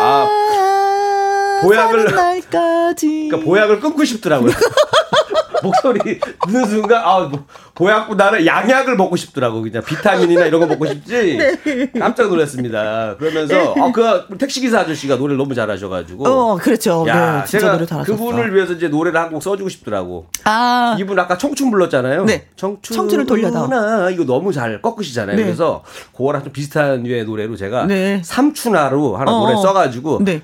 아 0.01 1.61
보약을 1.63 2.07
그러니까 2.07 3.45
보약을 3.45 3.81
끊고 3.81 4.05
싶더라고요. 4.05 4.53
목소리 5.63 6.21
듣는 6.47 6.67
순간 6.67 7.03
아 7.05 7.21
뭐, 7.21 7.45
보약보다는 7.75 8.45
양약을 8.45 8.97
먹고 8.97 9.17
싶더라고. 9.17 9.63
그냥 9.63 9.83
비타민이나 9.85 10.47
이런 10.47 10.61
거 10.61 10.67
먹고 10.67 10.87
싶지? 10.87 11.37
네. 11.65 11.91
깜짝 11.99 12.29
놀랐습니다. 12.29 13.17
그러면서 13.19 13.73
어, 13.73 13.93
그 13.93 14.27
택시 14.39 14.61
기사 14.61 14.81
아저씨가 14.81 15.17
노래를 15.17 15.37
너무 15.39 15.55
잘하셔가지고. 15.55 16.29
어 16.29 16.57
그렇죠. 16.57 17.05
야, 17.09 17.45
네, 17.45 17.59
제가 17.59 17.79
그분을 18.05 18.55
위해서 18.55 18.73
이제 18.73 18.89
노래를 18.89 19.19
한 19.21 19.29
곡 19.29 19.43
써주고 19.43 19.69
싶더라고. 19.69 20.27
아. 20.45 20.97
이분 20.99 21.19
아까 21.19 21.37
청춘 21.37 21.71
불렀잖아요. 21.71 22.25
네. 22.25 22.47
청춘 22.57 22.97
청춘을 22.97 23.27
돌려다. 23.27 24.09
이거 24.11 24.25
너무 24.25 24.53
잘 24.53 24.81
꺾으시잖아요. 24.81 25.37
네. 25.37 25.45
그래서 25.45 25.85
그거랑 26.17 26.45
좀 26.45 26.53
비슷한 26.53 27.03
류의 27.03 27.25
노래로 27.27 27.57
제가 27.57 27.85
네. 27.87 28.21
삼춘아로 28.25 29.17
하나 29.19 29.31
어, 29.31 29.41
노래 29.47 29.55
써가지고 29.61 30.21
네. 30.25 30.41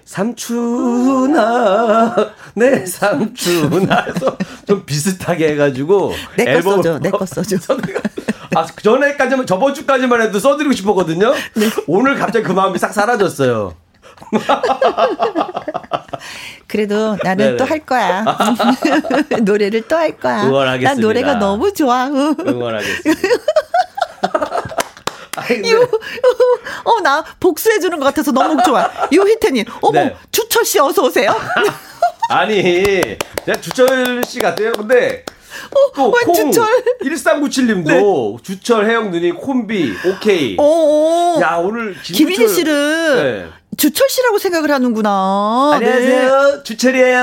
삼춘아 0.94 2.14
네 2.56 2.84
삼춘아 2.86 4.02
해서 4.02 4.36
좀 4.66 4.82
비슷 4.84 5.03
하게 5.24 5.48
해가지고 5.52 6.12
앨범 6.38 6.76
써줘 6.82 6.98
내 7.00 7.10
거 7.10 7.24
써줘. 7.26 7.56
아, 8.56 8.64
그 8.66 8.82
전에까지만, 8.84 9.46
저번 9.46 9.74
주까지만 9.74 10.20
해도 10.22 10.38
써드리고 10.38 10.72
싶었거든요. 10.74 11.32
네. 11.54 11.66
오늘 11.88 12.14
갑자기 12.14 12.44
그 12.44 12.52
마음이 12.52 12.78
싹 12.78 12.92
사라졌어요. 12.92 13.74
그래도 16.68 17.16
나는 17.22 17.56
또 17.56 17.64
할 17.64 17.78
거야. 17.80 18.24
노래를 19.42 19.82
또 19.88 19.96
할 19.96 20.16
거야. 20.18 20.44
응원하겠습니다. 20.44 20.90
난 20.94 21.00
노래가 21.00 21.34
너무 21.34 21.72
좋아. 21.72 22.06
응원하겠습니다. 22.06 23.20
유, 25.66 25.82
어, 26.84 27.00
나 27.02 27.24
복수해주는 27.40 27.98
것 27.98 28.04
같아서 28.06 28.32
너무 28.32 28.62
좋아. 28.62 28.88
유희태님, 29.12 29.64
어머, 29.82 30.00
네. 30.00 30.16
주철 30.30 30.64
씨 30.64 30.78
어서 30.78 31.02
오세요. 31.02 31.34
아니, 32.30 32.62
제가 33.44 33.60
주철 33.60 34.22
씨 34.26 34.38
같아요. 34.40 34.72
근데 34.72 35.24
어, 35.70 35.92
또 35.94 36.10
콩, 36.24 36.34
주철. 36.34 36.66
1397님도 37.02 37.86
네. 37.86 38.42
주철 38.42 38.88
혜영 38.88 39.10
누님 39.10 39.36
콤비 39.36 39.92
오케이. 40.06 40.56
오, 40.58 41.38
야 41.40 41.56
오늘 41.56 41.94
김민희 42.02 42.48
씨는 42.48 43.16
네. 43.16 43.46
주철 43.76 44.08
씨라고 44.08 44.38
생각을 44.38 44.70
하는구나. 44.70 45.72
안녕하세요. 45.74 46.52
네. 46.56 46.62
주철이에요. 46.62 47.18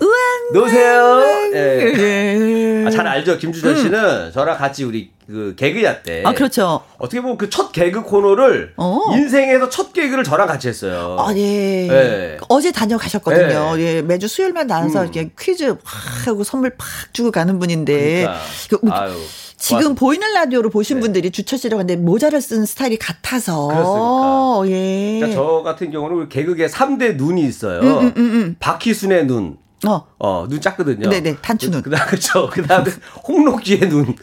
우왕. 0.00 0.14
노세요. 0.52 1.22
예. 1.54 1.94
예. 1.96 2.84
아, 2.86 2.90
잘 2.90 3.06
알죠. 3.06 3.38
김주철 3.38 3.72
음. 3.72 3.76
씨는 3.76 4.32
저랑 4.32 4.56
같이 4.58 4.84
우리 4.84 5.10
그 5.26 5.54
개그야 5.56 6.02
때. 6.02 6.22
아, 6.24 6.32
그렇죠. 6.32 6.82
어떻게 6.98 7.20
보면 7.20 7.38
그 7.38 7.48
첫 7.50 7.70
개그 7.72 8.02
코너를 8.02 8.72
어. 8.76 9.00
인생에서 9.12 9.68
첫 9.68 9.92
개그를 9.92 10.24
저랑 10.24 10.46
같이 10.46 10.68
했어요. 10.68 11.16
아, 11.20 11.32
예. 11.36 11.88
예. 11.88 12.36
어제 12.48 12.72
다녀가셨거든요. 12.72 13.74
예. 13.78 13.82
예. 13.96 14.02
매주 14.02 14.26
수요일만 14.28 14.66
나와서 14.66 15.00
음. 15.00 15.04
이렇게 15.04 15.30
퀴즈 15.38 15.76
팍 15.84 16.26
하고 16.28 16.42
선물 16.44 16.70
팍 16.70 16.86
주고 17.12 17.30
가는 17.30 17.58
분인데. 17.58 18.26
그러니까. 18.68 18.80
그, 18.80 18.80
아유. 18.90 19.14
지금 19.56 19.88
와. 19.88 19.94
보이는 19.94 20.32
라디오로 20.34 20.68
보신 20.68 20.96
네. 20.96 21.00
분들이 21.02 21.30
주철씨라고 21.30 21.78
하는데 21.80 21.96
모자를 21.96 22.40
쓴 22.42 22.66
스타일이 22.66 22.98
같아서. 22.98 23.68
그렇습니까? 23.68 24.62
예. 24.76 25.20
그러니까 25.20 25.40
저 25.40 25.62
같은 25.62 25.90
경우는 25.90 26.28
개그계 26.28 26.66
3대 26.66 27.16
눈이 27.16 27.42
있어요. 27.42 27.80
음, 27.80 27.86
음, 27.86 28.12
음, 28.16 28.18
음. 28.18 28.56
박희순의 28.58 29.26
눈, 29.26 29.56
어. 29.86 30.06
어, 30.18 30.46
눈 30.48 30.60
작거든요. 30.60 31.08
네네, 31.08 31.36
단추눈. 31.42 31.82
그, 31.82 31.90
다음 31.90 32.06
그쵸. 32.08 32.48
그 32.52 32.66
다음에 32.66 32.90
홍록기의 33.26 33.88
눈. 33.88 34.14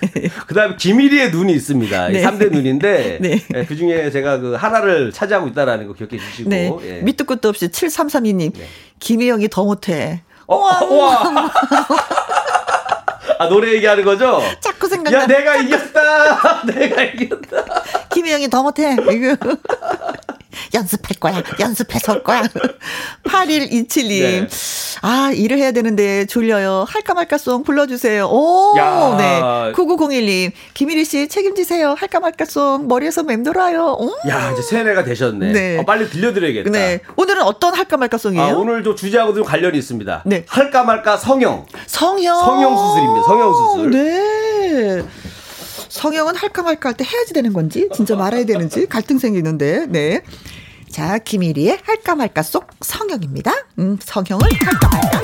그 0.48 0.54
다음에 0.54 0.76
김일희의 0.76 1.32
눈이 1.32 1.54
있습니다. 1.54 2.08
네. 2.10 2.24
3대 2.24 2.52
눈인데. 2.52 3.20
네. 3.22 3.40
네. 3.50 3.66
그 3.66 3.76
중에 3.76 4.10
제가 4.12 4.40
그 4.40 4.54
하나를 4.54 5.12
차지하고 5.12 5.48
있다라는 5.48 5.88
거 5.88 5.94
기억해 5.94 6.18
주시고. 6.18 6.50
네. 6.50 6.72
예. 6.84 7.02
밑도 7.02 7.26
끝도 7.26 7.50
없이 7.50 7.68
7332님. 7.68 8.54
네. 8.54 8.68
김혜영이 9.00 9.50
더 9.50 9.64
못해. 9.64 10.24
어, 10.48 10.56
와. 10.58 10.80
아, 13.40 13.50
노래 13.50 13.74
얘기하는 13.74 14.06
거죠? 14.06 14.40
자꾸 14.60 14.88
생각나. 14.88 15.22
야, 15.22 15.26
내가 15.26 15.56
이겼다. 15.56 16.62
내가 16.66 17.02
이겼다. 17.02 17.84
김혜영이 18.10 18.50
더 18.50 18.62
못해. 18.62 18.96
연습할 20.74 21.18
거야. 21.20 21.44
연습해서 21.60 22.14
올 22.14 22.24
거야. 22.24 22.44
8127님. 23.24 24.22
네. 24.22 24.48
아, 25.02 25.32
일을 25.34 25.58
해야 25.58 25.72
되는데 25.72 26.26
졸려요. 26.26 26.86
할까 26.88 27.14
말까 27.14 27.38
송 27.38 27.64
불러주세요. 27.64 28.28
오, 28.28 28.76
야. 28.78 29.16
네. 29.18 29.72
9901님. 29.74 30.52
김일희 30.74 31.06
씨 31.06 31.28
책임지세요. 31.28 31.96
할까 31.98 32.20
말까 32.20 32.46
송 32.46 32.88
머리에서 32.88 33.24
맴돌아요. 33.24 33.98
오. 34.00 34.12
야, 34.30 34.52
이제 34.52 34.62
새해가 34.62 35.04
되셨네. 35.04 35.52
네. 35.52 35.78
어, 35.80 35.86
빨리 35.86 36.10
들려드려야겠다. 36.10 36.70
네. 36.72 37.00
오늘은 37.16 37.42
어떤 37.44 37.74
할까 37.74 37.98
말까 37.98 38.18
송이에요? 38.18 38.44
아, 38.56 38.58
오늘 38.58 38.84
저 38.84 38.96
주제하고 38.96 39.34
좀 39.34 39.44
관련이 39.44 39.78
있습니다. 39.78 40.24
네. 40.26 40.46
할까 40.48 40.84
말까 40.84 41.18
성형. 41.18 41.66
성형. 41.88 42.36
성형 42.40 42.78
수술입니다. 42.78 43.24
성형 43.28 43.54
수술. 43.54 43.92
네. 43.92 45.04
성형은 45.96 46.36
할까 46.38 46.64
말까 46.64 46.90
할 46.90 46.94
때 46.96 47.04
해야지 47.04 47.34
되는 47.34 47.52
건지 47.54 47.90
진짜 47.94 48.16
말아야 48.16 48.46
되는지 48.46 48.88
갈등 48.88 49.20
생기는데 49.20 49.88
네. 49.90 50.22
자 50.90 51.18
김일희의 51.18 51.80
할까 51.84 52.16
말까 52.16 52.44
속 52.44 52.68
성형입니다. 52.82 53.52
음 53.80 53.98
성형을 54.02 54.44
할까 54.62 54.90
말까. 54.90 55.22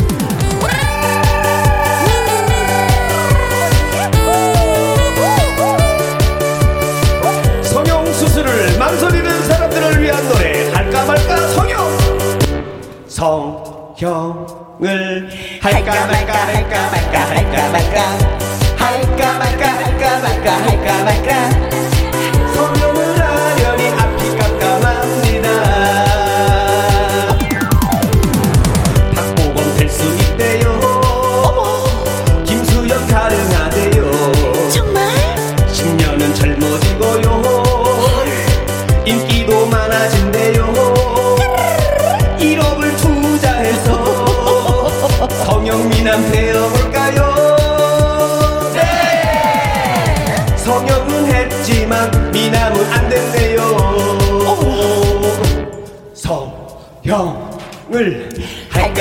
성형 7.63 8.11
수술을 8.13 8.77
망설이는 8.77 9.43
사람들을 9.47 10.01
위한 10.01 10.27
노래 10.29 10.69
할까 10.71 11.05
말까 11.05 11.47
성형 11.49 11.97
성형을 13.07 15.29
할까 15.61 16.07
말까 16.07 16.07
할까 16.07 16.07
말까 16.07 16.47
할까 16.47 16.89
말까 16.91 17.29
할까 17.29 17.69
말까 17.71 18.46
할까 18.87 19.37
말까 19.37 19.67
할까 19.67 20.19
말까 20.21 20.47
성형을 20.63 21.96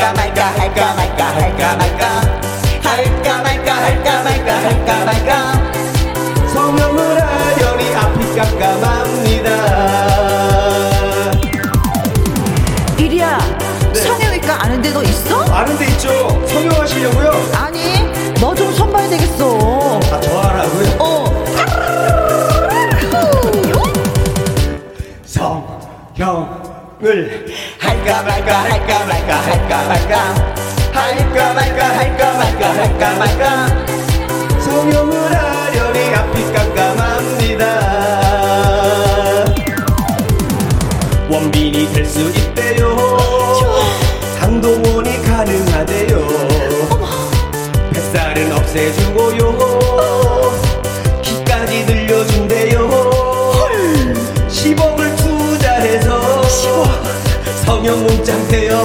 Jamaica, 0.07 0.53
Jamaica, 0.55 1.17
Jamaica, 1.19 1.59
Jamaica. 1.59 1.96
할까 29.35 29.89
말까 29.89 29.89
할까? 29.89 30.35
말까 30.93 31.55
할까 31.55 31.55
말까 31.55 31.85
할까 31.99 32.33
말까 32.39 32.75
할까 32.75 33.15
말까? 33.19 34.61
성형을 34.61 35.35
하려니 35.35 36.15
앞이 36.15 36.53
깜깜합니다. 36.53 37.65
원빈이 41.29 41.93
될 41.93 42.07
수 42.07 42.21
있대요. 42.31 42.97
강동원이 44.41 45.23
가능하대요. 45.23 46.27
뱃살은 47.93 48.53
없애주고 48.53 49.16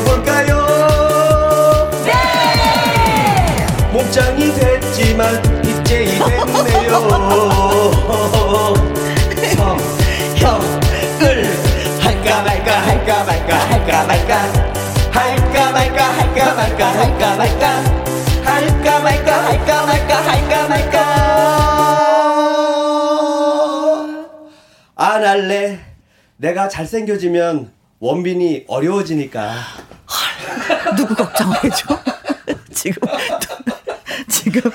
몸짱 0.02 0.46
되어볼까요? 0.46 1.90
네! 2.06 2.12
몸짱이 3.92 4.54
됐지만 4.54 5.42
빚쟁이 5.62 6.18
됐네요 6.18 6.92
성형을 10.42 11.46
할까 12.00 12.44
말까 12.44 12.72
할까 12.82 13.24
말까 13.24 13.58
할까 13.58 14.04
말까 14.06 14.36
할까 15.12 15.72
말까 15.72 16.04
할까 16.04 16.56
말까 16.56 16.86
할까 16.92 17.36
말까 17.38 17.66
할까 18.44 19.00
말까 19.00 19.32
할까 19.46 19.86
말까 19.86 20.14
할까 20.24 20.68
말까 20.68 21.02
안 24.96 25.24
할래. 25.26 25.80
내가 26.38 26.68
잘생겨지면 26.70 27.72
원빈이 28.00 28.66
어려워지니까. 28.68 29.81
헐, 30.92 30.96
누구 30.96 31.16
걱정을 31.16 31.64
해줘? 31.64 32.00
지금, 32.72 33.02
지금 34.28 34.72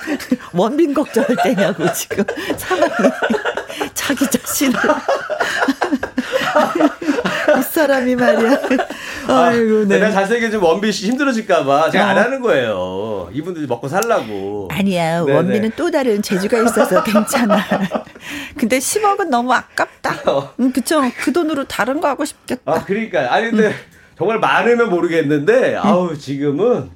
원빈 0.53 0.93
걱정할 0.93 1.35
때냐고, 1.43 1.91
지금 1.93 2.23
상황이. 2.57 2.91
자기 3.93 4.25
자신을. 4.29 4.79
이 7.59 7.61
사람이 7.61 8.15
말이야. 8.15 8.59
아이고, 9.27 9.85
네. 9.85 9.95
내가 9.99 10.11
잘생겨지면 10.11 10.63
원빈 10.63 10.91
씨 10.91 11.07
힘들어질까봐 11.07 11.91
제가 11.91 12.05
어. 12.05 12.07
안 12.09 12.17
하는 12.17 12.41
거예요. 12.41 13.29
이분들이 13.33 13.67
먹고 13.67 13.87
살라고. 13.87 14.69
아니야, 14.71 15.21
네네. 15.21 15.33
원빈은 15.33 15.71
또 15.75 15.91
다른 15.91 16.21
재주가 16.21 16.57
있어서 16.59 17.03
괜찮아. 17.03 17.57
근데 18.57 18.79
10억은 18.79 19.27
너무 19.29 19.53
아깝다. 19.53 20.31
어. 20.31 20.53
음, 20.59 20.71
그쵸. 20.71 21.01
그 21.19 21.31
돈으로 21.33 21.65
다른 21.65 21.99
거 22.01 22.07
하고 22.07 22.25
싶겠다. 22.25 22.71
아, 22.71 22.83
그러니까. 22.85 23.33
아니, 23.33 23.49
근데 23.51 23.67
음. 23.67 23.96
정말 24.17 24.39
많으면 24.39 24.89
모르겠는데, 24.89 25.75
음. 25.75 25.79
아우, 25.83 26.17
지금은 26.17 26.89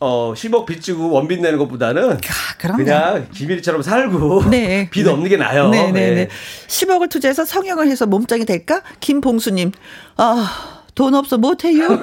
어 0.00 0.32
10억 0.36 0.64
빚지고 0.66 1.10
원빈 1.10 1.42
내는 1.42 1.58
것보다는 1.58 2.12
아, 2.12 2.76
그냥 2.76 3.26
김일이처럼 3.32 3.82
살고 3.82 4.44
네. 4.50 4.88
빚 4.92 5.06
없는 5.06 5.28
게 5.28 5.36
나아요. 5.36 5.70
네, 5.70 5.90
네, 5.90 6.14
네. 6.14 6.28
10억을 6.68 7.10
투자해서 7.10 7.44
성형을 7.44 7.88
해서 7.88 8.06
몸짱이 8.06 8.44
될까? 8.44 8.82
김봉수님. 9.00 9.72
아 10.16 10.77
돈 10.98 11.14
없어 11.14 11.38
못해요. 11.38 12.02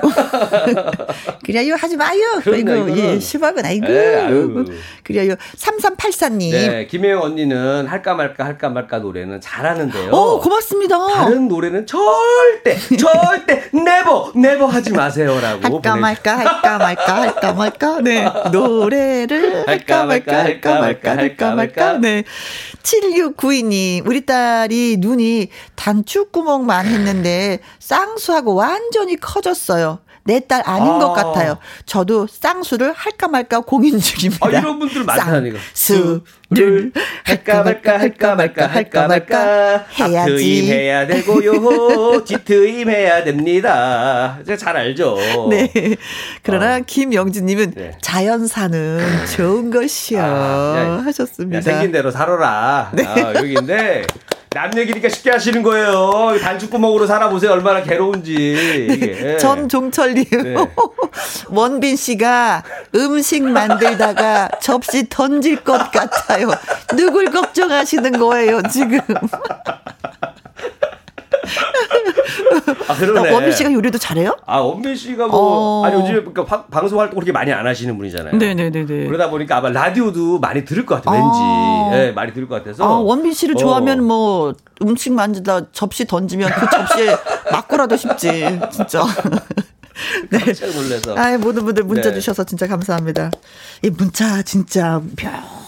그래요 1.44 1.76
하지 1.78 1.98
마요. 1.98 2.22
그리고 2.42 2.72
예, 2.98 3.18
10억은 3.18 3.66
아이고. 3.66 3.86
네, 3.86 4.26
그래요. 5.04 5.36
3384님. 5.58 6.52
네, 6.52 6.88
김혜영 6.88 7.22
언니는 7.22 7.88
할까 7.88 8.16
말까 8.16 8.46
할까 8.46 8.70
말까 8.70 9.00
노래는 9.00 9.42
잘하는데요. 9.42 10.12
오, 10.14 10.40
고맙습니다. 10.40 10.98
다른 11.08 11.50
노래는 11.50 11.86
절대 11.86 12.78
절대 12.98 13.70
never 13.74 14.32
never 14.34 14.66
하지 14.66 14.94
마세요라고. 14.94 15.62
할까 15.62 15.98
말까 15.98 16.38
할까 16.38 16.78
말까 16.78 17.22
할까 17.22 17.54
말까. 17.54 18.00
네. 18.02 18.26
노래를 18.54 19.68
할까 19.68 20.06
말까 20.06 20.38
할까 20.42 20.80
말까 20.80 21.18
할까 21.18 21.52
말까. 21.54 21.98
네. 21.98 22.24
7692님, 22.82 24.08
우리 24.08 24.26
딸이 24.26 24.98
눈이 25.00 25.50
단추구멍만 25.76 26.86
했는데 26.86 27.60
쌍수하고 27.80 28.54
완 28.54 28.85
전히 28.92 29.16
커졌어요. 29.18 30.00
내 30.28 30.40
딸 30.40 30.64
아닌 30.66 30.88
아. 30.94 30.98
것 30.98 31.14
같아요. 31.14 31.60
저도 31.86 32.26
쌍수를 32.28 32.94
할까 32.94 33.28
말까 33.28 33.60
고민 33.60 34.00
중입니다. 34.00 34.48
아, 34.48 34.50
이런 34.50 34.80
분들 34.80 35.04
많다니까. 35.04 35.60
쌍수를 35.76 36.92
할까 37.24 37.62
말까 37.64 38.00
할까 38.00 38.34
말까 38.36 38.66
할까 38.68 39.08
말까 39.08 39.86
해야지. 40.00 40.72
해야 40.72 41.06
되고요. 41.06 42.24
뒷트임 42.26 42.90
해야 42.90 43.24
됩니다. 43.24 44.40
제가 44.48 44.58
잘 44.58 44.76
알죠. 44.78 45.16
네. 45.52 45.72
그러나 46.42 46.78
어. 46.78 46.82
김영진님은 46.86 47.74
네. 47.76 47.92
자연사는 48.02 49.28
좋은 49.36 49.70
것이요 49.70 50.22
아, 50.24 51.02
하셨습니다. 51.06 51.58
야, 51.58 51.62
생긴 51.62 51.92
대로 51.92 52.10
살아라. 52.10 52.90
네. 52.96 53.06
아, 53.06 53.36
여기인데 53.36 54.02
남 54.56 54.72
얘기니까 54.78 55.10
쉽게 55.10 55.32
하시는 55.32 55.62
거예요. 55.64 56.40
단축구멍으로 56.42 57.06
살아보세요. 57.06 57.52
얼마나 57.52 57.84
괴로운지. 57.84 58.88
네. 59.22 59.38
전종철님. 59.38 60.24
네. 60.32 60.56
원빈 61.50 61.98
씨가 61.98 62.64
음식 62.96 63.44
만들다가 63.44 64.48
접시 64.62 65.10
던질 65.10 65.62
것 65.66 65.92
같아요. 65.92 66.52
누굴 66.96 67.26
걱정하시는 67.32 68.14
거예요, 68.18 68.62
지금. 68.72 69.02
아, 72.88 72.96
그러네. 72.96 73.32
원빈 73.32 73.52
씨가 73.52 73.72
요리도 73.72 73.98
잘해요? 73.98 74.36
아, 74.46 74.60
원빈 74.60 74.96
씨가 74.96 75.28
뭐, 75.28 75.82
어... 75.82 75.86
아니, 75.86 75.96
요즘에 75.96 76.24
그러니까 76.24 76.66
방송 76.68 77.00
활동 77.00 77.16
그렇게 77.16 77.32
많이 77.32 77.52
안 77.52 77.66
하시는 77.66 77.96
분이잖아요. 77.98 78.36
네네네네. 78.36 79.08
그러다 79.08 79.30
보니까 79.30 79.58
아마 79.58 79.70
라디오도 79.70 80.40
많이 80.40 80.66
들을 80.66 80.86
것 80.86 80.96
같아요, 80.96 81.24
왠지. 81.24 81.40
아... 81.42 81.90
네, 81.92 82.12
많이 82.12 82.34
들을 82.34 82.48
것 82.48 82.56
같아서. 82.56 82.84
아, 82.84 83.00
원빈 83.00 83.34
씨를 83.34 83.56
어... 83.56 83.58
좋아하면 83.58 84.04
뭐, 84.04 84.54
음식 84.82 85.14
만지다 85.14 85.72
접시 85.72 86.06
던지면 86.06 86.50
그 86.52 86.70
접시에 86.70 87.16
맞고라도 87.52 87.98
싶지, 87.98 88.60
진짜. 88.72 89.04
네. 90.30 90.40
깜짝 90.40 90.70
놀라서. 90.72 91.16
아, 91.16 91.38
모든 91.38 91.64
분들 91.66 91.84
문자 91.84 92.10
네. 92.10 92.16
주셔서 92.16 92.44
진짜 92.44 92.68
감사합니다. 92.68 93.32
이 93.82 93.90
문자 93.90 94.42
진짜 94.42 95.02
묘. 95.22 95.65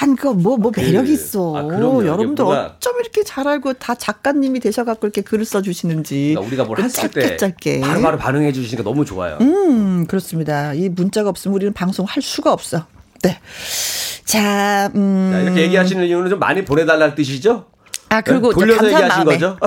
한거뭐뭐 0.00 0.56
뭐 0.58 0.72
매력 0.76 1.04
그, 1.04 1.12
있어. 1.12 1.56
아, 1.56 1.62
여러분들 1.62 2.44
어쩜 2.44 3.00
이렇게 3.00 3.22
잘 3.22 3.46
알고 3.46 3.74
다 3.74 3.94
작가님이 3.94 4.58
되셔갖고 4.60 5.06
이렇게 5.06 5.22
글을 5.22 5.44
써주시는지. 5.44 6.34
그러니까 6.34 6.40
우리가 6.40 6.64
뭘 6.64 6.80
했을 6.80 7.10
때 7.10 7.36
짧게 7.36 7.80
바로 7.80 8.00
바로 8.00 8.18
반응해 8.18 8.52
주시니까 8.52 8.82
너무 8.82 9.04
좋아요. 9.04 9.38
음 9.40 10.06
그렇습니다. 10.06 10.74
이 10.74 10.88
문자가 10.88 11.28
없으면 11.30 11.54
우리는 11.54 11.72
방송 11.72 12.06
할 12.06 12.22
수가 12.22 12.52
없어. 12.52 12.86
네. 13.22 13.38
자, 14.24 14.90
음. 14.94 15.30
자, 15.32 15.40
이렇게 15.40 15.62
얘기하시는 15.62 16.04
이유는 16.06 16.30
좀 16.30 16.38
많이 16.38 16.64
보내달라는 16.64 17.14
뜻이죠? 17.14 17.66
아 18.14 18.20
그리고 18.20 18.52
네? 18.52 18.60
돌려서 18.60 18.82
감사한 18.82 19.08
마음에 19.08 19.38
거죠? 19.38 19.58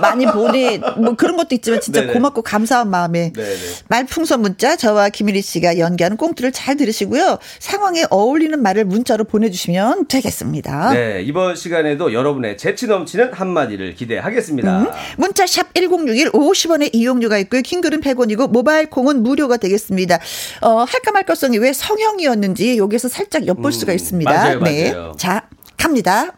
많이 0.00 0.26
보내 0.26 0.78
뭐 0.98 1.14
그런 1.16 1.36
것도 1.36 1.54
있지만 1.54 1.80
진짜 1.80 2.00
네네. 2.02 2.12
고맙고 2.12 2.42
감사한 2.42 2.90
마음에 2.90 3.32
네네. 3.32 3.56
말풍선 3.88 4.42
문자 4.42 4.76
저와 4.76 5.08
김일희 5.08 5.40
씨가 5.40 5.78
연기하는 5.78 6.18
꽁트를 6.18 6.52
잘 6.52 6.76
들으시고요 6.76 7.38
상황에 7.58 8.04
어울리는 8.10 8.60
말을 8.60 8.84
문자로 8.84 9.24
보내주시면 9.24 10.08
되겠습니다. 10.08 10.92
네 10.92 11.22
이번 11.22 11.56
시간에도 11.56 12.12
여러분의 12.12 12.58
재치 12.58 12.86
넘치는 12.86 13.32
한마디를 13.32 13.94
기대하겠습니다. 13.94 14.80
음, 14.80 14.88
문자 15.16 15.46
샵 15.46 15.72
#1061 15.72 16.32
50원의 16.32 16.90
이용료가 16.92 17.38
있고요 17.38 17.62
킹글은 17.62 18.00
100원이고 18.02 18.50
모바일 18.50 18.90
콩은 18.90 19.22
무료가 19.22 19.56
되겠습니다. 19.56 20.18
어, 20.60 20.84
할까 20.86 21.10
말까성이 21.12 21.56
왜 21.58 21.72
성형이었는지 21.72 22.76
여기서 22.76 23.08
살짝 23.08 23.46
엿볼 23.46 23.66
음, 23.66 23.70
수가 23.70 23.92
있습니다. 23.94 24.30
맞아요, 24.30 24.60
네. 24.60 24.92
맞아요. 24.92 25.12
자 25.16 25.48
갑니다. 25.78 26.32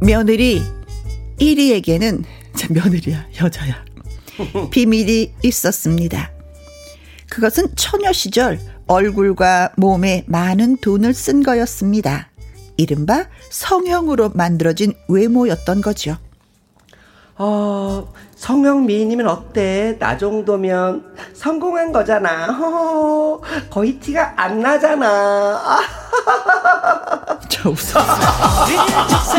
며느리 0.00 0.60
1위에게는 1.38 2.24
며느리야 2.70 3.26
여자야 3.40 3.84
비밀이 4.70 5.32
있었습니다. 5.42 6.32
그것은 7.30 7.74
처녀 7.76 8.12
시절 8.12 8.58
얼굴과 8.86 9.72
몸에 9.76 10.24
많은 10.26 10.76
돈을 10.78 11.14
쓴 11.14 11.42
거였습니다. 11.42 12.30
이른바 12.76 13.28
성형으로 13.50 14.30
만들어진 14.34 14.92
외모였던 15.08 15.80
거죠. 15.82 16.16
어, 17.38 18.12
성형 18.42 18.86
미인이면 18.86 19.28
어때? 19.28 19.96
나 20.00 20.18
정도면 20.18 21.04
성공한 21.32 21.92
거잖아. 21.92 22.46
허허, 22.46 23.40
거의 23.70 24.00
티가 24.00 24.34
안 24.36 24.58
나잖아. 24.58 25.62
저 27.48 27.70
웃어. 27.70 28.02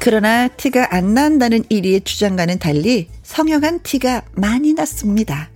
그러나 0.00 0.48
티가 0.48 0.94
안 0.94 1.14
난다는 1.14 1.64
1위의 1.64 2.04
주장과는 2.04 2.58
달리 2.58 3.08
성형한 3.22 3.80
티가 3.82 4.22
많이 4.32 4.72
났습니다. 4.74 5.50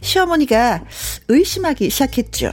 시어머니가 0.00 0.84
의심하기 1.28 1.90
시작했죠. 1.90 2.52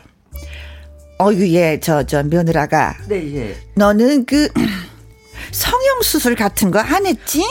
어유 1.22 1.54
예, 1.54 1.80
저, 1.82 2.04
저, 2.04 2.24
며느라가. 2.24 2.96
네, 3.08 3.36
예. 3.36 3.58
너는 3.76 4.26
그, 4.26 4.48
성형 5.52 6.02
수술 6.04 6.36
같은 6.36 6.72
거 6.72 6.80
안 6.80 7.06
했지? 7.06 7.42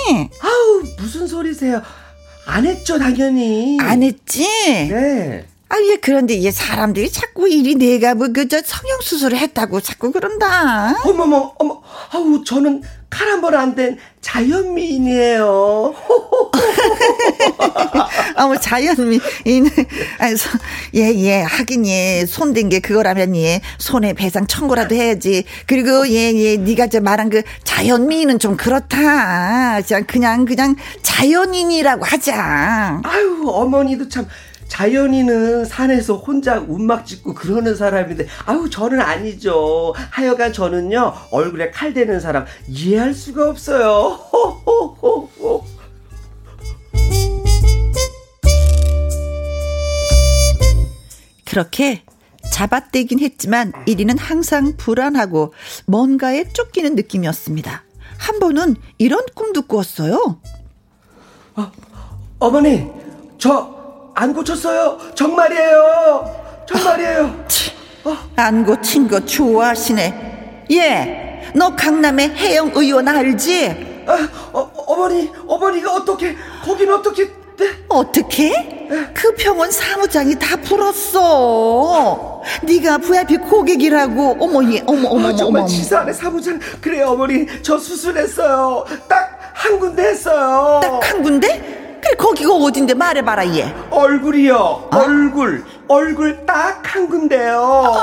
아우, 0.40 0.82
무슨 0.98 1.26
소리세요? 1.26 1.82
안 2.46 2.64
했죠, 2.64 2.98
당연히. 2.98 3.76
안 3.80 4.02
했지? 4.02 4.42
네. 4.88 5.46
아, 5.68 5.76
예, 5.82 5.96
그런데 5.96 6.42
얘 6.42 6.50
사람들이 6.50 7.10
자꾸 7.10 7.46
이리 7.46 7.74
내가 7.74 8.14
뭐, 8.14 8.28
그, 8.32 8.48
저, 8.48 8.62
성형수술을 8.64 9.36
했다고 9.36 9.80
자꾸 9.82 10.12
그런다. 10.12 10.94
어머머, 11.04 11.52
어머, 11.58 11.82
아우, 12.12 12.42
저는 12.44 12.82
칼한번안된 13.10 13.98
자연미인이에요. 14.20 15.94
어머, 18.36 18.56
자연미인. 18.60 19.70
아니, 20.18 20.36
예, 20.94 21.14
예, 21.14 21.42
하긴 21.42 21.86
예, 21.86 22.26
손댄 22.26 22.68
게 22.68 22.80
그거라면 22.80 23.34
예, 23.36 23.60
손에 23.78 24.12
배상 24.12 24.46
청구라도 24.46 24.94
해야지. 24.94 25.44
그리고 25.66 26.06
예, 26.08 26.32
예, 26.34 26.56
네가 26.56 26.88
저 26.88 27.00
말한 27.00 27.30
그 27.30 27.42
자연미인은 27.64 28.38
좀 28.38 28.56
그렇다. 28.56 29.80
그냥, 29.82 30.04
그냥, 30.06 30.44
그냥 30.44 30.76
자연인이라고 31.02 32.04
하자. 32.04 33.00
아유, 33.04 33.42
어머니도 33.46 34.08
참. 34.08 34.26
자연이는 34.68 35.64
산에서 35.64 36.16
혼자 36.16 36.58
운막 36.60 37.04
짓고 37.06 37.34
그러는 37.34 37.74
사람인데 37.74 38.26
아유 38.46 38.68
저는 38.70 39.00
아니죠. 39.00 39.94
하여간 40.10 40.52
저는요 40.52 41.12
얼굴에 41.32 41.70
칼 41.70 41.92
대는 41.92 42.20
사람 42.20 42.44
이해할 42.68 43.12
수가 43.14 43.50
없어요. 43.50 44.18
그렇게 51.44 52.02
잡아떼긴 52.52 53.20
했지만 53.20 53.72
1위는 53.86 54.16
항상 54.18 54.76
불안하고 54.76 55.54
뭔가에 55.86 56.44
쫓기는 56.52 56.94
느낌이었습니다. 56.94 57.84
한 58.18 58.38
번은 58.38 58.76
이런 58.98 59.24
꿈도 59.34 59.62
꿨어요. 59.62 60.40
어, 61.56 61.72
어머니, 62.38 62.86
저 63.38 63.77
안 64.20 64.34
고쳤어요. 64.34 64.98
정말이에요. 65.14 66.64
정말이에요. 66.66 67.44
어. 68.04 68.16
안 68.34 68.64
고친 68.66 69.06
거 69.06 69.20
좋아하시네. 69.24 70.64
예, 70.72 71.52
너 71.54 71.76
강남의 71.76 72.30
해영 72.30 72.72
의원 72.74 73.06
알지? 73.06 74.04
아, 74.08 74.28
어, 74.52 74.72
어머니, 74.88 75.30
어머니가 75.46 75.94
어떻게, 75.94 76.34
거긴 76.64 76.90
어떻게, 76.92 77.26
네? 77.58 77.70
어떻게? 77.88 78.48
네. 78.90 79.06
그 79.14 79.32
병원 79.36 79.70
사무장이 79.70 80.34
다 80.36 80.56
불었어. 80.56 82.42
네가 82.64 82.98
VIP 82.98 83.36
고객이라고. 83.36 84.36
어머 84.40 84.64
예, 84.72 84.82
어머 84.86 85.10
어머 85.10 85.28
아, 85.28 85.36
정말. 85.36 85.64
치사하네 85.66 86.12
사무장. 86.12 86.58
그래 86.80 87.02
어머니 87.02 87.46
저 87.62 87.78
수술했어요. 87.78 88.84
딱 89.08 89.38
한 89.58 89.78
군데 89.80 90.02
했어요. 90.08 90.78
딱 90.82 91.00
한 91.02 91.20
군데? 91.22 91.87
그래 92.00 92.14
거기가 92.16 92.52
어딘데 92.54 92.94
말해봐라 92.94 93.46
얘 93.56 93.74
얼굴이요 93.90 94.54
어? 94.56 94.90
얼굴 94.92 95.64
얼굴 95.88 96.44
딱 96.46 96.78
한 96.88 97.08
군데요 97.08 97.94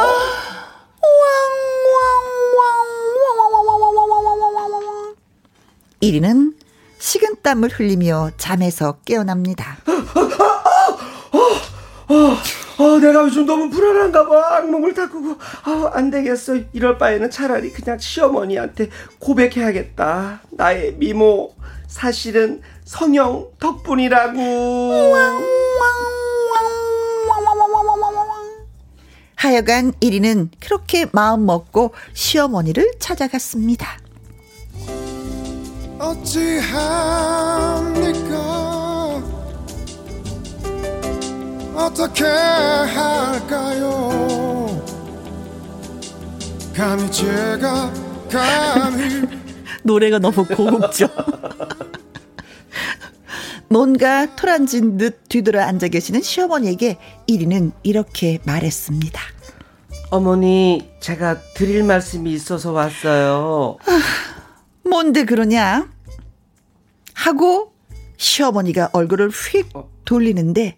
이리는 5.99 6.53
식은땀을 6.99 7.69
흘리며 7.71 8.31
잠에서 8.37 8.97
깨어납니다 9.05 9.77
어, 12.77 12.99
내가 12.99 13.21
요즘 13.23 13.45
너무 13.45 13.69
불안한가 13.69 14.27
봐. 14.27 14.57
악몽을 14.57 14.93
다 14.93 15.07
꾸고. 15.09 15.31
어, 15.31 15.91
안 15.93 16.11
되겠어. 16.11 16.57
이럴 16.73 16.97
바에는 16.97 17.31
차라리 17.31 17.71
그냥 17.71 17.97
시어머니한테 17.97 18.89
고백해야겠다. 19.19 20.41
나의 20.51 20.95
미모. 20.97 21.55
사실은 21.87 22.61
성형 22.85 23.49
덕분이라고. 23.59 24.39
하여간 29.35 29.91
1위는 29.93 30.49
그렇게 30.59 31.05
마음 31.11 31.45
먹고 31.45 31.93
시어머니를 32.13 32.93
찾아갔습니다. 32.99 33.99
어찌합니까? 35.99 36.75
어떻게 41.75 42.23
할까요? 42.23 44.05
감히 46.75 47.11
제가 47.11 47.91
감히 48.29 49.27
노래가 49.83 50.19
너무 50.19 50.45
고급져. 50.45 51.09
뭔가 53.69 54.35
토란진 54.35 54.97
듯 54.97 55.27
뒤돌아 55.27 55.65
앉아 55.67 55.87
계시는 55.87 56.21
시어머니에게 56.21 56.97
1위는 57.27 57.71
이렇게 57.83 58.39
말했습니다. 58.45 59.21
어머니, 60.11 60.91
제가 60.99 61.41
드릴 61.55 61.83
말씀이 61.83 62.31
있어서 62.33 62.71
왔어요. 62.71 63.77
아, 63.85 63.99
뭔데 64.87 65.25
그러냐? 65.25 65.89
하고 67.13 67.73
시어머니가 68.17 68.89
얼굴을 68.93 69.29
휙 69.29 69.69
돌리는데 70.05 70.77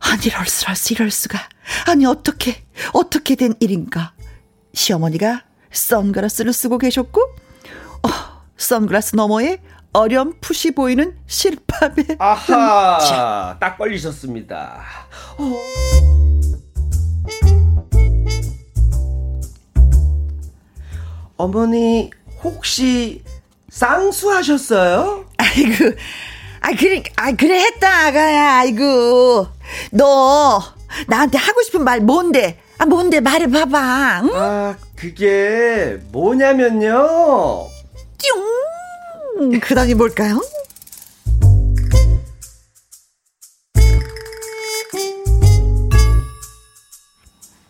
아니 0.00 0.26
이럴 0.26 0.46
수, 0.46 0.64
이럴 0.64 0.76
수, 0.76 0.92
이럴 0.92 1.10
수가. 1.10 1.38
아니 1.86 2.04
어떻게, 2.06 2.64
어떻게 2.92 3.36
된 3.36 3.54
일인가? 3.60 4.12
시어머니가 4.74 5.44
선글라스를 5.72 6.52
쓰고 6.52 6.78
계셨고 6.78 7.20
어, 7.22 8.08
선글라스 8.56 9.16
너머에 9.16 9.58
어렴풋이 9.94 10.72
보이는 10.72 11.16
실밥에 11.26 12.16
아하 12.18 13.56
딱 13.60 13.78
걸리셨습니다. 13.78 14.82
어. 15.38 15.52
어머니 21.36 22.10
혹시 22.42 23.22
쌍수하셨어요? 23.70 25.24
아이고, 25.36 25.84
아 26.60 26.70
그래, 26.78 27.02
아 27.16 27.32
그래 27.32 27.58
했다 27.60 28.06
아가야. 28.06 28.58
아이고, 28.58 29.46
너 29.92 30.60
나한테 31.08 31.38
하고 31.38 31.62
싶은 31.62 31.82
말 31.84 32.00
뭔데? 32.00 32.60
아 32.78 32.86
뭔데 32.86 33.20
말해 33.20 33.48
봐봐. 33.48 34.22
응? 34.24 34.30
아 34.34 34.76
그게 34.96 35.98
뭐냐면요. 36.10 37.68
띵. 38.18 38.32
그다음이 39.60 39.94
뭘까요? 39.94 40.40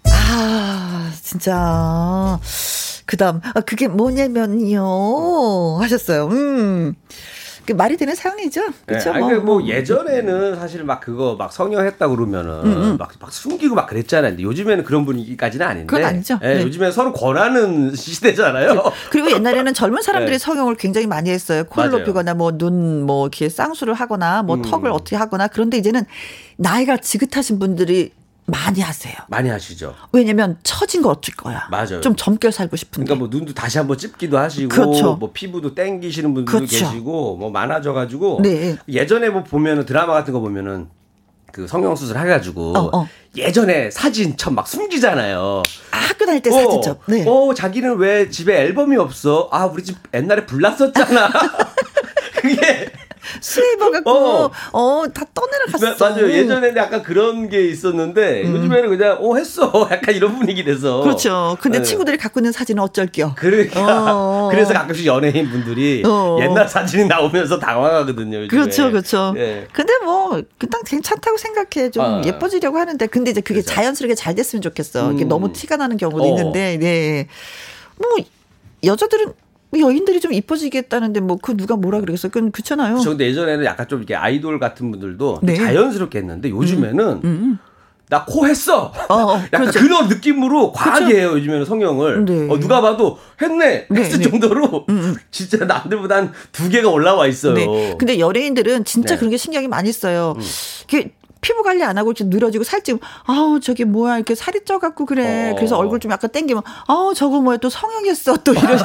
아 0.06 1.12
진짜. 1.22 2.38
그 3.06 3.16
다음, 3.16 3.40
아, 3.54 3.60
그게 3.60 3.86
뭐냐면요. 3.88 5.78
하셨어요. 5.80 6.28
음. 6.28 6.94
그 7.66 7.72
말이 7.72 7.96
되는 7.96 8.14
상황이죠. 8.14 8.62
그렇죠. 8.86 9.12
네, 9.12 9.20
뭐, 9.20 9.28
그 9.28 9.34
뭐, 9.36 9.66
예전에는 9.66 10.56
사실 10.56 10.84
막 10.84 11.00
그거 11.00 11.36
막 11.38 11.52
성형했다 11.52 12.08
그러면은 12.08 12.50
음, 12.64 12.82
음. 12.82 12.96
막, 12.98 13.12
막 13.18 13.32
숨기고 13.32 13.74
막 13.74 13.86
그랬잖아요. 13.86 14.32
근데 14.32 14.42
요즘에는 14.42 14.84
그런 14.84 15.04
분위기까지는 15.04 15.66
아닌데. 15.66 15.86
그건 15.86 16.04
아니죠. 16.04 16.38
네, 16.40 16.56
네. 16.56 16.62
요즘에 16.62 16.90
서로 16.90 17.12
권하는 17.12 17.94
시대잖아요. 17.96 18.92
그리고 19.10 19.30
옛날에는 19.30 19.72
젊은 19.74 20.02
사람들이 20.02 20.32
네. 20.32 20.38
성형을 20.38 20.76
굉장히 20.76 21.06
많이 21.06 21.30
했어요. 21.30 21.64
코를 21.64 21.90
높이거나 21.90 22.34
뭐 22.34 22.52
눈뭐 22.52 23.04
뭐 23.04 23.26
이렇게 23.26 23.48
쌍수를 23.48 23.94
하거나 23.94 24.42
뭐 24.42 24.56
음. 24.56 24.62
턱을 24.62 24.90
어떻게 24.90 25.16
하거나 25.16 25.48
그런데 25.48 25.78
이제는 25.78 26.04
나이가 26.56 26.96
지긋하신 26.96 27.58
분들이 27.58 28.12
많이 28.46 28.80
하세요. 28.80 29.14
많이 29.28 29.48
하시죠. 29.48 29.94
왜냐면 30.12 30.58
처진 30.62 31.00
거 31.02 31.10
어쩔 31.10 31.34
거야. 31.34 31.66
맞아요. 31.70 32.00
좀 32.00 32.14
젊게 32.14 32.50
살고 32.50 32.76
싶은데. 32.76 33.06
그러니까 33.06 33.14
뭐 33.14 33.28
눈도 33.28 33.54
다시 33.54 33.78
한번 33.78 33.96
찝기도 33.96 34.38
하시고, 34.38 34.68
그렇죠. 34.68 35.14
뭐 35.14 35.30
피부도 35.32 35.74
땡기시는 35.74 36.34
분들도 36.34 36.58
그렇죠. 36.58 36.90
계시고, 36.90 37.36
뭐 37.36 37.50
많아져가지고. 37.50 38.40
네. 38.42 38.76
예전에 38.88 39.30
뭐 39.30 39.44
보면은 39.44 39.86
드라마 39.86 40.12
같은 40.12 40.32
거 40.32 40.40
보면은 40.40 40.88
그 41.54 41.68
성형 41.68 41.94
수술 41.94 42.18
해가지고 42.18 42.76
어, 42.76 42.98
어. 42.98 43.08
예전에 43.36 43.88
사진 43.92 44.36
참막 44.36 44.66
숨기잖아요. 44.66 45.62
아, 45.92 45.96
학교 45.96 46.26
다닐 46.26 46.42
때 46.42 46.50
어, 46.50 46.52
사진첩. 46.52 47.02
네. 47.06 47.24
어, 47.28 47.54
자기는 47.54 47.96
왜 47.98 48.28
집에 48.28 48.60
앨범이 48.60 48.96
없어? 48.96 49.48
아, 49.52 49.64
우리 49.64 49.84
집 49.84 49.96
옛날에 50.12 50.46
불났었잖아. 50.46 51.30
그게 52.34 52.90
수입어 53.40 53.90
갖고 53.90 54.10
어. 54.10 54.50
어, 54.72 55.04
다 55.12 55.24
떠내려 55.34 55.66
갔어. 55.72 56.08
맞아요. 56.08 56.30
예전에는 56.30 56.76
약간 56.76 57.02
그런 57.02 57.48
게 57.48 57.66
있었는데 57.68 58.42
음. 58.44 58.56
요즘에는 58.56 58.88
그냥 58.90 59.18
어 59.20 59.36
했어. 59.36 59.70
약간 59.90 60.14
이런 60.14 60.38
분위기 60.38 60.64
돼서. 60.64 61.00
그렇죠. 61.00 61.56
근데 61.60 61.78
네. 61.78 61.84
친구들이 61.84 62.16
갖고 62.16 62.40
있는 62.40 62.52
사진은 62.52 62.82
어쩔 62.82 63.06
겨. 63.06 63.34
그러니까 63.36 64.14
어. 64.14 64.48
그래서 64.52 64.72
가끔씩 64.72 65.06
연예인 65.06 65.50
분들이 65.50 66.02
어. 66.04 66.38
옛날 66.40 66.68
사진이 66.68 67.06
나오면서 67.06 67.58
당황하거든요. 67.58 68.42
요즘에. 68.42 68.48
그렇죠, 68.48 68.90
그렇죠. 68.90 69.32
네. 69.34 69.66
근데 69.72 69.92
뭐 70.04 70.40
그냥 70.58 70.82
괜찮다고 70.86 71.36
생각해. 71.36 71.90
좀 71.90 72.04
아. 72.04 72.22
예뻐지려고 72.24 72.78
하는데 72.78 73.06
근데 73.06 73.30
이제 73.30 73.40
그게 73.40 73.60
그렇죠. 73.60 73.74
자연스럽게 73.74 74.14
잘 74.14 74.34
됐으면 74.34 74.62
좋겠어. 74.62 75.10
음. 75.10 75.14
이게 75.16 75.24
너무 75.24 75.52
티가 75.52 75.76
나는 75.76 75.96
경우도 75.96 76.22
어. 76.24 76.28
있는데, 76.28 76.78
네. 76.78 77.28
뭐 77.96 78.08
여자들은 78.82 79.32
여인들이 79.80 80.20
좀 80.20 80.32
이뻐지겠다는데 80.32 81.20
뭐 81.20 81.38
그 81.42 81.56
누가 81.56 81.76
뭐라 81.76 82.00
그러겠어요? 82.00 82.30
그건 82.32 82.50
그렇잖아요. 82.52 82.94
그렇죠. 82.94 83.10
근데 83.10 83.26
예전에는 83.26 83.64
약간 83.64 83.86
좀 83.88 83.98
이렇게 83.98 84.14
아이돌 84.14 84.58
같은 84.58 84.90
분들도 84.90 85.40
네. 85.42 85.54
자연스럽게 85.56 86.18
했는데 86.18 86.50
요즘에는 86.50 87.04
음, 87.06 87.20
음. 87.24 87.24
음. 87.24 87.58
나코 88.10 88.46
했어. 88.46 88.92
어, 89.08 89.14
어, 89.14 89.36
약간 89.52 89.62
그렇죠. 89.62 89.80
그런 89.80 90.08
느낌으로 90.08 90.72
과하게 90.72 91.04
그렇죠. 91.06 91.18
해요 91.18 91.30
요즘에는 91.38 91.64
성형을. 91.64 92.24
네. 92.24 92.48
어, 92.50 92.58
누가 92.60 92.80
봐도 92.80 93.18
했네 93.40 93.86
네, 93.88 94.00
했을 94.00 94.18
네. 94.20 94.30
정도로 94.30 94.84
음, 94.88 94.94
음. 94.98 95.16
진짜 95.30 95.64
남들보다 95.64 96.16
한 96.16 96.32
두 96.52 96.68
개가 96.68 96.88
올라와 96.90 97.26
있어요. 97.26 97.54
네. 97.54 97.94
근데 97.98 98.18
연예인들은 98.18 98.84
진짜 98.84 99.14
네. 99.14 99.18
그런 99.18 99.30
게 99.30 99.36
신경이 99.36 99.68
많이 99.68 99.90
써요. 99.92 100.34
음. 100.36 100.42
피부 101.44 101.62
관리 101.62 101.84
안 101.84 101.98
하고 101.98 102.10
이렇게 102.10 102.24
늘어지고 102.24 102.64
살찌면 102.64 103.00
아우 103.24 103.60
저게 103.60 103.84
뭐야 103.84 104.16
이렇게 104.16 104.34
살이 104.34 104.64
쪄갖고 104.64 105.04
그래. 105.04 105.50
어. 105.50 105.54
그래서 105.54 105.76
얼굴 105.76 106.00
좀 106.00 106.10
약간 106.10 106.30
땡기면 106.30 106.62
아우 106.86 107.12
저거 107.14 107.40
뭐야 107.42 107.58
또 107.58 107.68
성형했어 107.68 108.38
또 108.38 108.54
이러죠. 108.56 108.84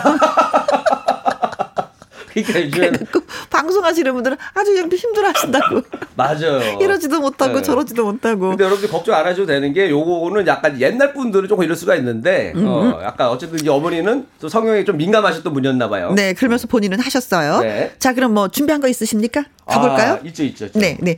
그러니까 2.34 2.62
요즘 2.62 3.06
방송하시는 3.50 4.14
분들은 4.14 4.38
아주 4.54 4.74
그냥 4.74 4.90
힘들어하신다고. 4.92 5.82
맞아요. 6.16 6.78
이러지도 6.80 7.22
못하고 7.22 7.56
네. 7.56 7.62
저러지도 7.62 8.04
못하고. 8.04 8.50
근데 8.50 8.66
여러분들 8.66 8.90
걱정 8.90 9.16
안 9.16 9.26
하셔도 9.26 9.46
되는 9.48 9.74
게 9.74 9.90
요거는 9.90 10.46
약간 10.46 10.80
옛날 10.82 11.14
분들은 11.14 11.48
조금 11.48 11.64
이럴 11.64 11.78
수가 11.78 11.96
있는데 11.96 12.52
음. 12.56 12.68
어, 12.68 13.00
약간 13.04 13.30
어쨌든 13.30 13.58
이제 13.60 13.70
어머니는 13.70 14.28
또 14.42 14.50
성형에 14.50 14.84
좀 14.84 14.98
민감하셨던 14.98 15.54
분이었나 15.54 15.88
봐요. 15.88 16.12
네, 16.14 16.34
그러면서 16.34 16.68
본인은 16.68 17.00
하셨어요. 17.00 17.62
네. 17.62 17.94
자, 18.00 18.14
그럼 18.14 18.34
뭐 18.34 18.50
준비한 18.50 18.82
거 18.82 18.90
있으십니까? 18.90 19.46
가볼까요? 19.66 20.14
아, 20.16 20.20
있죠, 20.26 20.44
있죠, 20.44 20.66
있죠. 20.66 20.78
네, 20.78 20.98
네. 21.00 21.16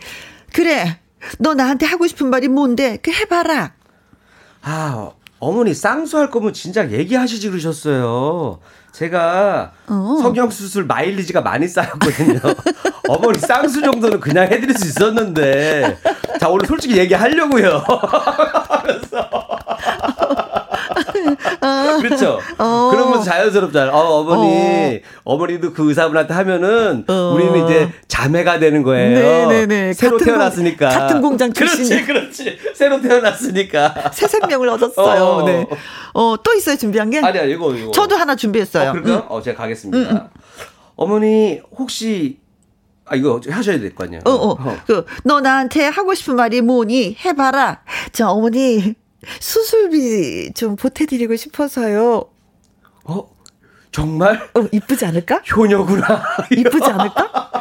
그래. 0.54 0.98
너 1.40 1.54
나한테 1.54 1.86
하고 1.86 2.08
싶은 2.08 2.30
말이 2.30 2.48
뭔데? 2.48 2.98
그 3.02 3.12
해봐라. 3.12 3.74
아, 4.64 5.12
어머니 5.40 5.74
쌍수할 5.74 6.30
거면 6.30 6.54
진작 6.54 6.92
얘기하시지 6.92 7.50
그러셨어요. 7.50 8.60
제가 8.92 9.72
어. 9.88 10.18
성형 10.22 10.50
수술 10.50 10.86
마일리지가 10.86 11.42
많이 11.42 11.68
쌓였거든요. 11.68 12.40
어머니 13.08 13.40
쌍수 13.40 13.82
정도는 13.82 14.20
그냥 14.20 14.48
해드릴 14.48 14.78
수 14.78 14.86
있었는데. 14.88 15.98
자, 16.40 16.50
오늘 16.50 16.66
솔직히 16.68 16.98
얘기하려고요. 16.98 17.78
하면서. 18.68 19.30
어. 21.62 21.98
그렇죠. 22.02 22.40
어. 22.58 22.90
그러면 22.92 23.24
자연스럽잖아요. 23.24 23.92
어, 23.92 24.20
어머니, 24.22 25.02
어. 25.24 25.38
머니도 25.38 25.74
그 25.74 25.88
의사분한테 25.90 26.34
하면은 26.34 27.06
어. 27.08 27.34
우리는 27.36 27.66
이제 27.66 27.92
자매가 28.08 28.60
되는 28.60 28.84
거예요. 28.84 29.20
네네네. 29.20 29.48
네, 29.48 29.66
네. 29.66 29.94
새로 29.94 30.18
같은 30.18 30.26
태어났으니까. 30.34 30.90
공, 30.90 30.98
같은 31.00 31.22
공장 31.22 31.54
출신. 31.54 32.06
그렇지, 32.06 32.06
그렇지. 32.06 32.58
새로 32.76 33.02
태어났으니까. 33.02 34.12
새 34.14 34.28
생명을 34.28 34.70
얻었어요. 34.70 35.24
어. 35.24 35.44
네. 35.46 35.68
어, 36.14 36.36
또 36.44 36.54
있어요, 36.54 36.76
준비한 36.76 37.10
게? 37.10 37.20
아니야, 37.20 37.44
이거, 37.44 37.74
이거. 37.74 37.92
저도 37.92 38.16
하나 38.16 38.36
준비했어요. 38.36 38.90
어, 38.90 38.92
그럴까요? 38.94 39.16
음. 39.16 39.22
어, 39.30 39.42
제가 39.42 39.62
가겠습니다. 39.64 40.12
음, 40.12 40.16
음. 40.16 40.28
어머니, 40.96 41.60
혹시 41.78 42.40
아, 43.06 43.16
이거 43.16 43.42
하셔야 43.50 43.80
될 43.80 43.94
거 43.94 44.06
아니에요. 44.06 44.22
어, 44.26 44.32
어. 44.32 44.52
어. 44.52 44.78
그, 44.88 45.06
너 45.24 45.42
나한테 45.42 45.86
하고 45.86 46.14
싶은 46.14 46.36
말이 46.36 46.62
뭐니? 46.62 47.18
해봐라. 47.26 47.82
저 48.14 48.28
어머니, 48.30 48.94
수술비 49.40 50.54
좀 50.54 50.76
보태드리고 50.76 51.36
싶어서요. 51.36 52.26
어? 53.06 53.30
정말? 53.92 54.42
어, 54.56 54.68
이쁘지 54.72 55.06
않을까? 55.06 55.42
효녀구나. 55.56 56.24
이쁘지 56.52 56.86
않을까? 56.92 57.52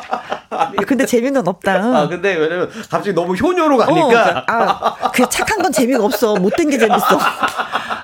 아니, 0.51 0.77
근데 0.87 1.05
재미는 1.07 1.47
없다. 1.47 1.73
아, 1.75 2.09
근데 2.09 2.35
왜냐면 2.35 2.69
갑자기 2.71 3.13
너무 3.13 3.35
효녀로 3.35 3.77
가니까. 3.77 4.39
어, 4.39 4.45
아, 4.47 5.11
그 5.11 5.29
착한 5.29 5.61
건 5.63 5.73
재미가 5.73 6.05
없어. 6.05 6.35
못된 6.37 6.71
게 6.71 6.79
재밌어. 6.79 7.07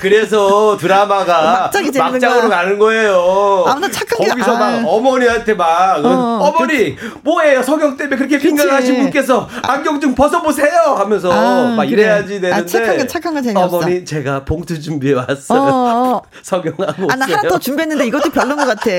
그래서 0.00 0.76
드라마가 0.76 1.70
막장으로 1.98 2.48
가는 2.48 2.78
거예요. 2.78 3.64
아무튼 3.66 3.92
착한 3.92 4.18
게 4.18 4.28
거기서 4.28 4.52
막 4.56 4.62
아. 4.62 4.82
어머니한테 4.84 5.54
막 5.54 6.04
어, 6.04 6.54
머니 6.58 6.96
뭐예요 7.22 7.62
성형 7.62 7.96
때문에 7.96 8.16
그렇게 8.16 8.38
빈강하신 8.38 9.02
분께서 9.02 9.48
안경 9.62 10.00
좀 10.00 10.14
벗어보세요 10.14 10.94
하면서 10.96 11.30
아, 11.32 11.74
막 11.76 11.84
그래. 11.84 11.92
이래야지 12.02 12.40
되는데 12.40 12.52
아, 12.54 12.64
착한 12.66 12.96
건 12.96 13.08
착한 13.08 13.34
건 13.34 13.42
재미없어. 13.42 13.76
어머니 13.76 14.04
제가 14.04 14.44
봉투 14.44 14.80
준비해 14.80 15.14
왔어요. 15.14 15.60
어, 15.60 15.64
어. 15.64 16.22
성형하고 16.42 17.06
아, 17.10 17.16
나 17.16 17.26
하나 17.26 17.42
더 17.48 17.58
준비했는데 17.58 18.06
이것도 18.06 18.30
별로인 18.30 18.56
것 18.56 18.66
같아. 18.66 18.90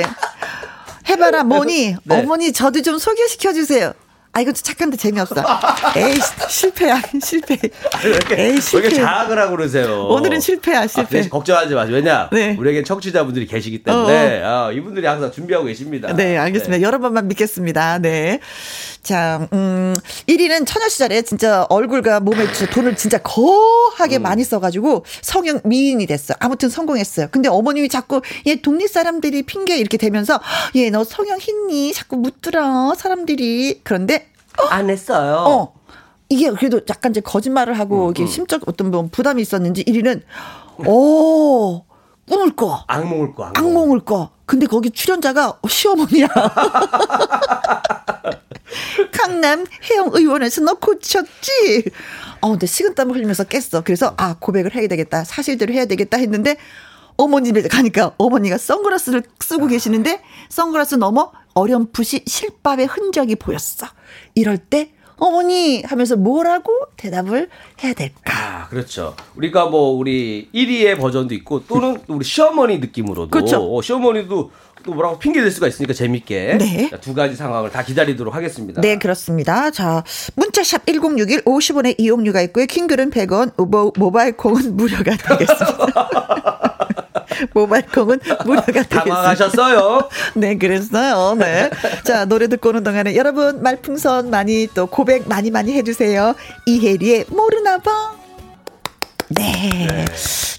해봐라 1.10 1.44
뭐니 1.44 1.96
네. 2.04 2.20
어머니 2.20 2.54
저도 2.54 2.82
좀 2.82 2.98
소개시켜 2.98 3.54
주세요. 3.54 3.94
아, 4.32 4.42
이거 4.42 4.52
착한데 4.52 4.96
재미없어. 4.96 5.36
에이, 5.98 6.16
실패야, 6.48 7.02
실패. 7.24 7.58
에이, 8.38 8.62
실패. 8.62 8.88
왜 8.88 8.94
자학을 8.94 9.38
하고 9.40 9.56
그러세요? 9.58 10.06
오늘은 10.08 10.40
실패야, 10.40 10.86
실패. 10.88 11.22
아, 11.22 11.30
걱정하지 11.30 11.74
마세요. 11.74 11.96
왜냐? 11.96 12.30
네. 12.32 12.56
우리에게 12.58 12.84
청취자분들이 12.84 13.48
계시기 13.48 13.84
때문에, 13.84 14.42
어. 14.44 14.68
어, 14.68 14.72
이분들이 14.72 15.08
항상 15.08 15.32
준비하고 15.32 15.66
계십니다. 15.66 16.14
네, 16.14 16.38
알겠습니다. 16.38 16.78
네. 16.78 16.84
여러분만 16.84 17.28
믿겠습니다. 17.28 18.00
네. 18.00 18.40
자, 19.02 19.48
음, 19.52 19.96
1위는 20.28 20.68
처녀 20.68 20.88
시절에 20.90 21.24
진짜 21.24 21.66
얼굴과 21.70 22.20
몸에 22.20 22.46
돈을 22.72 22.96
진짜 22.98 23.18
거하게 23.18 24.18
음. 24.18 24.22
많이 24.24 24.44
써가지고 24.44 25.06
성형 25.22 25.62
미인이 25.64 26.06
됐어. 26.06 26.36
아무튼 26.40 26.70
성공했어요. 26.70 27.28
근데 27.32 27.50
어머님이 27.50 27.90
자꾸 27.90 28.22
얘 28.46 28.62
독립 28.62 28.90
사람들이 28.90 29.44
핑계 29.44 29.78
이렇게 29.78 29.98
대면서 29.98 30.40
얘 30.76 30.90
너 30.90 31.04
성형 31.04 31.40
했니? 31.40 31.94
자꾸 31.94 32.18
묻더라 32.18 32.94
사람들이. 32.98 33.82
그런데 33.84 34.19
안 34.70 34.90
했어요. 34.90 35.44
어. 35.48 35.74
이게 36.30 36.50
그래도 36.52 36.80
약간 36.90 37.12
이제 37.12 37.22
거짓말을 37.22 37.78
하고 37.80 38.08
음, 38.08 38.12
이게 38.12 38.24
음. 38.24 38.28
심적 38.28 38.62
어떤 38.68 38.92
뭐 38.92 39.08
부담이 39.12 39.42
있었는지 39.42 39.84
1위는 39.84 40.22
오 40.86 41.84
꿈을 42.28 42.56
꿔. 42.56 42.84
악몽을 42.88 43.34
꿔. 43.34 43.46
악몽. 43.46 43.66
악몽을 43.72 44.00
꿔. 44.02 44.30
근데 44.46 44.68
거기 44.68 44.92
출연자가 44.92 45.60
시어머니야. 45.68 46.28
강남 49.12 49.66
해영 49.90 50.10
의원에서 50.14 50.62
너 50.62 50.76
고쳤지? 50.76 51.86
어, 52.42 52.52
근데 52.52 52.68
식은땀을 52.68 53.16
흘리면서 53.16 53.44
깼어. 53.46 53.82
그래서 53.84 54.14
아 54.18 54.36
고백을 54.40 54.76
해야 54.76 54.88
되겠다. 54.88 55.24
사실대로 55.24 55.74
해야 55.74 55.86
되겠다 55.86 56.18
했는데 56.18 56.58
어머니를 57.18 57.68
가니까 57.68 58.14
어머니가 58.18 58.58
선글라스를 58.58 59.24
쓰고 59.40 59.68
계시는데 59.68 60.22
선글라스 60.50 60.96
넘어 60.96 61.32
어렴풋이 61.54 62.24
실밥의 62.26 62.86
흔적이 62.86 63.36
보였어. 63.36 63.88
이럴 64.36 64.58
때 64.58 64.92
어머니 65.20 65.84
하면서 65.84 66.16
뭐라고 66.16 66.72
대답을 66.96 67.50
해야 67.84 67.94
될까? 67.94 68.22
아, 68.26 68.68
그렇죠. 68.70 69.16
우리가 69.36 69.66
뭐 69.66 69.90
우리 69.90 70.50
1위의 70.54 70.98
버전도 70.98 71.34
있고 71.36 71.66
또는 71.66 72.02
우리 72.08 72.24
시어머니 72.24 72.80
느낌으로도 72.80 73.30
그렇죠. 73.30 73.76
어, 73.76 73.82
시어머니도 73.82 74.52
또 74.84 74.94
뭐라고 74.94 75.20
핑계 75.20 75.42
댈 75.42 75.52
수가 75.52 75.68
있으니까 75.68 75.94
재밌게 75.94 76.58
네. 76.58 76.90
두 77.02 77.14
가지 77.14 77.36
상황을 77.36 77.70
다 77.70 77.84
기다리도록 77.84 78.34
하겠습니다. 78.34 78.80
네, 78.82 78.98
그렇습니다. 78.98 79.72
자, 79.72 80.04
문자샵 80.36 80.86
1061 80.86 81.44
50원의 81.44 81.96
이용료가 81.98 82.42
있고요. 82.44 82.66
킹글은 82.66 83.12
100원, 83.12 83.52
모바일 84.00 84.38
콩은 84.38 84.78
무료가 84.78 85.18
되겠습니다. 85.18 86.48
모바일콩은 87.54 88.20
무료가. 88.46 88.84
당황하셨어요? 88.84 90.10
네, 90.36 90.58
그랬어요. 90.58 91.36
네. 91.38 91.70
자, 92.04 92.26
노래 92.26 92.48
듣고 92.48 92.70
오는 92.70 92.84
동안에 92.84 93.16
여러분 93.16 93.62
말풍선 93.62 94.30
많이 94.30 94.68
또 94.74 94.86
고백 94.88 95.28
많이 95.28 95.52
많이 95.52 95.74
해주세요. 95.74 96.36
이혜리의 96.66 97.26
모르나 97.30 97.78
봐. 97.80 98.19
네. 99.30 99.70
네. 99.88 100.06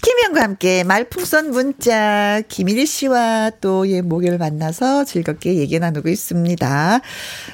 김희영과 0.01 0.41
함께 0.41 0.83
말풍선 0.83 1.51
문자 1.51 2.41
김일희 2.47 2.85
씨와 2.85 3.51
또 3.59 3.87
예, 3.89 4.01
목요일 4.01 4.37
만나서 4.37 5.03
즐겁게 5.03 5.55
얘기 5.55 5.77
나누고 5.77 6.07
있습니다. 6.07 7.01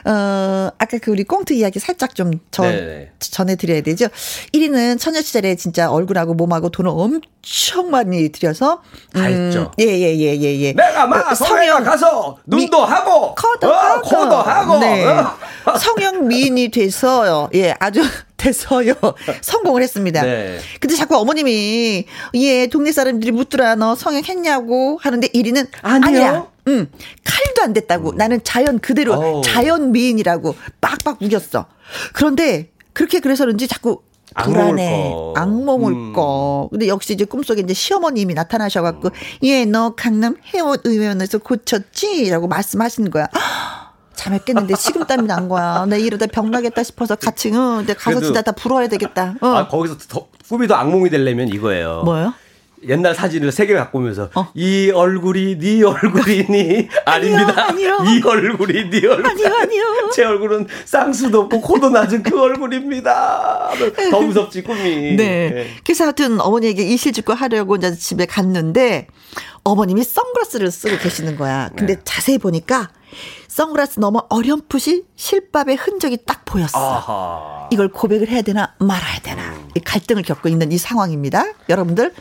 어, 0.06 0.70
아까 0.78 0.98
그 1.02 1.12
우리 1.12 1.24
꽁트 1.24 1.54
이야기 1.54 1.80
살짝 1.80 2.14
좀 2.14 2.32
전, 2.52 2.70
네, 2.70 2.82
네. 2.82 3.12
전해드려야 3.20 3.82
되죠. 3.82 4.08
1위는 4.54 5.00
처녀 5.00 5.22
시절에 5.22 5.56
진짜 5.56 5.92
얼굴하고 5.92 6.36
몸하고 6.36 6.70
돈을 6.70 6.92
엄청 6.94 7.90
많이 7.90 8.30
들여서. 8.30 8.84
음, 9.16 9.20
다 9.20 9.24
했죠. 9.24 9.72
예, 9.80 9.86
예, 9.86 10.18
예, 10.18 10.38
예, 10.40 10.60
예. 10.62 10.74
내가 10.74 11.08
막 11.08 11.32
어, 11.32 11.36
성형 11.36 11.84
가서 11.84 12.38
눈도 12.46 12.86
미, 12.86 12.92
하고. 12.92 13.34
커도 13.34 13.68
어, 13.68 13.74
하고. 13.74 14.02
코도 14.08 14.36
하고. 14.36 14.78
네. 14.80 15.06
어. 15.06 15.78
성형 15.78 16.28
미인이 16.28 16.70
돼서요. 16.70 17.50
예, 17.56 17.74
아주 17.80 18.02
돼서요. 18.38 18.94
성공을 19.42 19.82
했습니다. 19.82 20.22
네. 20.22 20.60
근데 20.80 20.96
자꾸 20.96 21.18
어머님이 21.18 22.06
예 22.36 22.68
동네 22.68 22.92
사람들이 22.92 23.32
묻더라 23.32 23.76
너 23.76 23.96
성형했냐고 23.96 25.00
하는데 25.02 25.28
1위는 25.28 25.68
아니야. 25.82 26.48
응 26.68 26.88
칼도 27.24 27.64
안 27.64 27.74
됐다고. 27.74 28.12
음. 28.12 28.18
나는 28.18 28.44
자연 28.44 28.80
그대로 28.80 29.40
오. 29.40 29.42
자연 29.42 29.92
미인이라고 29.92 30.56
빡빡 30.80 31.22
우겼어. 31.22 31.66
그런데 32.14 32.70
그렇게 32.94 33.20
그래서 33.20 33.44
그런지 33.46 33.68
자꾸 33.68 34.02
불안해. 34.44 35.14
악몽을 35.36 35.92
음. 35.92 36.14
꿔. 36.14 36.68
근데 36.70 36.88
역시 36.88 37.14
이제 37.14 37.26
꿈속에 37.26 37.62
이제 37.62 37.74
시어머님이 37.74 38.34
나타나셔갖고, 38.36 39.08
음. 39.08 39.14
예, 39.44 39.66
너 39.66 39.96
강남 39.96 40.36
해원 40.54 40.78
의원에서 40.84 41.40
고쳤지? 41.40 42.30
라고 42.30 42.48
말씀하시는 42.48 43.10
거야. 43.10 43.28
잠을 44.18 44.40
깼는데 44.40 44.76
식은땀이 44.76 45.28
난 45.28 45.48
거야. 45.48 45.86
내 45.88 46.00
이러다 46.00 46.26
병 46.28 46.52
나겠다 46.52 46.84
싶어서 46.84 47.16
같이 47.16 47.50
응, 47.54 47.78
근데 47.78 47.94
가서 47.94 48.20
진짜 48.20 48.42
다 48.42 48.52
불어야 48.52 48.88
되겠다. 48.90 49.36
어. 49.40 49.48
아 49.48 49.68
거기서 49.68 49.98
더, 50.10 50.28
꿈이 50.50 50.68
더 50.68 50.76
악몽이 50.76 51.10
되려면 51.10 51.48
이거예요. 51.48 52.02
뭐요? 52.04 52.34
옛날 52.88 53.16
사진을 53.16 53.52
세 53.52 53.66
개 53.66 53.74
갖고 53.74 53.98
오면서 53.98 54.30
어? 54.36 54.50
이 54.54 54.92
얼굴이 54.94 55.58
네 55.58 55.84
얼굴이니 55.84 56.88
아닙니다. 57.06 57.66
아니요, 57.70 57.98
이 58.06 58.22
얼굴이 58.24 58.90
네 58.92 59.08
얼굴 59.08 59.26
아니요 59.26 59.48
아니요. 59.62 59.84
제 60.14 60.24
얼굴은 60.24 60.68
쌍수도 60.86 61.42
없고 61.42 61.62
코도 61.62 61.90
낮은 61.90 62.22
그 62.22 62.40
얼굴입니다. 62.40 63.72
더 64.12 64.22
무섭지 64.22 64.62
꿈이. 64.64 65.16
네. 65.16 65.50
네. 65.50 65.68
그래서 65.84 66.04
하여튼 66.04 66.40
어머니에게 66.40 66.84
이실 66.84 67.14
짓고 67.14 67.34
하려고 67.34 67.76
이제 67.78 67.96
집에 67.96 68.26
갔는데 68.28 69.08
어머님이 69.64 70.04
선글라스를 70.04 70.70
쓰고 70.72 70.98
계시는 71.00 71.36
거야. 71.36 71.72
근데 71.76 71.96
네. 71.96 72.02
자세히 72.06 72.38
보니까 72.38 72.90
선글라스 73.62 74.00
넘어 74.00 74.24
어렴풋이 74.30 75.06
실밥의 75.16 75.78
흔적이 75.78 76.20
딱 76.28 76.46
보였어. 76.46 76.78
아하. 76.78 77.68
이걸 77.72 77.88
고백을 77.88 78.28
해야 78.28 78.44
되나 78.44 78.76
말아야 78.78 79.20
되나. 79.24 79.42
음. 79.50 79.70
갈등을 79.84 80.22
겪고 80.22 80.48
있는 80.48 80.72
이 80.72 80.78
상황입니다. 80.78 81.44
여러분들 81.68 82.14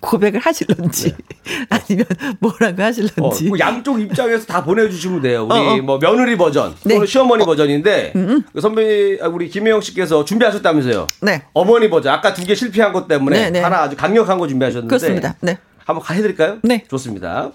고백을 0.00 0.40
하실런지 0.40 1.12
네. 1.12 1.66
아니면 1.70 2.04
뭐라고 2.40 2.82
하실런지 2.82 3.46
어, 3.46 3.48
뭐 3.48 3.58
양쪽 3.60 4.00
입장에서 4.00 4.44
다 4.46 4.64
보내주시면 4.64 5.22
돼요. 5.22 5.46
우리 5.48 5.56
어, 5.56 5.72
어. 5.74 5.76
뭐 5.82 5.98
며느리 6.00 6.36
버전 6.36 6.74
네. 6.82 6.94
또는 6.94 7.06
시어머니 7.06 7.44
어. 7.44 7.46
버전인데 7.46 8.14
음, 8.16 8.28
음. 8.28 8.42
그 8.52 8.60
선배 8.60 9.18
아, 9.22 9.28
우리 9.28 9.48
김혜영 9.48 9.80
씨께서 9.82 10.24
준비하셨다면서요. 10.24 11.06
네. 11.22 11.44
어머니 11.52 11.88
버전 11.88 12.12
아까 12.12 12.34
두 12.34 12.44
개 12.44 12.56
실패한 12.56 12.92
것 12.92 13.06
때문에 13.06 13.38
네, 13.38 13.50
네. 13.50 13.60
하나 13.60 13.82
아주 13.82 13.96
강력한 13.96 14.36
거 14.38 14.48
준비하셨는데 14.48 14.88
그렇습니다. 14.88 15.36
네. 15.42 15.58
한번 15.84 16.04
해드릴까요? 16.16 16.58
네. 16.64 16.84
좋습니다. 16.90 17.52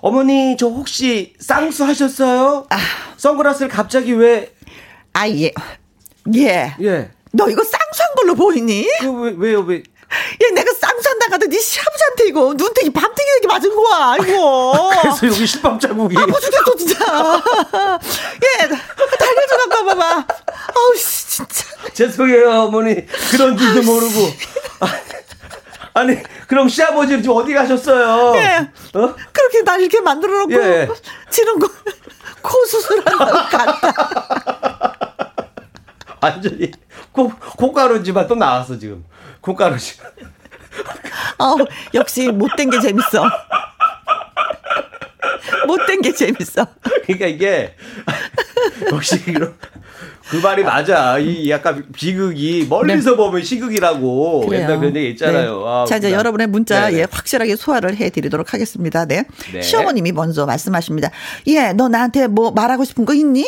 어머니 0.00 0.56
저 0.58 0.66
혹시 0.68 1.34
쌍수 1.40 1.84
하셨어요? 1.84 2.66
아. 2.70 2.78
선글라스를 3.16 3.68
갑자기 3.68 4.12
왜? 4.12 4.52
아 5.12 5.28
예. 5.28 5.52
예. 6.34 6.74
예. 6.80 7.10
너 7.32 7.48
이거 7.48 7.62
쌍수한 7.62 8.14
걸로 8.16 8.34
보이니? 8.34 8.86
그 9.00 9.10
왜, 9.12 9.34
왜요 9.36 9.60
왜? 9.60 9.76
야, 9.78 10.54
내가 10.54 10.72
쌍수한다 10.72 11.26
가더니 11.28 11.54
네 11.56 11.60
시아버지한테 11.60 12.28
이거 12.28 12.54
눈탱이 12.54 12.90
밤탱이 12.90 13.28
이렇게 13.30 13.46
맞은 13.48 13.76
거야, 13.76 14.16
이거. 14.16 14.90
그래서 15.02 15.26
여기 15.26 15.46
실밥 15.46 15.78
자국이. 15.80 16.16
아, 16.16 16.22
어쨌든 16.22 16.58
진짜. 16.78 16.94
예, 18.42 18.68
달려줘 18.68 19.56
갖고 19.68 19.84
봐봐. 19.84 20.26
아우, 20.74 20.96
씨, 20.96 21.28
진짜. 21.28 21.64
죄송해요, 21.92 22.50
어머니. 22.62 23.06
그런 23.30 23.56
줄도 23.56 23.82
모르고. 23.82 24.32
아니, 25.98 26.22
그럼 26.46 26.68
시아버지는 26.68 27.22
지금 27.22 27.36
어디 27.36 27.52
가셨어요? 27.54 28.36
예. 28.36 28.70
어? 28.98 29.14
그렇게 29.32 29.62
날 29.64 29.80
이렇게 29.80 30.00
만들어 30.00 30.40
놓고. 30.40 30.52
예. 30.54 30.88
지는 31.30 31.58
거, 31.58 31.68
코 32.42 32.64
수술한다고 32.66 33.24
갔다. 33.48 34.96
완전히 36.20 36.70
코, 37.12 37.28
콩가루지만 37.30 38.26
또 38.28 38.34
나왔어, 38.34 38.78
지금. 38.78 39.04
콩가루지. 39.40 39.98
어, 41.38 41.56
역시 41.94 42.28
못된 42.28 42.70
게 42.70 42.80
재밌어. 42.80 43.24
못된 45.66 46.02
게 46.02 46.12
재밌어. 46.12 46.66
그러니까 47.04 47.26
이게 47.26 47.76
역시 48.92 49.22
그런 49.24 49.56
그 50.30 50.36
말이 50.36 50.62
맞아. 50.62 51.18
이 51.18 51.48
약간 51.50 51.84
비극이 51.94 52.66
멀리서 52.68 53.10
네. 53.12 53.16
보면 53.16 53.42
시극이라고 53.42 54.40
그래요. 54.46 54.62
옛날 54.62 54.78
그런 54.78 54.94
얘기 54.96 55.10
있잖아요. 55.10 55.58
네. 55.58 55.64
아, 55.66 55.84
자, 55.88 55.96
이제 55.96 56.12
여러분의 56.12 56.46
문자 56.48 56.92
예, 56.92 57.06
확실하게 57.10 57.56
소화를 57.56 57.96
해드리도록 57.96 58.52
하겠습니다. 58.52 59.04
네. 59.06 59.24
네. 59.52 59.62
시어머님이 59.62 60.12
먼저 60.12 60.44
말씀하십니다. 60.44 61.10
예, 61.46 61.72
너 61.72 61.88
나한테 61.88 62.26
뭐 62.26 62.50
말하고 62.50 62.84
싶은 62.84 63.04
거 63.06 63.14
있니? 63.14 63.46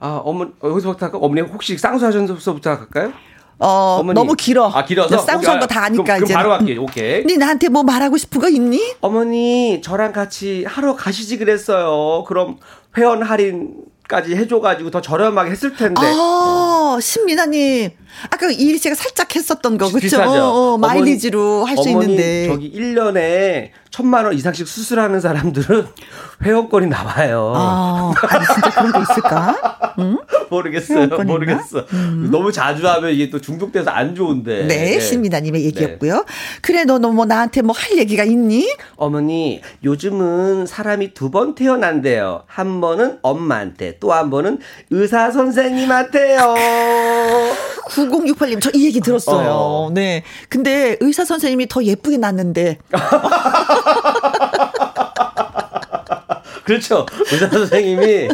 아, 0.00 0.20
어머, 0.24 0.46
여기서부터 0.62 1.06
할까? 1.06 1.18
어머니 1.18 1.42
혹시 1.42 1.76
쌍수하셔서부터 1.76 2.70
할까요? 2.70 3.12
어, 3.58 3.98
어머니. 4.00 4.14
너무 4.14 4.34
길어. 4.34 4.68
아, 4.68 4.84
길어서? 4.84 5.18
쌍수한 5.18 5.60
거 5.60 5.66
다 5.66 5.84
아니까 5.84 6.18
이제. 6.18 6.34
바로 6.34 6.52
할게. 6.52 6.76
오케이. 6.76 7.24
네 7.24 7.36
나한테 7.36 7.68
뭐 7.68 7.82
말하고 7.82 8.16
싶은 8.16 8.40
거 8.40 8.48
있니? 8.48 8.94
어머니, 9.00 9.80
저랑 9.82 10.12
같이 10.12 10.64
하러 10.66 10.96
가시지 10.96 11.38
그랬어요. 11.38 12.24
그럼 12.24 12.56
회원 12.96 13.22
할인 13.22 13.74
까지 14.08 14.34
해줘가지고 14.36 14.90
더 14.90 15.00
저렴하게 15.00 15.50
했을 15.50 15.74
텐데. 15.76 16.00
아, 16.04 16.98
신민아님. 17.00 17.90
아까 18.30 18.50
이리 18.50 18.78
씨가 18.78 18.94
살짝 18.94 19.34
했었던 19.34 19.76
거, 19.78 19.90
그쵸? 19.90 20.20
어, 20.22 20.74
어, 20.74 20.78
마일리지로 20.78 21.64
할 21.64 21.76
수 21.76 21.88
있는데. 21.88 22.46
저기 22.48 22.70
1년에 22.72 23.70
천만 23.94 24.24
원 24.24 24.34
이상씩 24.34 24.66
수술하는 24.66 25.20
사람들은 25.20 25.86
회원권이 26.42 26.88
나와요. 26.88 27.52
아, 27.54 28.12
아니, 28.28 28.44
진짜 28.52 28.70
그런 28.70 28.92
게 28.92 28.98
있을까? 29.02 29.94
응? 30.00 30.18
모르겠어요. 30.50 31.06
모르겠어. 31.22 31.86
음. 31.92 32.28
너무 32.32 32.50
자주 32.50 32.88
하면 32.88 33.12
이게 33.12 33.30
또 33.30 33.40
중독돼서 33.40 33.90
안 33.92 34.16
좋은데. 34.16 34.66
네, 34.66 34.76
네. 34.96 35.00
신미다님의 35.00 35.64
얘기였고요. 35.64 36.14
네. 36.16 36.22
그래, 36.60 36.84
너, 36.84 36.98
너 36.98 37.12
뭐 37.12 37.24
나한테 37.24 37.62
뭐 37.62 37.72
할 37.72 37.96
얘기가 37.96 38.24
있니? 38.24 38.68
어머니, 38.96 39.62
요즘은 39.84 40.66
사람이 40.66 41.14
두 41.14 41.30
번 41.30 41.54
태어난대요. 41.54 42.42
한 42.46 42.80
번은 42.80 43.18
엄마한테, 43.22 43.98
또 44.00 44.12
한 44.12 44.28
번은 44.30 44.58
의사 44.90 45.30
선생님한테요. 45.30 46.54
9068님, 47.88 48.60
저 48.62 48.70
이 48.74 48.86
얘기 48.86 49.00
들었어요. 49.00 49.48
어. 49.50 49.90
네. 49.92 50.22
근데 50.48 50.96
의사 51.00 51.24
선생님이 51.24 51.66
더 51.68 51.82
예쁘게 51.82 52.18
났는데. 52.18 52.78
그렇죠. 56.64 57.04
의사 57.30 57.48
선생님이 57.48 58.28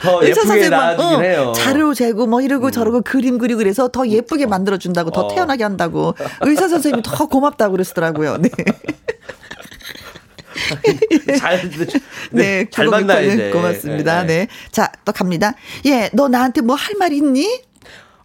더 0.00 0.24
예쁘게 0.24 0.68
나아주긴 0.68 1.16
어, 1.16 1.20
해요. 1.20 1.52
자료 1.56 1.92
재고 1.94 2.26
뭐 2.26 2.40
이러고 2.40 2.66
음. 2.66 2.70
저러고 2.72 3.02
그림 3.02 3.38
그리고 3.38 3.58
그래서 3.58 3.88
더 3.88 4.06
예쁘게 4.06 4.46
만들어준다고 4.46 5.10
더 5.10 5.22
어. 5.22 5.34
태어나게 5.34 5.64
한다고 5.64 6.14
의사 6.42 6.68
선생님이 6.68 7.02
더 7.02 7.26
고맙다고 7.26 7.72
그러시더라고요. 7.72 8.38
네. 8.38 8.50
잘, 11.38 11.70
네, 12.30 12.66
잘 12.70 12.86
만나 12.86 13.20
이제. 13.20 13.50
고맙습니다. 13.50 14.22
네, 14.22 14.26
네. 14.26 14.38
네. 14.46 14.48
자, 14.70 14.90
또 15.04 15.12
갑니다. 15.12 15.54
예, 15.86 16.10
너 16.12 16.28
나한테 16.28 16.60
뭐 16.60 16.76
할 16.76 16.94
말 16.98 17.12
있니? 17.12 17.62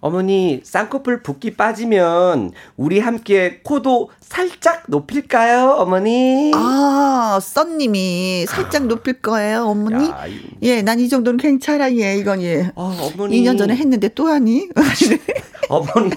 어머니, 0.06 0.62
쌍꺼풀 0.64 1.24
붓기 1.24 1.56
빠지면 1.56 2.52
우리 2.78 3.00
함께 3.00 3.60
코도 3.64 4.12
살짝 4.22 4.84
높일까요, 4.88 5.72
어머니? 5.80 6.52
아, 6.54 7.40
썬님이 7.42 8.46
살짝 8.48 8.86
높일 8.86 9.14
거예요, 9.20 9.64
어머니? 9.64 10.08
야, 10.10 10.26
예, 10.62 10.84
난 10.84 11.00
이 11.00 11.10
정도는 11.10 11.38
괜찮아, 11.40 11.92
예, 11.96 12.18
이건 12.18 12.44
예. 12.44 12.72
어, 12.76 12.96
어머니. 13.16 13.42
2년 13.42 13.58
전에 13.58 13.76
했는데 13.76 14.10
또 14.10 14.28
하니? 14.28 14.70
어머니, 15.70 16.12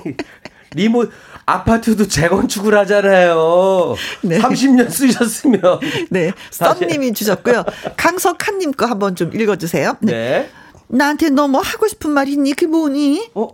리모, 0.74 1.06
아파트도 1.46 2.08
재건축을 2.08 2.76
하잖아요. 2.80 3.94
네. 4.20 4.38
30년 4.38 4.90
쓰셨으면. 4.90 5.62
네. 6.10 6.32
썬님이 6.50 7.14
주셨고요. 7.14 7.64
강석한님 7.96 8.72
거 8.72 8.84
한번 8.84 9.16
좀 9.16 9.30
읽어주세요. 9.34 9.94
네. 10.00 10.12
네. 10.12 10.50
나한테 10.88 11.30
너 11.30 11.48
뭐 11.48 11.62
하고 11.62 11.88
싶은 11.88 12.10
말 12.10 12.28
있니? 12.28 12.50
그게 12.52 12.66
뭐니? 12.66 13.30
어? 13.34 13.48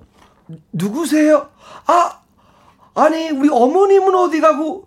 누구세요? 0.72 1.48
아, 1.86 2.18
아니, 2.94 3.30
우리 3.30 3.48
어머님은 3.50 4.14
어디 4.14 4.40
가고, 4.40 4.86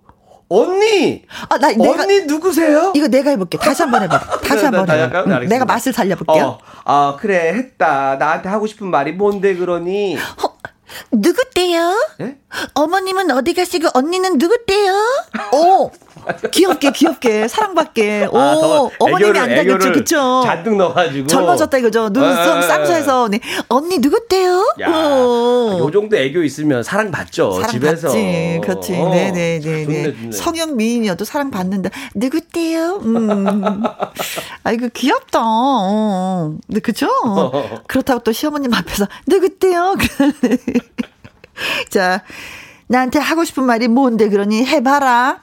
언니! 0.50 1.26
아, 1.50 1.58
나, 1.58 1.72
내가, 1.72 2.04
언니 2.04 2.22
누구세요? 2.22 2.94
이거 2.96 3.08
내가 3.08 3.32
해볼게. 3.32 3.58
다시 3.58 3.82
한번 3.82 4.04
해봐. 4.04 4.20
다시 4.48 4.66
한번 4.66 4.90
해봐. 4.90 5.24
응, 5.28 5.48
내가 5.50 5.66
맛을 5.66 5.92
살려볼게요. 5.92 6.46
어, 6.46 6.60
아, 6.86 7.18
그래, 7.20 7.54
했다. 7.54 8.16
나한테 8.16 8.48
하고 8.50 8.66
싶은 8.68 8.88
말이 8.88 9.12
뭔데, 9.12 9.56
그러니? 9.56 10.18
어, 10.18 10.58
누구때요? 11.12 11.96
네? 12.20 12.38
어머님은 12.74 13.32
어디 13.32 13.54
가시고 13.54 13.90
언니는 13.94 14.38
누구때요? 14.38 14.94
오 15.52 15.92
귀엽게 16.52 16.92
귀엽게 16.92 17.48
사랑받게 17.48 18.28
오 18.32 18.38
아, 18.38 18.90
어머님이 19.00 19.38
안 19.40 19.50
가겠죠 19.56 19.92
그쵸? 19.92 20.42
잔뜩 20.46 20.76
넣어가지고 20.76 21.28
젊어졌다 21.28 21.78
이거죠 21.78 22.10
눈썹 22.10 22.64
쌍수해서 22.64 23.28
네. 23.30 23.40
언니 23.68 24.00
누구때요? 24.00 24.76
야, 24.82 24.88
요 24.90 25.90
정도 25.92 26.18
애교 26.18 26.42
있으면 26.44 26.84
사랑받죠 26.84 27.52
사랑 27.54 27.70
집에서 27.70 28.08
받지. 28.08 28.62
그렇지 28.64 28.96
어, 28.96 29.10
네네네네 29.10 30.32
성형 30.32 30.76
미인이어도 30.78 31.26
사랑받는다 31.26 31.90
누구때요? 32.16 33.02
음 33.04 33.84
아이고 34.64 34.90
귀엽다 34.94 35.40
어. 35.44 36.56
네 36.68 36.80
그죠? 36.80 37.08
그렇다고 37.88 38.22
또 38.24 38.32
시어머님 38.32 38.74
앞에서 38.74 39.08
누구때요? 39.28 39.96
자, 41.90 42.24
나한테 42.88 43.20
하고 43.20 43.44
싶은 43.44 43.64
말이 43.64 43.88
뭔데 43.88 44.30
그러니 44.30 44.66
해봐라. 44.66 45.42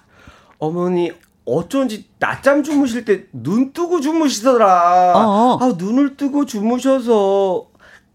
어머니 0.59 1.13
어쩐지 1.45 2.09
낮잠 2.19 2.63
주무실 2.63 3.05
때 3.05 3.27
눈 3.33 3.73
뜨고 3.73 4.01
주무시더라. 4.01 5.13
어어. 5.15 5.59
아 5.61 5.73
눈을 5.77 6.17
뜨고 6.17 6.47
주무셔서 6.47 7.67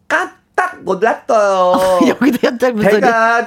깜딱 0.08 0.84
놀랐어요. 0.84 1.74
여기도 2.10 2.40
연장 2.48 2.76
제가 2.80 3.46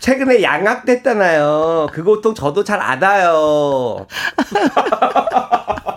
최근에 0.00 0.42
양악됐잖아요. 0.42 1.86
그 1.92 2.02
고통 2.04 2.34
저도 2.34 2.62
잘 2.64 2.80
알아요. 2.80 4.06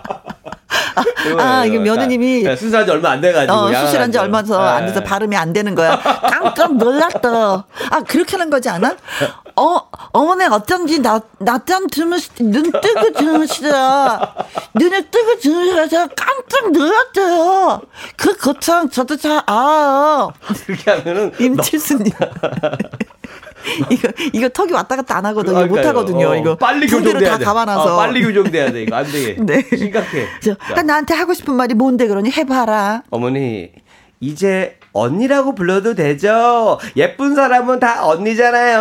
아, 1.38 1.64
이게 1.64 1.78
며느님이 1.78 2.42
네, 2.42 2.56
수술한 2.56 2.84
지 2.84 2.90
얼마 2.92 3.10
안 3.10 3.20
돼가지고. 3.20 3.52
어, 3.52 3.72
수술한 3.72 4.12
지 4.12 4.18
얼마 4.18 4.38
안 4.38 4.86
네. 4.86 4.92
돼서 4.92 5.02
발음이 5.02 5.36
안 5.36 5.52
되는 5.52 5.74
거야. 5.74 5.98
깜짝 6.30 6.76
놀랐다. 6.76 7.28
아, 7.90 8.00
그렇게 8.06 8.32
하는 8.36 8.50
거지 8.50 8.68
않아? 8.68 8.96
어, 9.56 9.80
어머니 10.12 10.44
어쩐지 10.44 11.00
나, 11.00 11.20
낮잠 11.38 11.88
주무시, 11.88 12.28
눈 12.40 12.70
뜨고 12.70 13.12
주무시더라. 13.14 14.34
눈을 14.74 15.10
뜨고 15.10 15.38
주무셔서 15.40 16.08
깜짝 16.14 16.72
놀랐어요. 16.72 17.80
그 18.16 18.36
고통 18.36 18.90
저도 18.90 19.16
잘 19.16 19.42
알아요. 19.46 20.32
그렇게 20.66 20.90
하면은. 20.90 21.32
임칠수님. 21.40 22.12
이거 23.90 24.08
이거 24.32 24.48
턱이 24.48 24.72
왔다 24.72 24.96
갔다 24.96 25.16
안 25.16 25.26
하거든요. 25.26 25.66
못 25.66 25.78
하거든요. 25.78 26.28
어, 26.30 26.36
이거 26.36 26.56
빨리 26.56 26.86
교정돼야 26.86 27.38
돼. 27.38 27.44
감아놔서 27.44 27.94
어, 27.94 27.96
빨리 27.96 28.22
교정돼야 28.22 28.72
돼. 28.72 28.82
이거 28.82 28.96
안 28.96 29.04
돼. 29.10 29.36
네. 29.40 29.62
심각해. 29.76 30.26
저, 30.40 30.56
나한테 30.82 31.14
하고 31.14 31.34
싶은 31.34 31.54
말이 31.54 31.74
뭔데 31.74 32.06
그러니 32.06 32.30
해봐라. 32.30 33.02
어머니 33.10 33.70
이제 34.20 34.78
언니라고 34.96 35.54
불러도 35.54 35.94
되죠? 35.94 36.78
예쁜 36.96 37.34
사람은 37.34 37.80
다 37.80 38.06
언니잖아요. 38.06 38.80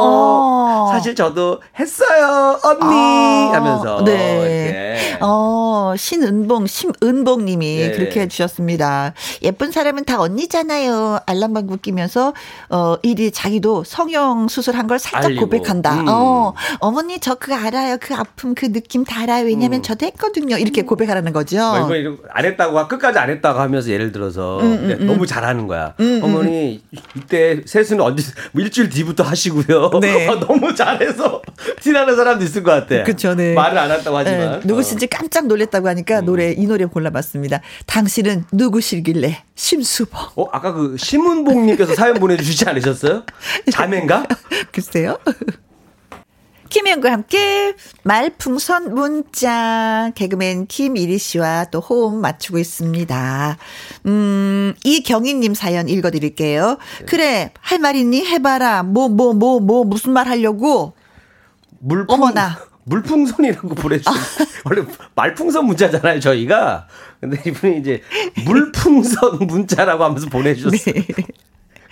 어. 0.00 0.88
사실 0.92 1.14
저도 1.14 1.60
했어요, 1.78 2.58
언니 2.62 2.84
아. 2.84 3.50
하면서. 3.54 4.04
네. 4.04 4.12
이렇게. 4.12 5.18
어, 5.20 5.94
신은봉, 5.96 6.66
심은봉 6.66 7.44
님이 7.44 7.76
네. 7.78 7.90
그렇게 7.92 8.20
해 8.20 8.28
주셨습니다. 8.28 9.14
예쁜 9.42 9.72
사람은 9.72 10.04
다 10.04 10.20
언니잖아요. 10.20 11.20
알람방구 11.26 11.78
끼면서, 11.78 12.34
어, 12.70 12.96
일이 13.02 13.30
자기도 13.30 13.84
성형 13.84 14.48
수술한 14.48 14.86
걸 14.86 14.98
살짝 14.98 15.26
알리고. 15.26 15.46
고백한다. 15.46 15.94
음. 16.00 16.06
어, 16.08 16.54
어머니 16.78 17.18
저 17.20 17.34
그거 17.34 17.54
알아요. 17.54 17.96
그 18.00 18.14
아픔, 18.14 18.54
그 18.54 18.72
느낌 18.72 19.04
다 19.04 19.22
알아요. 19.22 19.46
왜냐면 19.46 19.80
음. 19.80 19.82
저도 19.82 20.06
했거든요. 20.06 20.56
이렇게 20.56 20.82
고백하라는 20.82 21.32
거죠. 21.32 21.58
뭐 21.86 21.96
이거 21.96 22.16
안 22.30 22.44
했다고, 22.44 22.88
끝까지 22.88 23.18
안 23.18 23.30
했다고 23.30 23.58
하면서 23.58 23.90
예를 23.90 24.12
들어서 24.12 24.58
음, 24.60 24.64
음, 24.64 24.96
음. 25.00 25.06
너무 25.06 25.26
잘 25.26 25.37
하는 25.44 25.66
거야. 25.66 25.94
음, 26.00 26.20
어머니 26.22 26.82
이때 27.16 27.62
세수는 27.64 28.02
언제 28.02 28.22
뭐 28.52 28.62
일주일 28.62 28.88
뒤부터 28.88 29.22
하시고요. 29.22 29.90
네. 30.00 30.26
너무 30.40 30.74
잘해서 30.74 31.42
티나는 31.80 32.16
사람도 32.16 32.44
있을 32.44 32.62
것 32.62 32.70
같아. 32.72 33.04
그렇죠. 33.04 33.34
네. 33.34 33.54
말을 33.54 33.78
안 33.78 33.90
한다고 33.90 34.16
하지만 34.16 34.60
네. 34.60 34.60
누구신지 34.64 35.06
어. 35.06 35.08
깜짝 35.10 35.46
놀랐다고 35.46 35.88
하니까 35.88 36.20
노래 36.20 36.52
이 36.52 36.66
노래 36.66 36.84
골라봤습니다. 36.84 37.60
당신은 37.86 38.44
누구시길래 38.52 39.44
심수봉. 39.54 40.20
어 40.36 40.48
아까 40.52 40.72
그 40.72 40.96
심은봉님께서 40.98 41.94
사연 41.94 42.14
보내주시지 42.14 42.68
않으셨어요? 42.68 43.24
자매인가? 43.70 44.26
글쎄요. 44.72 45.18
김현과 46.68 47.10
함께 47.12 47.74
말풍선 48.02 48.94
문자 48.94 50.10
개그맨 50.14 50.66
김이리 50.66 51.18
씨와 51.18 51.66
또 51.66 51.80
호흡 51.80 52.16
맞추고 52.20 52.58
있습니다. 52.58 53.56
음, 54.06 54.74
이경희님 54.84 55.54
사연 55.54 55.88
읽어드릴게요. 55.88 56.78
네. 57.00 57.04
그래 57.06 57.52
할 57.60 57.78
말 57.78 57.96
있니 57.96 58.24
해봐라. 58.26 58.82
뭐 58.82 59.08
뭐 59.08 59.32
뭐뭐 59.32 59.60
뭐, 59.60 59.60
뭐, 59.60 59.84
무슨 59.84 60.12
말 60.12 60.26
하려고? 60.28 60.94
물풍, 61.80 62.14
어머나. 62.14 62.58
물풍선이라고 62.84 63.68
보내주신 63.74 64.12
원래 64.64 64.82
말풍선 65.14 65.64
문자잖아요 65.66 66.20
저희가. 66.20 66.86
근데 67.20 67.40
이분이 67.46 67.78
이제 67.78 68.02
물풍선 68.44 69.38
문자라고 69.46 70.04
하면서 70.04 70.26
보내주셨어요. 70.28 70.94
네. 70.94 71.04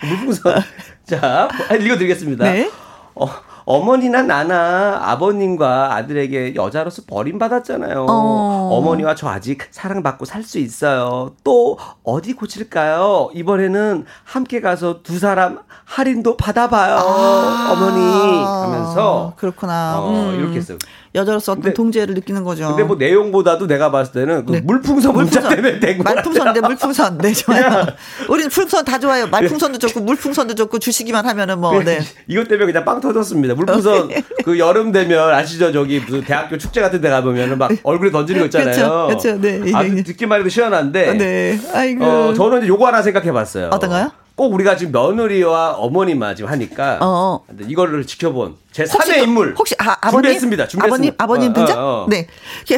물풍선. 0.03 0.61
자 1.05 1.47
읽어드리겠습니다. 1.71 2.51
네. 2.51 2.69
어, 3.15 3.29
어머니나 3.77 4.21
나나 4.21 4.97
아버님과 5.11 5.93
아들에게 5.95 6.55
여자로서 6.55 7.01
버림받았잖아요. 7.05 8.05
어. 8.09 8.81
머니와저 8.81 9.27
아직 9.27 9.67
사랑받고 9.71 10.23
살 10.23 10.47
수 10.47 10.59
있어요. 10.59 11.33
또 11.43 11.77
어디 12.03 12.31
고칠까요? 12.31 13.31
이번에는 13.33 14.05
함께 14.23 14.61
가서 14.61 15.01
두 15.03 15.19
사람 15.19 15.59
할인도 15.83 16.37
받아봐요. 16.37 16.95
아. 16.95 17.73
어머니 17.73 18.43
하면서 18.45 19.33
그렇구나. 19.35 19.99
어, 19.99 20.09
음. 20.11 20.39
이렇게 20.39 20.55
했어요. 20.57 20.77
여자로서 21.17 21.53
어떤 21.53 21.63
근데, 21.63 21.73
동지애를 21.73 22.13
느끼는 22.15 22.43
거죠. 22.43 22.67
근데 22.67 22.83
뭐 22.83 22.95
내용보다도 22.95 23.67
내가 23.67 23.91
봤을 23.91 24.13
때는 24.13 24.45
그 24.45 24.51
네. 24.53 24.61
물풍선 24.61 25.13
문자 25.13 25.41
때문에 25.41 25.79
된 25.79 25.97
거야. 25.97 26.13
말풍선인데 26.13 26.61
물풍선. 26.61 27.17
네, 27.17 27.33
좋아요. 27.33 27.85
우리는 28.29 28.49
풍선 28.49 28.85
다 28.85 28.99
좋아요. 28.99 29.27
말풍선도 29.27 29.79
좋고 29.79 30.01
물풍선도 30.01 30.55
좋고 30.55 30.79
주시기만 30.79 31.25
하면은 31.25 31.59
뭐 31.59 31.81
네. 31.83 31.99
이것 32.27 32.47
때문에 32.47 32.71
그냥 32.71 32.85
빵 32.85 33.01
터졌습니다. 33.01 33.55
물풍선 33.55 34.09
그 34.45 34.59
여름 34.59 34.91
되면 34.91 35.33
아시죠? 35.33 35.71
저기 35.71 35.99
무슨 35.99 36.21
대학교 36.21 36.57
축제 36.57 36.81
같은 36.81 37.01
데 37.01 37.09
가보면은 37.09 37.57
막 37.57 37.71
얼굴에 37.83 38.11
던지는 38.11 38.41
거 38.41 38.45
있잖아요. 38.45 39.07
그렇죠. 39.07 39.41
네. 39.41 39.71
아주 39.73 40.03
듣기만 40.03 40.39
해도 40.39 40.49
시원한데. 40.49 41.13
네. 41.13 41.59
아이고. 41.73 42.05
어, 42.05 42.33
저는 42.33 42.59
이제 42.59 42.67
요거 42.67 42.85
하나 42.85 43.01
생각해 43.01 43.31
봤어요. 43.31 43.69
어떤가요? 43.71 44.11
꼭 44.37 44.53
우리가 44.53 44.77
지금 44.77 44.91
며느리와 44.91 45.73
어머니만 45.73 46.35
지금 46.35 46.49
하니까 46.51 46.99
어. 47.01 47.43
어. 47.43 47.45
이거를 47.67 48.05
지켜본 48.05 48.55
제 48.71 48.83
3의 48.83 49.23
인물 49.23 49.55
혹시 49.57 49.75
아, 49.79 49.97
아버님 49.99 50.11
준비했습니다. 50.11 50.67
준비했습니다. 50.67 51.15
아버님 51.23 51.51
아버님 51.51 51.53
등장? 51.53 51.77
어, 51.79 51.81
어, 51.81 52.03
어. 52.03 52.07
네. 52.07 52.27
그, 52.67 52.77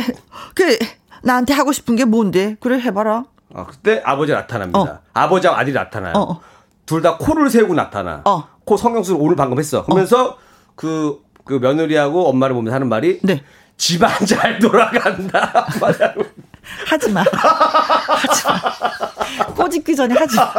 그 0.56 0.78
나한테 1.22 1.54
하고 1.54 1.74
싶은 1.74 1.98
게 1.98 2.06
뭔데? 2.06 2.56
그래 2.62 2.80
해봐라. 2.80 3.26
아, 3.54 3.66
그때 3.66 4.02
아버지 4.06 4.32
나타납니다. 4.32 4.80
어. 4.80 5.00
아버지와 5.14 5.60
아들이 5.60 5.74
나타나요. 5.74 6.14
어, 6.16 6.40
둘다 6.86 7.18
코를 7.18 7.50
세우고 7.50 7.74
나타나. 7.74 8.24
코 8.64 8.78
성형수를 8.78 9.20
오늘 9.22 9.36
방금 9.36 9.60
했어. 9.60 9.84
그러면서 9.84 10.38
그그 10.76 11.22
그 11.44 11.54
며느리하고 11.56 12.30
엄마를 12.30 12.56
보면서 12.56 12.74
하는 12.76 12.88
말이 12.88 13.20
네. 13.22 13.44
집안 13.76 14.10
잘 14.26 14.60
돌아간다. 14.60 15.68
하지 16.88 17.10
마. 17.12 17.22
하지 17.22 18.48
마. 18.48 19.46
꼬집기 19.56 19.96
전에 19.96 20.16
하지 20.16 20.36
마. 20.36 20.54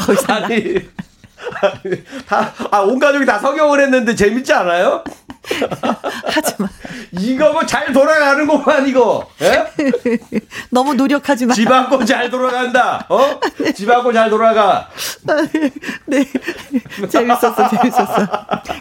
더 0.00 0.12
이상. 0.12 0.44
아니, 0.44 0.54
아니, 1.62 2.04
다, 2.26 2.52
아, 2.70 2.78
온 2.80 2.98
가족이 2.98 3.26
다 3.26 3.38
성형을 3.38 3.80
했는데 3.80 4.14
재밌지 4.14 4.52
않아요? 4.52 5.02
하지 6.24 6.54
마. 6.58 6.68
이거 7.12 7.52
뭐 7.52 7.64
잘 7.66 7.92
돌아가는 7.92 8.46
것만 8.46 8.88
이거. 8.88 9.28
예? 9.42 9.64
너무 10.70 10.94
노력하지 10.94 11.46
마. 11.46 11.54
집안고 11.54 12.04
잘 12.04 12.30
돌아간다. 12.30 13.06
어? 13.08 13.40
네. 13.62 13.72
집안고 13.72 14.12
잘 14.12 14.30
돌아가. 14.30 14.88
네. 16.06 16.24
재밌었어, 17.08 17.68
재밌었어. 17.68 18.28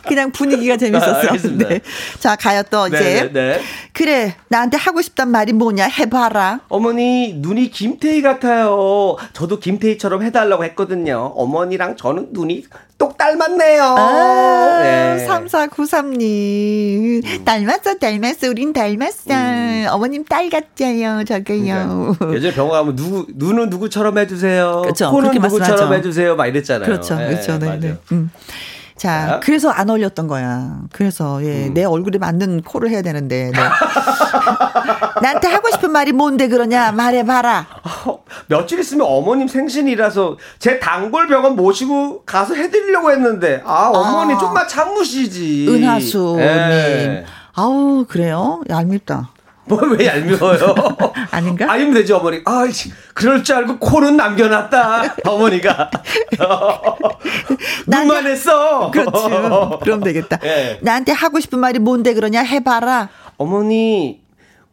그냥 0.07 0.31
분위기가 0.31 0.77
재밌었어. 0.77 1.29
아, 1.29 1.37
네. 1.57 1.81
자, 2.19 2.35
가요 2.35 2.63
또 2.69 2.87
이제. 2.87 2.99
네, 2.99 3.21
네, 3.23 3.31
네, 3.33 3.61
그래, 3.93 4.35
나한테 4.47 4.77
하고 4.77 5.01
싶단 5.01 5.29
말이 5.29 5.53
뭐냐 5.53 5.85
해봐라. 5.85 6.61
어머니, 6.69 7.33
눈이 7.35 7.69
김태희 7.71 8.21
같아요. 8.21 9.15
저도 9.33 9.59
김태희처럼 9.59 10.23
해달라고 10.23 10.63
했거든요. 10.65 11.33
어머니랑 11.35 11.95
저는 11.97 12.29
눈이 12.31 12.65
똑 12.99 13.17
닮았네요. 13.17 13.81
아, 13.81 14.79
네. 14.83 15.25
3493님. 15.25 17.23
음. 17.23 17.45
닮았어, 17.45 17.95
닮았어. 17.95 18.49
우린 18.49 18.73
닮았어. 18.73 19.33
음. 19.33 19.87
어머님 19.89 20.25
딸 20.25 20.49
같아요, 20.49 21.23
저게요. 21.23 22.15
그러니까 22.19 22.35
예전에 22.35 22.53
병원 22.53 22.73
가면 22.77 22.95
누구, 22.97 23.25
눈은 23.33 23.69
누구처럼 23.69 24.17
해주세요. 24.17 24.81
그렇죠. 24.83 25.09
코는 25.11 25.31
누구처럼 25.31 25.93
해주세요. 25.93 26.35
막 26.35 26.45
이랬잖아요. 26.47 26.85
그렇죠. 26.85 27.15
네, 27.15 27.27
그렇죠. 27.29 27.57
네, 27.57 27.79
네. 27.79 27.95
음. 28.11 28.29
자, 28.99 29.35
아? 29.35 29.39
그래서 29.39 29.69
안 29.69 29.89
어울렸던 29.89 30.27
거야. 30.27 30.81
그래서 30.91 31.41
예, 31.45 31.67
음. 31.67 31.73
내 31.73 31.85
얼굴에 31.85 32.19
맞는 32.19 32.63
코를 32.63 32.89
해야 32.89 33.01
되는데. 33.01 33.49
네. 33.55 33.59
나한테 35.23 35.47
하고 35.47 35.69
싶은 35.71 35.89
말이 35.91 36.11
뭔데 36.11 36.49
그러냐 36.49 36.91
말해 36.91 37.25
봐라. 37.25 37.65
어, 38.05 38.21
며칠 38.47 38.77
있으면 38.79 39.07
어머님 39.09 39.47
생신이라서 39.47 40.37
제 40.59 40.79
단골 40.79 41.27
병원 41.27 41.55
모시고 41.55 42.23
가서 42.25 42.55
해 42.55 42.69
드리려고 42.69 43.09
했는데 43.11 43.61
아 43.65 43.89
어머니 43.93 44.33
아. 44.33 44.37
좀만 44.37 44.67
참으시지. 44.67 45.67
은하수님. 45.69 46.39
예. 46.41 47.25
아우 47.53 48.05
그래요? 48.05 48.61
얄밉다. 48.69 49.29
뭘왜 49.69 50.07
얄미워요? 50.07 50.75
아닌가? 51.31 51.71
아니면 51.71 51.93
되지 51.93 52.11
어머니. 52.13 52.41
아, 52.45 52.65
그럴 53.13 53.43
줄 53.43 53.55
알고 53.55 53.77
코는 53.79 54.17
남겨놨다. 54.17 55.15
어머니가. 55.29 55.91
눈만 57.87 58.25
했어. 58.25 58.89
그렇지. 58.91 59.23
그럼 59.83 60.01
되겠다. 60.03 60.37
네. 60.37 60.79
나한테 60.81 61.11
하고 61.11 61.39
싶은 61.39 61.59
말이 61.59 61.77
뭔데 61.79 62.13
그러냐 62.13 62.41
해봐라. 62.41 63.09
어머니, 63.37 64.21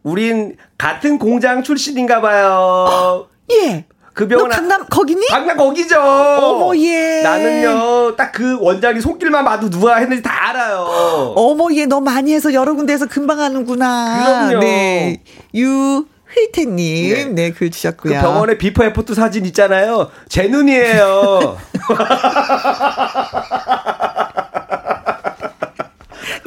우린 0.02 0.56
같은 0.78 1.18
공장 1.18 1.62
출신인가 1.62 2.20
봐요. 2.20 2.48
어, 2.90 3.28
예. 3.52 3.85
그 4.17 4.27
병원 4.27 4.49
너 4.49 4.57
강남 4.57 4.87
거기니? 4.87 5.29
강남 5.29 5.59
거기죠. 5.59 6.01
어머 6.01 6.75
예. 6.79 7.21
나는요 7.23 8.17
딱 8.17 8.33
그 8.37 8.59
원장이 8.61 9.01
손길만 9.01 9.47
봐도 9.47 9.71
누가 9.71 9.97
했는지 9.97 10.23
다 10.23 10.51
알아요. 10.51 11.33
어머 11.37 11.75
얘너 11.75 12.01
많이 12.01 12.35
해서 12.35 12.53
여러 12.53 12.75
군데에서 12.75 13.07
금방 13.07 13.41
하는구나. 13.41 14.49
그럼요. 14.51 14.61
네. 14.61 15.23
유 15.55 16.05
휘태님, 16.35 16.77
네. 17.15 17.25
네, 17.49 17.51
글 17.53 17.71
주셨고요. 17.71 18.13
그 18.13 18.21
병원에 18.21 18.59
before 18.59 18.85
after 18.85 19.15
사진 19.15 19.47
있잖아요. 19.47 20.11
제 20.29 20.49
눈이에요. 20.49 21.57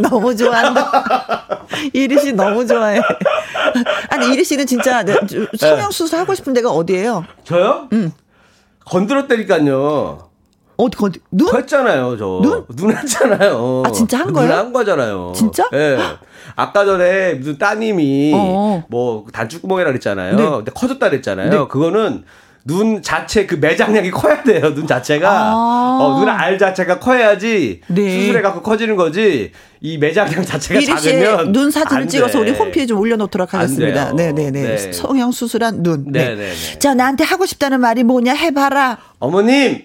너무 0.02 0.36
좋아한다. 0.36 1.48
이리 1.94 2.20
씨 2.20 2.34
너무 2.34 2.66
좋아해. 2.66 3.00
아니 4.10 4.34
이리 4.34 4.44
씨는 4.44 4.66
진짜 4.66 5.04
성형 5.58 5.92
수술 5.92 6.20
하고 6.20 6.34
싶은 6.34 6.54
데가 6.54 6.70
어디예요? 6.72 7.26
저요? 7.44 7.88
응. 7.94 8.12
건드렸다니까요. 8.86 10.30
어디 10.78 10.98
건드 10.98 11.20
눈? 11.32 11.54
했잖아요, 11.56 12.18
저. 12.18 12.40
눈? 12.42 12.66
눈 12.76 12.96
했잖아요. 12.96 13.84
아 13.86 13.92
진짜 13.92 14.20
한 14.20 14.32
거예요? 14.32 14.50
눈한 14.50 14.74
거잖아요. 14.74 15.34
진짜? 15.36 15.68
예. 15.74 15.78
네. 15.98 15.98
아까 16.56 16.86
전에 16.86 17.34
무슨 17.34 17.58
따님이 17.58 18.32
어. 18.34 18.84
뭐 18.90 19.26
단추구멍이라 19.32 19.90
그랬잖아요. 19.90 20.36
네. 20.36 20.50
근데 20.50 20.72
커졌다 20.72 21.10
그랬잖아요. 21.10 21.50
네. 21.50 21.58
그거는 21.68 22.24
눈 22.70 23.02
자체 23.02 23.48
그 23.48 23.56
매장량이 23.56 24.12
커야 24.12 24.44
돼요. 24.44 24.76
눈 24.76 24.86
자체가 24.86 25.28
아~ 25.28 25.98
어, 26.00 26.20
눈알 26.20 26.60
자체가 26.60 27.00
커야지 27.00 27.82
네. 27.88 28.20
수술해 28.20 28.42
갖고 28.42 28.62
커지는 28.62 28.96
거지. 28.96 29.52
이 29.82 29.98
매장량 29.98 30.46
자체가 30.46 30.80
작으면 30.82 31.52
눈 31.52 31.72
사진을 31.72 32.08
찍어서 32.08 32.40
우리 32.40 32.52
홈페이지에 32.52 32.96
올려놓도록 32.96 33.54
하겠습니다. 33.54 34.14
네네네. 34.14 34.52
네. 34.52 34.92
성형 34.92 35.32
수술한 35.32 35.82
눈. 35.82 36.12
네. 36.12 36.36
네네. 36.36 36.80
자 36.80 36.94
나한테 36.94 37.24
하고 37.24 37.48
싶다는 37.48 37.82
말이 37.82 38.04
뭐냐 38.04 38.34
해봐라. 38.34 39.00
어머님 39.18 39.84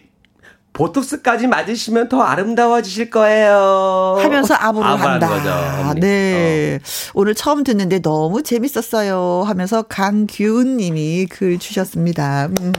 보톡스까지 0.74 1.46
맞으시면 1.46 2.09
더 2.09 2.20
아름다워지실 2.20 3.09
거예요. 3.09 4.18
하면서 4.20 4.55
아부를 4.55 5.01
한다. 5.01 5.28
거죠, 5.28 6.01
네. 6.01 6.80
어. 6.82 6.86
오늘 7.14 7.34
처음 7.34 7.64
듣는데 7.64 8.02
너무 8.02 8.42
재밌었어요. 8.42 9.44
하면서 9.46 9.82
강규은 9.82 10.76
님이 10.76 11.26
글 11.30 11.59
주셨습니다. 11.59 12.48
음. 12.60 12.72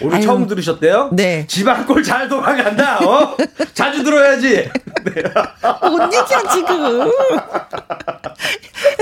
오늘 0.00 0.16
아유, 0.16 0.22
처음 0.24 0.46
들으셨대요? 0.46 1.10
네. 1.12 1.44
집안 1.48 1.84
꼴잘 1.86 2.28
돌아간다. 2.28 2.98
어? 3.04 3.36
자주 3.74 4.04
들어야지. 4.04 4.70
네. 5.04 5.22
뭔 5.82 6.12
얘기야 6.12 6.42
지금? 6.52 7.10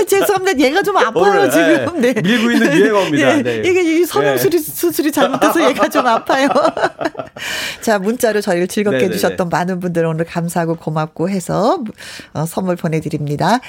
죄송합니다. 0.07 0.59
얘가 0.59 0.81
좀 0.81 0.97
아파요 0.97 1.23
오늘, 1.23 1.51
지금. 1.51 2.01
네. 2.01 2.13
밀고 2.13 2.51
있는 2.51 2.73
유행어입니다. 2.73 3.33
네. 3.37 3.43
네. 3.43 3.61
이게 3.69 3.81
이 3.99 4.05
성형술이 4.05 4.57
네. 4.57 4.71
수술이 4.71 5.11
잘못돼서 5.11 5.69
얘가 5.69 5.87
좀 5.89 6.07
아파요. 6.07 6.47
자 7.81 7.99
문자로 7.99 8.41
저희를 8.41 8.67
즐겁게 8.67 8.97
네네네. 8.97 9.13
해주셨던 9.13 9.49
많은 9.49 9.79
분들 9.79 10.05
오늘 10.05 10.25
감사하고 10.25 10.75
고맙고 10.75 11.29
해서 11.29 11.83
어, 12.33 12.45
선물 12.45 12.75
보내드립니다. 12.75 13.59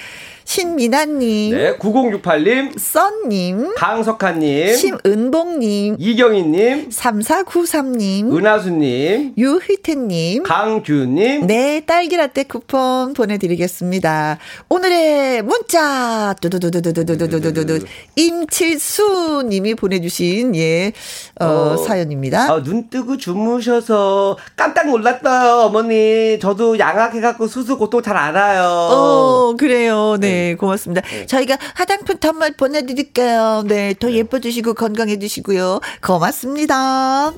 신미나님. 0.49 1.55
네, 1.55 1.77
9068님. 1.77 2.79
썬님. 2.79 3.75
강석하님. 3.77 4.75
심은봉님. 4.75 5.97
이경희님. 5.99 6.89
3493님. 6.89 8.35
은하수님. 8.35 9.35
유희태님. 9.37 10.45
강규님. 10.45 11.47
네, 11.47 11.83
딸기라떼 11.85 12.45
쿠폰 12.45 13.13
보내드리겠습니다. 13.13 14.39
오늘의 14.71 15.43
문자. 15.43 16.35
두두두두두두두두두두. 16.41 17.85
임칠수님이 18.17 19.75
보내주신, 19.75 20.57
예, 20.57 20.93
어, 21.39 21.45
어, 21.45 21.77
사연입니다. 21.77 22.55
어, 22.55 22.63
눈 22.63 22.89
뜨고 22.89 23.19
주무셔서 23.19 24.39
깜짝 24.57 24.89
놀랐어요, 24.89 25.67
어머니. 25.67 26.39
저도 26.41 26.79
양악해갖고 26.79 27.49
수수 27.49 27.77
고통 27.77 28.01
잘 28.01 28.17
알아요. 28.17 28.63
어, 28.65 29.55
그래요. 29.59 30.17
네. 30.19 30.38
네, 30.38 30.38
고맙습니다. 30.59 31.03
네. 31.03 31.27
저희가 31.27 31.59
화장품 31.75 32.17
선물 32.21 32.53
보내드릴게요. 32.53 33.65
네, 33.67 33.95
더 33.99 34.09
네. 34.09 34.15
예뻐지시고 34.17 34.75
건강해지시고요. 34.75 35.81
고맙습니다. 36.03 37.33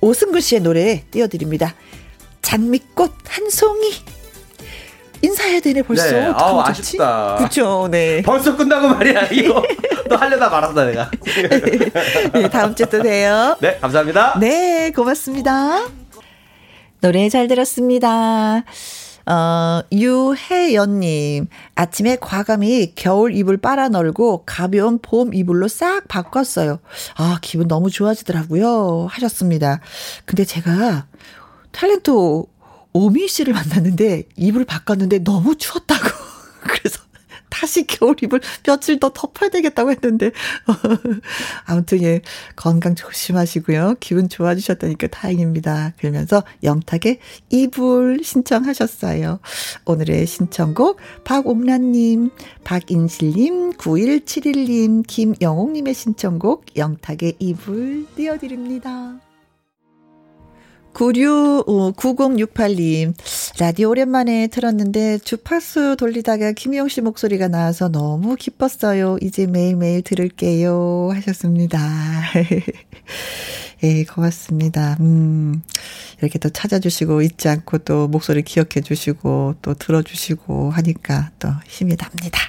오승근 0.00 0.40
씨의 0.40 0.62
노래 0.62 1.04
띄워드립니다. 1.10 1.74
장미꽃 2.42 3.12
한 3.28 3.50
송이. 3.50 3.92
인사해야 5.22 5.60
되네 5.60 5.82
벌써. 5.82 6.10
네. 6.10 6.32
아 6.34 6.62
아쉽다. 6.66 7.36
그렇죠. 7.36 7.88
네. 7.90 8.22
벌써 8.24 8.56
끝나고 8.56 8.88
말이야 8.88 9.26
이거. 9.26 9.62
또 10.08 10.16
하려다 10.16 10.48
말았다 10.48 10.84
내가. 10.86 11.10
네, 12.32 12.48
다음 12.48 12.74
주또 12.74 13.02
봬요. 13.02 13.56
네, 13.60 13.78
감사합니다. 13.80 14.38
네, 14.40 14.90
고맙습니다. 14.94 15.86
노래 17.00 17.28
잘 17.28 17.48
들었습니다. 17.48 18.64
어, 19.30 19.84
유혜연님, 19.92 21.46
아침에 21.76 22.16
과감히 22.16 22.94
겨울 22.96 23.32
이불 23.36 23.58
빨아 23.58 23.88
널고 23.88 24.42
가벼운 24.44 24.98
봄 24.98 25.32
이불로 25.32 25.68
싹 25.68 26.08
바꿨어요. 26.08 26.80
아, 27.14 27.38
기분 27.40 27.68
너무 27.68 27.90
좋아지더라고요. 27.90 29.06
하셨습니다. 29.08 29.78
근데 30.24 30.44
제가 30.44 31.06
탤런트 31.70 32.44
오미 32.92 33.28
씨를 33.28 33.54
만났는데 33.54 34.24
이불을 34.34 34.66
바꿨는데 34.66 35.20
너무 35.20 35.56
추웠다고. 35.56 36.08
그래서 36.66 36.98
다시 37.60 37.86
겨울입을 37.86 38.40
며칠 38.62 38.98
더 38.98 39.10
덮어야 39.10 39.50
되겠다고 39.50 39.90
했는데. 39.90 40.30
아무튼 41.66 42.02
예, 42.02 42.22
건강 42.56 42.94
조심하시고요. 42.94 43.96
기분 44.00 44.30
좋아지셨다니까 44.30 45.08
다행입니다. 45.08 45.92
그러면서 45.98 46.42
영탁의 46.62 47.18
이불 47.50 48.20
신청하셨어요. 48.24 49.40
오늘의 49.84 50.26
신청곡 50.26 50.98
박옥란님, 51.24 52.30
박인실님, 52.64 53.72
9171님, 53.74 55.06
김영옥님의 55.06 55.92
신청곡 55.92 56.78
영탁의 56.78 57.34
이불 57.38 58.06
띄워드립니다. 58.16 59.29
96, 60.92 61.96
9068님, 61.96 63.14
라디오 63.58 63.90
오랜만에 63.90 64.48
들었는데 64.48 65.18
주파수 65.18 65.96
돌리다가 65.96 66.52
김영 66.52 66.88
씨 66.88 67.00
목소리가 67.00 67.48
나와서 67.48 67.88
너무 67.88 68.36
기뻤어요. 68.36 69.16
이제 69.22 69.46
매일매일 69.46 70.02
들을게요. 70.02 71.10
하셨습니다. 71.14 71.78
예, 73.82 74.04
고맙습니다. 74.04 74.96
음, 75.00 75.62
이렇게 76.18 76.38
또 76.38 76.50
찾아주시고, 76.50 77.22
잊지 77.22 77.48
않고 77.48 77.78
또 77.78 78.08
목소리 78.08 78.42
기억해 78.42 78.82
주시고, 78.84 79.54
또 79.62 79.74
들어주시고 79.74 80.70
하니까 80.70 81.30
또 81.38 81.48
힘이 81.66 81.96
납니다. 81.96 82.40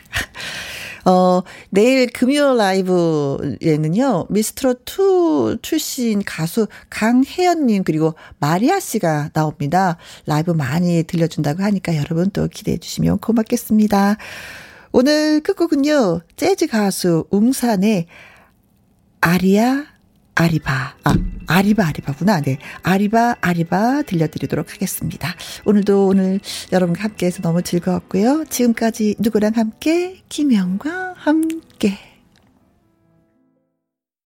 어, 1.06 1.42
내일 1.70 2.08
금요 2.08 2.56
라이브에는요, 2.56 4.28
미스트롯2 4.30 5.62
출신 5.62 6.24
가수 6.24 6.68
강혜연님, 6.90 7.84
그리고 7.84 8.16
마리아 8.40 8.80
씨가 8.80 9.30
나옵니다. 9.34 9.98
라이브 10.26 10.52
많이 10.52 11.04
들려준다고 11.04 11.64
하니까 11.64 11.96
여러분 11.98 12.30
또 12.32 12.48
기대해 12.48 12.78
주시면 12.78 13.20
고맙겠습니다. 13.20 14.18
오늘 14.92 15.42
끝곡은요, 15.42 16.22
재즈 16.36 16.68
가수 16.68 17.26
웅산의 17.32 18.08
아리아 19.22 19.91
아리바. 20.36 20.96
아, 21.04 21.16
아리바, 21.48 21.88
아리바구나. 21.88 22.42
네. 22.42 22.58
아리바, 22.84 23.38
아리바 23.42 24.04
들려드리도록 24.04 24.74
하겠습니다. 24.74 25.34
오늘도 25.66 26.08
오늘 26.08 26.40
여러분과 26.72 27.04
함께 27.04 27.26
해서 27.26 27.42
너무 27.42 27.62
즐거웠고요. 27.62 28.46
지금까지 28.50 29.16
누구랑 29.20 29.54
함께, 29.56 30.22
김영과 30.30 31.14
함께. 31.18 32.11